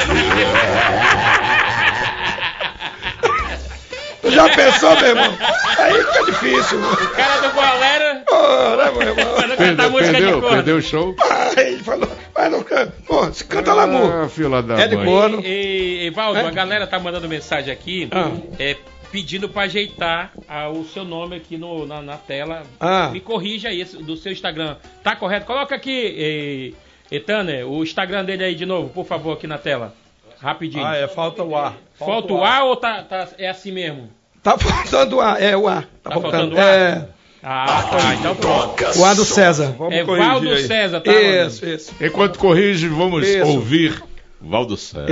[4.31, 5.39] Já pensou, meu irmão?
[5.79, 6.79] Aí fica difícil.
[6.81, 9.57] O cara do galera Ô, né, meu irmão?
[9.57, 11.15] Perdeu, música de perdeu, perdeu o show?
[11.57, 12.93] Aí ele falou, mas não canta.
[13.07, 14.25] Pô, se canta lá, amor.
[14.25, 15.41] Ah, fila da É de corno.
[15.45, 16.47] E, e, Valdo, É?
[16.47, 18.31] a galera tá mandando mensagem aqui, Ah.
[18.59, 18.77] é,
[19.11, 22.63] pedindo pra ajeitar ah, o seu nome aqui no- na, na tela.
[22.81, 23.09] Ah.
[23.13, 24.77] Me corrija aí do seu Instagram.
[25.03, 25.47] Tá correto?
[25.47, 26.75] Coloca aqui,
[27.11, 29.95] eh, o Instagram dele aí de novo, por favor, aqui na tela.
[30.41, 30.85] Rapidinho.
[30.85, 31.75] Ah, é, falta o ar.
[31.99, 34.11] Falta o ar ou tá, tá- é assim mesmo?
[34.47, 35.83] Tá faltando o ar, é o ar.
[35.83, 36.31] Tá, Tá faltando.
[36.31, 36.65] faltando o ar?
[36.65, 37.05] É,
[37.43, 38.85] Ah, tá, então pronto.
[38.99, 39.75] o ar do César.
[39.77, 40.67] Vamos É corrigir Valdo aí.
[40.67, 41.13] César, tá?
[41.13, 41.93] Isso, isso.
[42.01, 43.45] Enquanto corrige, vamos Isso.
[43.49, 44.01] ouvir
[44.41, 45.07] Valdo César.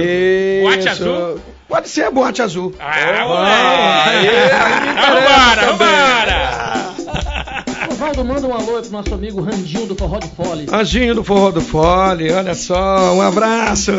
[0.62, 0.88] Boate Isso.
[0.88, 1.40] azul?
[1.68, 2.72] Pode ser a boate azul.
[2.78, 4.28] Ah, moleque!
[5.10, 6.94] Vambora, vambora!
[7.98, 10.66] Valdo, manda um alô aí pro nosso amigo Randinho do Forró de Fole.
[10.72, 13.90] Anjinho do Forró do Fole, olha só, um abraço.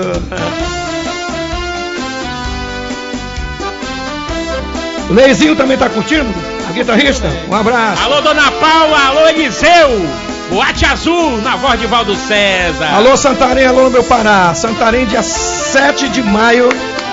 [5.09, 6.33] O Neizinho também tá curtindo?
[6.67, 7.27] A guitarrista?
[7.49, 8.03] Um abraço.
[8.03, 10.25] Alô, Dona Paula, alô, Eliseu!
[10.49, 12.95] Boate Azul, na voz de Valdo César.
[12.95, 14.53] Alô Santarém, alô meu Pará.
[14.53, 16.69] Santarém, dia 7 de maio,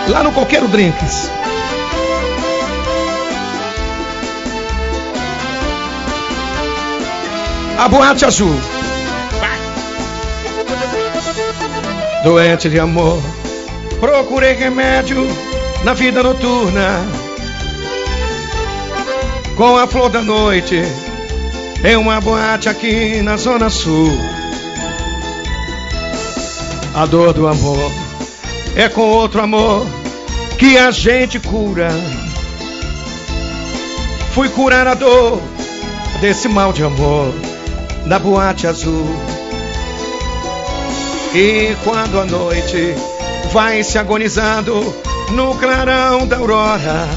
[0.09, 1.31] lá no Coqueiro Drinks.
[7.79, 8.55] A Boate Azul.
[9.41, 9.59] Vai.
[12.23, 13.21] Doente de amor,
[13.99, 15.27] procurei remédio
[15.85, 17.22] na vida noturna.
[19.57, 20.83] Com a flor da noite,
[21.85, 24.11] em uma boate aqui na Zona Sul.
[26.95, 27.93] A dor do amor
[28.75, 29.87] é com outro amor
[30.59, 31.91] que a gente cura.
[34.33, 35.41] Fui curar a dor
[36.21, 37.35] desse mal de amor
[38.07, 39.07] na boate azul.
[41.35, 42.95] E quando a noite
[43.53, 44.95] vai se agonizando
[45.31, 47.09] no clarão da aurora,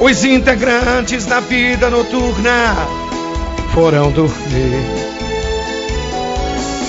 [0.00, 2.76] os integrantes da vida noturna
[3.72, 4.84] foram dormir.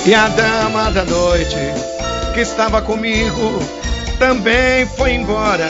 [0.06, 1.56] E a dama da noite
[2.34, 3.60] que estava comigo
[4.20, 5.70] também foi embora.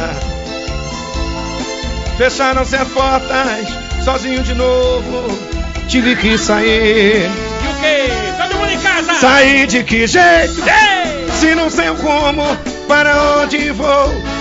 [2.18, 3.68] Fecharam-se as portas,
[4.04, 5.38] sozinho de novo,
[5.88, 7.30] tive que sair.
[7.30, 8.12] E o quê?
[8.42, 9.14] Todo mundo em casa!
[9.16, 10.62] Sair de que jeito?
[10.62, 11.32] Ei!
[11.40, 12.44] Se não sei o como,
[12.88, 14.35] para onde vou?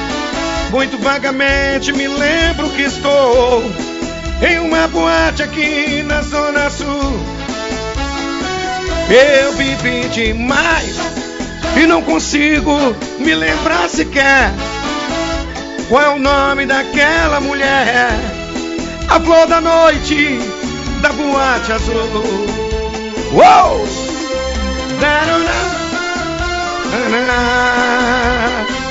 [0.75, 3.63] Muito vagamente me lembro que estou
[4.43, 7.17] em uma boate aqui na Zona Sul.
[9.09, 10.97] Eu bebi demais
[11.81, 12.73] e não consigo
[13.21, 14.53] me lembrar sequer
[15.89, 18.09] qual é o nome daquela mulher.
[19.09, 20.41] A flor da noite
[21.01, 22.49] da boate azul.
[23.33, 23.87] Uou!
[25.01, 25.55] Da-da-da.
[27.11, 27.27] Na-na.
[27.27, 28.84] Na,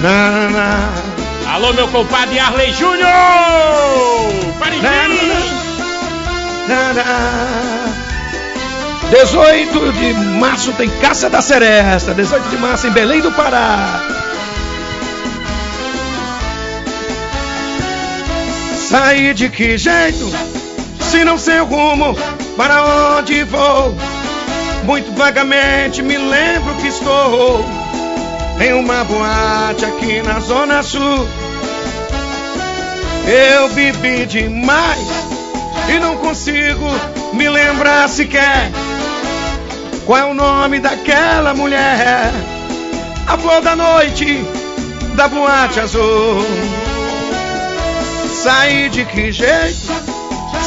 [0.00, 1.54] na, na.
[1.54, 3.08] Alô, meu compadre Arley Júnior!
[4.82, 5.04] Na.
[9.10, 12.12] 18 de março tem Caça da Seresta.
[12.14, 14.00] 18 de março em Belém do Pará.
[18.88, 20.30] Sair de que jeito?
[21.00, 22.16] Se não sei o rumo,
[22.56, 23.94] para onde vou?
[24.84, 27.64] Muito vagamente me lembro que estou
[28.60, 31.26] em uma boate aqui na Zona Sul.
[33.26, 35.08] Eu bebi demais
[35.88, 36.84] e não consigo
[37.32, 38.70] me lembrar sequer
[40.04, 42.30] qual é o nome daquela mulher.
[43.26, 44.44] A flor da noite
[45.14, 46.44] da boate azul.
[48.42, 49.90] Sair de que jeito?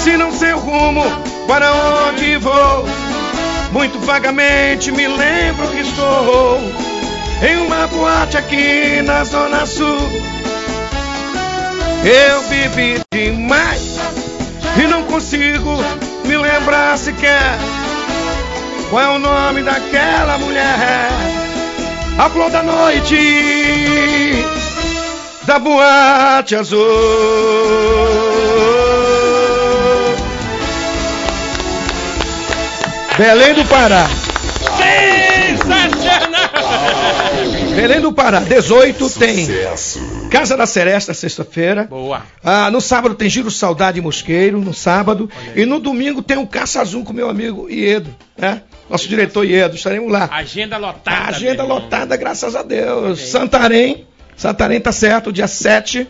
[0.03, 1.03] Se não sei o rumo,
[1.47, 3.06] para onde vou?
[3.71, 6.59] Muito vagamente me lembro que estou
[7.41, 9.99] em uma boate aqui na Zona Sul.
[12.03, 13.97] Eu bebi demais
[14.81, 15.77] e não consigo
[16.25, 17.57] me lembrar sequer
[18.89, 21.09] qual é o nome daquela mulher.
[22.17, 24.45] A flor da noite
[25.45, 26.77] da boate azul.
[33.17, 34.07] Belém do Pará.
[34.77, 36.47] Sensacional!
[37.75, 39.47] Belém do Pará, 18 tem
[40.29, 41.85] Casa da Seresta, sexta-feira.
[41.85, 42.23] Boa.
[42.43, 45.29] Ah, no sábado tem Giro Saudade Mosqueiro, no sábado.
[45.55, 48.61] E no domingo tem o Caça Azul com meu amigo Iedo, né?
[48.89, 50.29] Nosso diretor Iedo, estaremos lá.
[50.31, 51.17] Agenda lotada.
[51.17, 53.19] A agenda lotada, graças a Deus.
[53.19, 56.07] Santarém, Santarém tá certo, dia 7,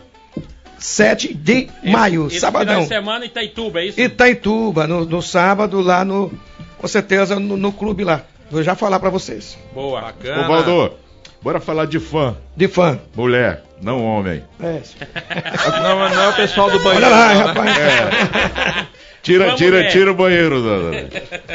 [0.78, 2.74] 7 de maio, Esse sabadão.
[2.74, 4.00] Final de semana Itaituba, é isso?
[4.00, 6.30] Itaituba, no, no sábado, lá no.
[6.78, 8.22] Com certeza, no, no clube lá.
[8.50, 9.58] Vou já falar pra vocês.
[9.74, 10.00] Boa.
[10.00, 10.44] Bacana.
[10.44, 10.94] Ô, Valdo,
[11.42, 12.36] bora falar de fã.
[12.56, 12.98] De fã.
[13.14, 14.42] Mulher, não homem.
[14.60, 14.80] É.
[15.82, 17.06] Não, não é o pessoal do banheiro.
[17.06, 17.44] Olha lá, não, né?
[17.44, 18.86] rapaz.
[19.22, 19.90] Tira, Vamos tira, ver.
[19.90, 20.62] tira o banheiro.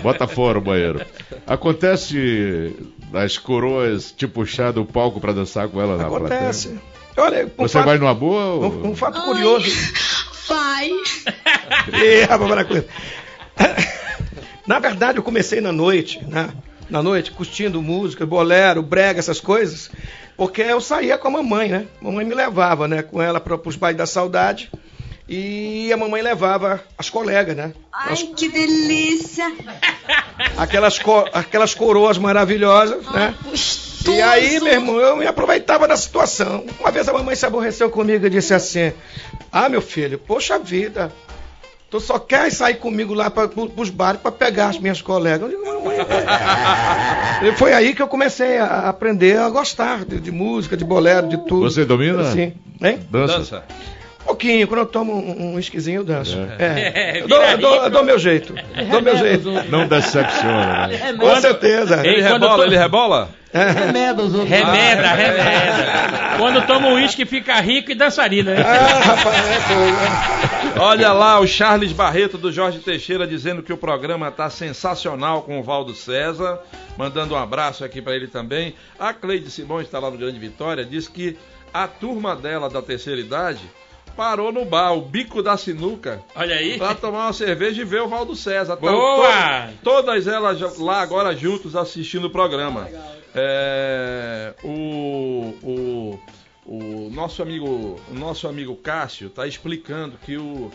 [0.04, 1.02] Bota fora o banheiro.
[1.48, 2.76] Acontece
[3.12, 6.78] das coroas te puxar do palco pra dançar com ela na Acontece.
[7.18, 7.54] Olha, um plateia?
[7.58, 8.44] Você fato, vai numa boa?
[8.46, 9.66] ou- um, um fato curioso.
[10.48, 10.90] Vai.
[11.94, 12.88] Ih, rapaz, para com isso.
[14.66, 16.50] Na verdade, eu comecei na noite, né?
[16.90, 19.90] Na noite, curtindo música, bolero, brega, essas coisas,
[20.38, 21.86] porque eu saía com a mamãe, né?
[22.02, 23.02] Mamãe me levava, né?
[23.02, 24.70] Com ela para os bailes da saudade.
[25.28, 27.74] E a mamãe levava as colegas, né?
[27.92, 29.46] Ai, que delícia!
[30.58, 33.34] Aquelas, co- aquelas coroas maravilhosas, né?
[33.44, 34.12] Gostoso.
[34.18, 36.66] E aí, meu irmão, eu me aproveitava da situação.
[36.80, 38.92] Uma vez a mamãe se aborreceu comigo e disse assim:
[39.52, 41.12] Ah, meu filho, poxa vida,
[41.94, 43.48] tu só quer sair comigo lá para
[43.78, 45.52] os bares para pegar as minhas colegas.
[45.52, 45.64] Eu digo.
[47.44, 51.28] E foi aí que eu comecei a aprender a gostar de, de música, de bolero,
[51.30, 51.70] de tudo.
[51.70, 52.24] Você domina?
[52.32, 52.54] Sim.
[52.82, 53.00] Hein?
[53.12, 53.38] Dança?
[53.38, 53.64] Dança.
[54.24, 56.36] Um pouquinho, quando eu tomo um, um esquisinho, eu danço.
[56.58, 56.64] É.
[56.96, 58.56] É, Eu, dou, eu dou- eu dou meu jeito.
[58.90, 59.52] Dou meu jeito.
[59.70, 61.00] Não decepciona, né?
[61.10, 62.02] É Com certeza.
[62.08, 63.30] Ele rebola, to- ele rebola?
[63.54, 64.50] Remeda os outros.
[64.50, 66.38] Remeda, remeda.
[66.40, 68.56] Quando toma uísque fica rico e dançarina.
[68.56, 68.64] né?
[68.66, 74.32] Ah, rapaz, é, Olha lá o Charles Barreto do Jorge Teixeira dizendo que o programa
[74.32, 76.60] tá sensacional com o Valdo César.
[76.98, 78.74] Mandando um abraço aqui para ele também.
[79.00, 81.38] A Cleide Simões está lá no Grande Vitória, diz que
[81.74, 83.62] a turma dela da terceira idade
[84.16, 86.78] parou no bar, o Bico da Sinuca, Olha aí.
[86.78, 88.76] pra tomar uma cerveja e ver o Valdo César.
[88.76, 89.68] Boa!
[89.68, 92.88] to- todas elas lá agora juntos assistindo o programa.
[93.34, 96.20] É, o, o,
[96.66, 100.72] o nosso amigo, o nosso amigo Cássio tá explicando que o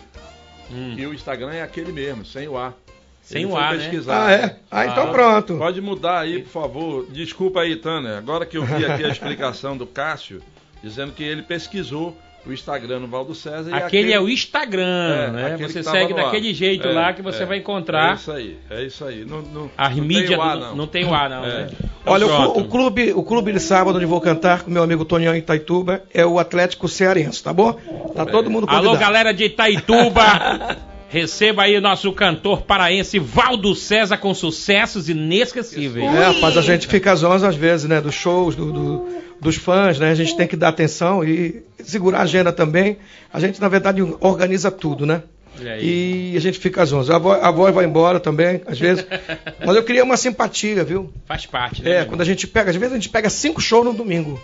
[0.70, 0.94] Hum.
[0.97, 2.74] que o Instagram é aquele mesmo, sem o A.
[3.23, 3.78] Sem Ele o A, né?
[3.78, 4.27] pesquisar.
[4.27, 4.56] Ah, é?
[4.70, 5.12] Ah, então Ah.
[5.12, 5.56] pronto.
[5.56, 7.06] Pode mudar aí, por favor.
[7.10, 8.19] Desculpa aí, Tânia.
[8.19, 10.43] Agora que eu vi aqui a explicação do Cássio,
[10.82, 12.15] dizendo que ele pesquisou
[12.47, 13.70] o Instagram no Valdo César.
[13.70, 15.47] e Aquele é o Instagram, É, né?
[15.55, 16.24] aquele Você segue ar.
[16.24, 17.47] daquele jeito É, lá que você é.
[17.47, 18.15] vai É encontrar.
[18.16, 19.24] isso aí, é isso aí.
[19.24, 20.77] Não, não, As não mídias tem o A, do- não.
[20.77, 21.48] não tem o A, não, É.
[21.65, 21.69] né?
[22.06, 25.35] Olha, o, o clube, o clube de sábado onde vou cantar com meu amigo Tonião
[25.35, 27.74] em Itaituba é o Atlético Cearense, tá bom?
[28.15, 28.89] Tá todo mundo convidado.
[28.89, 30.78] Alô, galera de Itaituba!
[31.10, 36.05] Receba aí o nosso cantor paraense Valdo César com sucessos inesquecíveis.
[36.15, 37.98] É, rapaz, a gente fica às 11 às vezes, né?
[37.98, 39.06] Dos shows, do- do-
[39.40, 40.10] dos fãs, né?
[40.10, 42.98] A gente tem que dar atenção e segurar a agenda também.
[43.32, 45.23] A gente, na verdade, organiza tudo, né?
[45.60, 46.32] Aí.
[46.32, 47.12] E a gente fica às 11.
[47.12, 49.05] A voz, a voz vai embora também, às vezes.
[49.65, 51.12] Mas eu queria uma simpatia, viu?
[51.27, 51.98] Faz parte, né?
[51.98, 54.40] É, quando a gente pega, às vezes a gente pega cinco shows no domingo.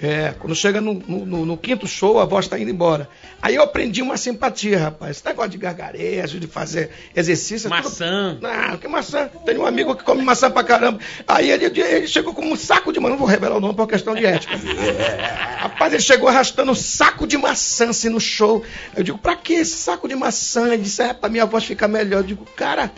[0.00, 3.08] É, quando chega no, no- no- no quinto show, a voz está indo embora.
[3.40, 5.16] Aí eu aprendi uma simpatia, rapaz.
[5.16, 7.68] Esse negócio de gargarejo, de fazer exercício.
[7.68, 8.38] é tudo- Maçã.
[8.40, 9.28] Não, que maçã.
[9.46, 10.98] Tem um amigo que come maçã pra caramba.
[11.26, 13.06] Aí ele, ele chegou com um saco de maçã.
[13.12, 14.54] Não vou revelar o nome por questão de ética.
[15.58, 18.62] Rapaz, ele chegou arrastando um saco de maçã assim no show.
[18.94, 20.68] Eu digo, pra que esse saco de maçã?
[20.74, 22.18] Ele disse, é pra minha voz ficar melhor.
[22.20, 22.90] Eu digo, cara,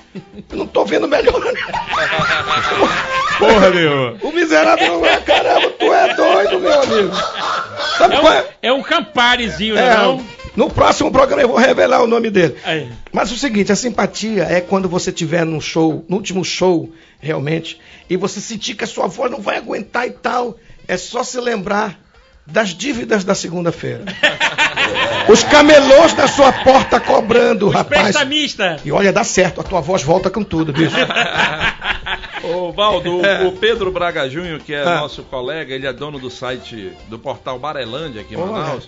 [0.51, 1.41] eu não tô vendo melhor.
[3.39, 4.19] Porra nenhuma.
[4.23, 7.15] O miserável, ah, caramba, tu é doido, meu amigo.
[7.97, 8.47] Sabe É um, é?
[8.62, 9.89] é um camparezinho, né?
[9.89, 10.24] É, não?
[10.56, 12.56] no próximo programa eu vou revelar o nome dele.
[12.65, 12.90] Aí.
[13.12, 17.81] Mas o seguinte, a simpatia é quando você estiver num show, no último show, realmente,
[18.10, 21.39] e você sentir que a sua voz não vai aguentar e tal, é só se
[21.40, 22.07] lembrar
[22.51, 24.05] das dívidas da segunda-feira.
[25.31, 28.03] Os camelôs da sua porta cobrando, rapaz.
[28.03, 28.77] Prestamista.
[28.85, 30.97] E olha, dá certo, a tua voz volta com tudo, bicho.
[32.43, 35.01] Ô, Valdo, o- o Pedro Braga Júnior, que é Ah.
[35.01, 38.79] nosso colega, ele é dono do site do portal Barelândia aqui em Olha.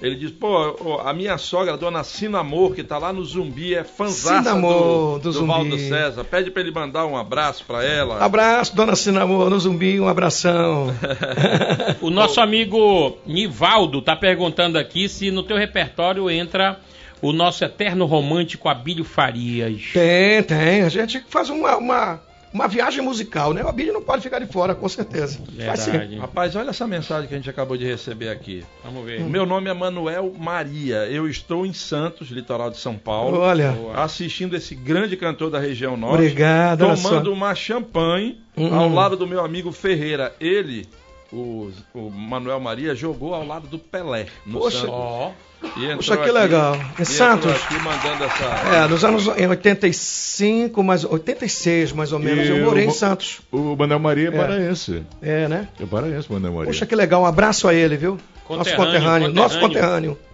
[0.00, 4.50] Ele diz, pô, a minha sogra, dona Sinamor, que tá lá no Zumbi, é fãzaça
[4.50, 5.46] Sinamor, do, do do Zumbi.
[5.48, 6.24] Valdo César.
[6.24, 8.22] Pede pra ele mandar um abraço pra ela.
[8.24, 10.94] Abraço, dona Sinamor, no zumbi, um abração.
[12.00, 16.78] O nosso amigo Nivaldo tá perguntando aqui se no teu repertório entra
[17.20, 19.90] o nosso eterno romântico Abílio Farias.
[19.92, 20.82] Tem, tem.
[20.82, 22.20] A gente faz uma, uma,
[22.52, 23.62] uma viagem musical, né?
[23.62, 25.38] O Abílio não pode ficar de fora, com certeza.
[25.66, 25.90] Faz sim.
[25.90, 26.16] Verdade.
[26.18, 28.64] Rapaz, olha essa mensagem que a gente acabou de receber aqui.
[28.84, 29.20] Vamos ver.
[29.22, 31.06] O meu nome é Manuel Maria.
[31.06, 33.38] Eu estou em Santos, litoral de São Paulo.
[33.38, 38.74] Olha, assistindo esse grande cantor da região norte, Obrigado, tomando uma champanhe Hum.
[38.74, 40.34] ao lado do meu amigo Ferreira.
[40.40, 40.84] Ele,
[41.32, 44.80] o, o Manuel Maria, jogou ao lado do Pelé no Poxa.
[44.80, 45.48] Santos.
[45.76, 46.76] E entrou Poxa, que aqui- legal.
[46.98, 47.50] Em e Santos?
[47.52, 48.44] aqui mandando essa.
[48.76, 52.92] é, nos anos em 85, mais 86 mais ou menos, E eu morei em o-
[52.92, 53.40] Santos.
[53.50, 54.36] O Manuel Maria é É.
[54.36, 55.02] paraense.
[55.20, 55.68] É, né?
[55.80, 56.66] É paraense, Manuel Maria.
[56.68, 57.22] Poxa, que legal.
[57.22, 58.18] Um abraço a ele, viu?
[58.48, 59.32] Nosso Conterrâneo, conterrâneo.
[59.32, 60.16] Nosso conterrâneo.
[60.16, 60.28] conterrâneo.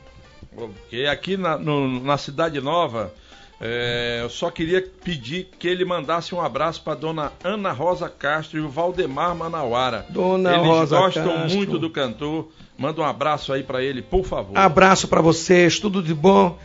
[0.55, 3.13] Porque aqui na, no- na Cidade Nova,
[3.61, 8.59] é, eu só queria pedir que ele mandasse um abraço para dona Ana Rosa Castro
[8.59, 10.07] e o Valdemar Manauara.
[10.11, 11.57] Dona Eles Rosa gostam Castro.
[11.57, 12.49] muito do cantor.
[12.77, 14.57] Manda um abraço aí para ele, por favor.
[14.59, 16.59] Abraço pra vocês, tudo de bom.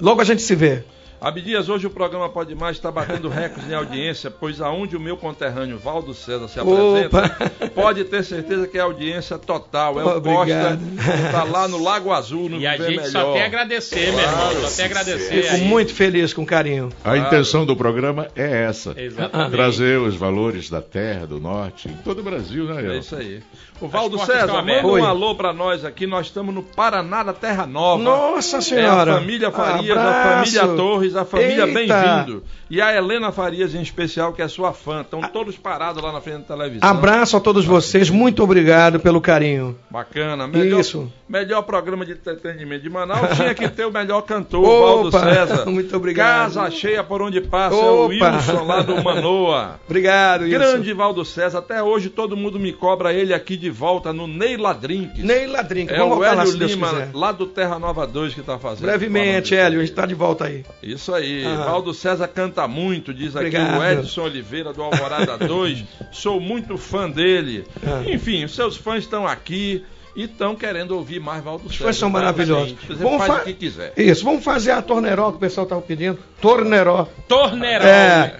[0.00, 0.84] Logo a gente se vê.
[1.22, 5.16] Abdias, hoje o programa Pode Mais está batendo recordes em audiência, pois aonde o meu
[5.16, 10.00] conterrâneo Valdo César se apresenta, pode ter certeza que é audiência total.
[10.00, 10.20] É o.
[10.20, 10.78] Costa,
[11.26, 13.06] está lá no Lago Azul, no E a gente Melhor.
[13.10, 14.52] só tem a agradecer, meu irmão.
[14.62, 15.42] Só tem a agradecer.
[15.42, 15.60] Fico aí.
[15.62, 16.88] muito feliz com carinho.
[17.04, 18.94] A intenção do programa é essa.
[18.96, 19.50] Exatamente.
[19.52, 22.98] Trazer os valores da terra, do norte, em todo o Brasil, né, É Léo?
[22.98, 23.42] isso aí.
[23.80, 26.06] O Valdo César, manda um alô pra nós aqui.
[26.06, 28.00] Nós estamos no Paraná da Terra Nova.
[28.00, 29.14] Nossa É Senhora.
[29.14, 30.52] a família Farias, a Abraço.
[30.52, 31.66] família Torres, a família.
[31.66, 32.42] Bem-vindo.
[32.70, 35.02] E a Helena Farias em especial, que é sua fã.
[35.02, 36.88] Estão todos parados lá na frente da televisão.
[36.88, 39.76] Abraço a todos vocês, muito obrigado pelo carinho.
[39.90, 40.46] Bacana.
[40.46, 41.12] Melhor, Isso.
[41.28, 45.66] melhor programa de entretenimento de Manaus tinha que ter o melhor cantor, Opa, Valdo César.
[45.70, 46.54] muito obrigado.
[46.54, 48.32] Casa cheia por onde passa é o Opa.
[48.36, 49.80] Wilson lá do Manoa.
[49.86, 50.58] Obrigado, isso.
[50.58, 51.58] Grande Valdo César.
[51.58, 55.22] Até hoje todo mundo me cobra ele aqui de volta no Neila Drinks.
[55.22, 58.42] Ney Ladrinca, É vamos o lá Hélio Deus Lima, lá do Terra Nova 2 que
[58.42, 58.86] tá fazendo.
[58.86, 60.64] Brevemente, Hélio, a gente disso tá de volta aí.
[60.82, 60.92] aí.
[61.02, 61.44] Isso aí.
[61.44, 61.64] Ah.
[61.64, 63.80] Valdo César canta muito, diz aqui Obrigado.
[63.80, 65.82] o Edson Oliveira do Alvorada 2.
[66.12, 67.64] Sou muito fã dele.
[67.84, 68.02] Ah.
[68.06, 69.84] Enfim, os seus fãs estão aqui
[70.14, 71.74] e estão querendo ouvir mais Valdo César.
[71.74, 72.76] Os fãs são maravilhosos.
[72.86, 73.92] Você Vamos faz fa- o que quiser.
[73.96, 76.18] Isso, vamos fazer a torneró que o pessoal tava pedindo.
[76.40, 77.08] Torneró.
[77.26, 77.84] Torneirão.
[77.84, 78.36] É.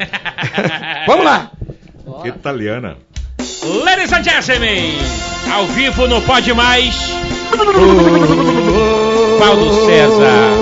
[1.07, 1.51] vamos lá.
[2.25, 2.97] Italiana.
[3.85, 4.93] Ladies and gentlemen,
[5.53, 6.95] ao vivo no Pode Mais,
[9.41, 10.53] Paulo César.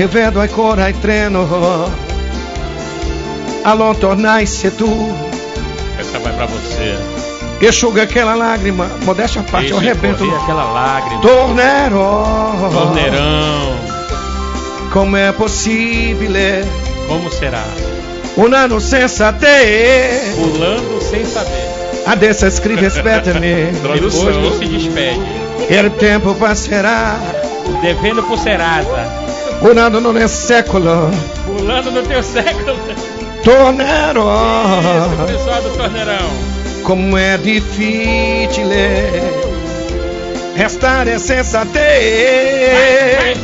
[0.00, 1.46] Rivedo ancora il treno
[3.64, 5.14] allontanarsi tu
[5.98, 6.96] Essa vai pra você.
[7.60, 11.20] e asciuga aquela lágrima modéstia à parte, eu Deixa arrebento correr aquela lágrima.
[11.20, 13.76] Tornerò Torneirão.
[14.90, 16.64] Come è possibile
[17.06, 17.62] Como será?
[18.36, 21.68] un anno senza te Pulando sem saber.
[22.06, 23.66] Adesso scrivi aspettami
[24.00, 25.20] Depois não se despede.
[25.68, 27.18] Il tempo passerà
[27.82, 29.28] Devendo por Serasa.
[29.60, 31.10] Un anno non è secolo
[31.44, 32.74] Pulando no teu século.
[33.42, 36.30] Tornerò Isso, pessoal do Torneirão.
[36.82, 39.20] Come è difficile
[40.54, 43.36] Restare senza te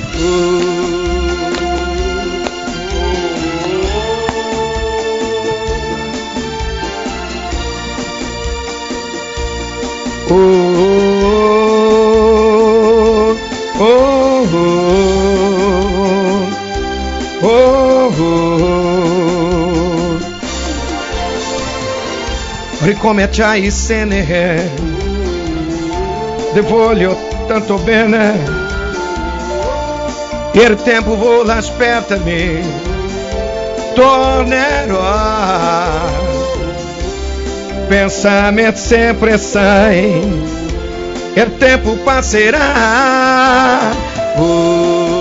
[10.28, 10.85] Oh,
[23.06, 24.68] Ricominciai se ne
[26.52, 27.16] Ti voglio
[27.46, 28.34] tanto bene.
[30.50, 32.64] Il tempo vola, aspettami
[33.94, 34.98] Tornerò
[37.86, 40.20] Pensamento sempre sai.
[41.34, 42.58] Il tempo passerà
[44.38, 45.14] Oh.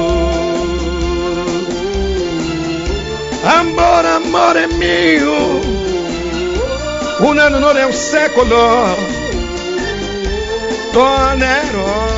[3.44, 5.75] Amore, amore mio Un
[7.40, 8.96] anno non è un secolo.
[10.92, 12.14] Tornerò.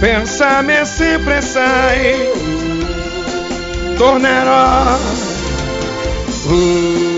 [0.00, 2.28] Pensame sempre sai.
[3.96, 4.98] Tornerò.
[6.46, 7.13] Oh,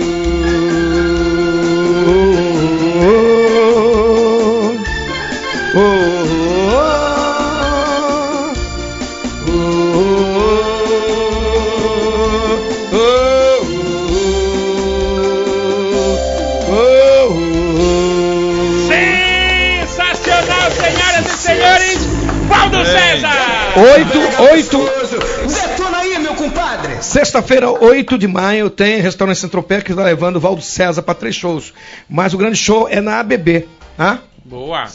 [23.76, 24.78] 8, 8.
[25.48, 27.02] Detona aí, meu compadre.
[27.02, 31.36] Sexta-feira, 8 de maio, tem restaurante Centropé que está levando o Valdo César para três
[31.36, 31.74] shows.
[32.08, 34.20] Mas o grande show é na ABB, tá?
[34.42, 34.86] Boa.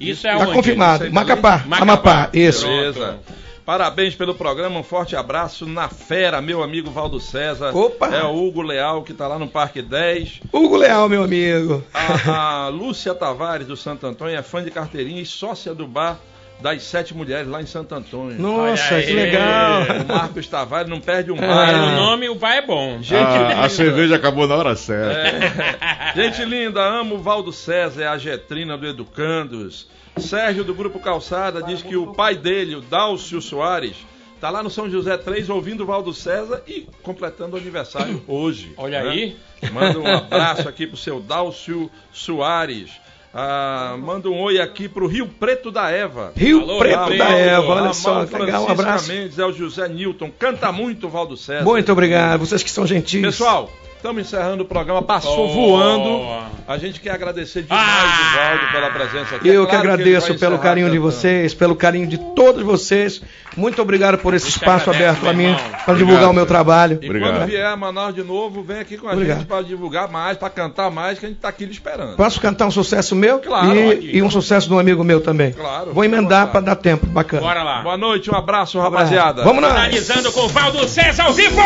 [0.00, 0.54] Isso é tá onde?
[0.54, 1.04] confirmado.
[1.04, 2.66] Tá Macapá, Macapá, Amapá, isso.
[2.66, 3.20] Beleza.
[3.64, 7.76] Parabéns pelo programa, um forte abraço na fera, meu amigo Valdo César.
[7.76, 8.08] Opa!
[8.08, 10.40] É o Hugo Leal que está lá no Parque 10.
[10.52, 11.84] Hugo Leal, meu amigo.
[11.94, 16.18] A, a Lúcia Tavares do Santo Antônio é fã de carteirinha e sócia do bar
[16.60, 18.40] das Sete Mulheres lá em Santo Antônio.
[18.40, 19.82] Nossa, que legal.
[20.04, 21.68] O Marcos Tavares não perde um bar.
[21.74, 21.96] Ah.
[21.96, 23.00] nome, o vai é bom.
[23.12, 25.28] A, a cerveja acabou na hora certa.
[25.28, 26.12] É.
[26.16, 29.88] Gente linda, amo o Valdo César, é a Getrina do Educandos.
[30.16, 33.96] Sérgio do Grupo Calçada diz que o pai dele, o Dálcio Soares,
[34.40, 38.72] tá lá no São José 3 ouvindo o Valdo César e completando o aniversário hoje.
[38.78, 39.10] Olha né?
[39.10, 39.36] aí.
[39.70, 42.90] Manda um abraço aqui pro seu Dálcio Soares.
[43.38, 46.32] Ah, manda um oi aqui pro Rio Preto da Eva.
[46.34, 47.28] Rio Alô, Preto da.
[47.28, 49.12] Eva, olha só, que legal, um abraço.
[49.12, 50.30] Mendes, é o José Newton.
[50.38, 51.62] Canta muito, Valdo César.
[51.62, 53.20] Muito obrigado, vocês que são gentis.
[53.20, 55.02] Pessoal, estamos encerrando o programa.
[55.02, 55.52] Passou Oh.
[55.52, 56.46] voando.
[56.68, 58.32] A gente quer agradecer demais Ah.
[58.32, 59.48] o Valdo pela presença aqui.
[59.48, 62.62] Eu É que claro ele agradeço vai pelo carinho de vocês, pelo carinho de todos
[62.62, 63.22] vocês.
[63.56, 66.98] Muito obrigado por esse espaço agradece, aberto a meu mim para divulgar o meu trabalho.
[67.00, 67.36] E Obrigado.
[67.38, 69.38] quando vier a Manaus de novo, vem aqui com a Obrigado.
[69.38, 72.16] gente para divulgar mais, para cantar mais, que a gente tá aqui lhe esperando.
[72.16, 75.52] Posso cantar um sucesso meu Claro, e, e um sucesso de um amigo meu também.
[75.52, 77.40] Claro, Vou emendar para dar tempo, bacana.
[77.42, 77.80] Bora lá.
[77.82, 79.42] Boa noite, um abraço, rapaziada.
[79.42, 79.70] Vamos lá.
[79.70, 81.60] Finalizando com Valdo César ao vivo!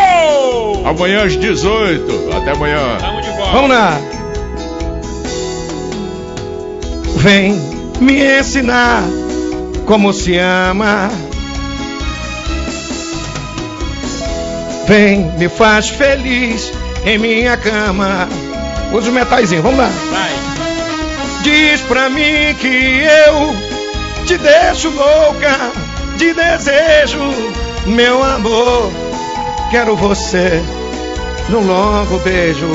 [0.87, 2.20] Amanhã às 18.
[2.37, 2.97] Até amanhã.
[2.99, 3.53] Tamo de volta.
[3.53, 3.99] Vamos lá.
[7.17, 7.53] Vem
[8.01, 9.03] me ensinar
[9.87, 11.11] como se ama.
[14.87, 16.73] Vem, me faz feliz
[17.05, 18.29] em minha cama.
[18.93, 19.91] Usa os metaizinhos, vamos lá.
[20.11, 20.31] Vai.
[21.43, 23.55] Diz pra mim que eu
[24.27, 25.71] te deixo louca
[26.17, 27.19] de desejo,
[27.87, 28.91] meu amor.
[29.71, 30.63] Quero você
[31.51, 32.69] num longo beijo.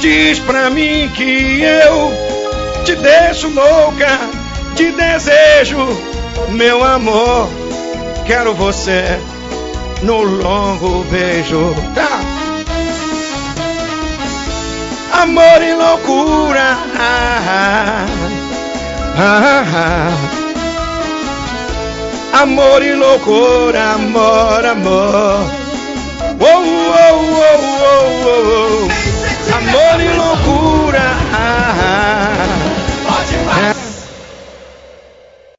[0.00, 2.12] Diz pra mim que eu
[2.84, 4.20] te deixo louca
[4.76, 5.78] de desejo,
[6.50, 7.48] meu amor.
[8.26, 9.18] Quero você
[10.02, 11.74] no longo beijo.
[11.94, 12.20] Tá.
[15.22, 16.78] Amor e loucura.
[16.96, 18.06] Ah,
[19.16, 20.47] ah, ah.
[22.40, 25.50] Amor e loucura, amor, amor.
[26.38, 29.56] Oh, oh, oh, oh, oh, oh.
[29.56, 31.00] Amor e loucura.
[31.32, 32.57] Ah, ah.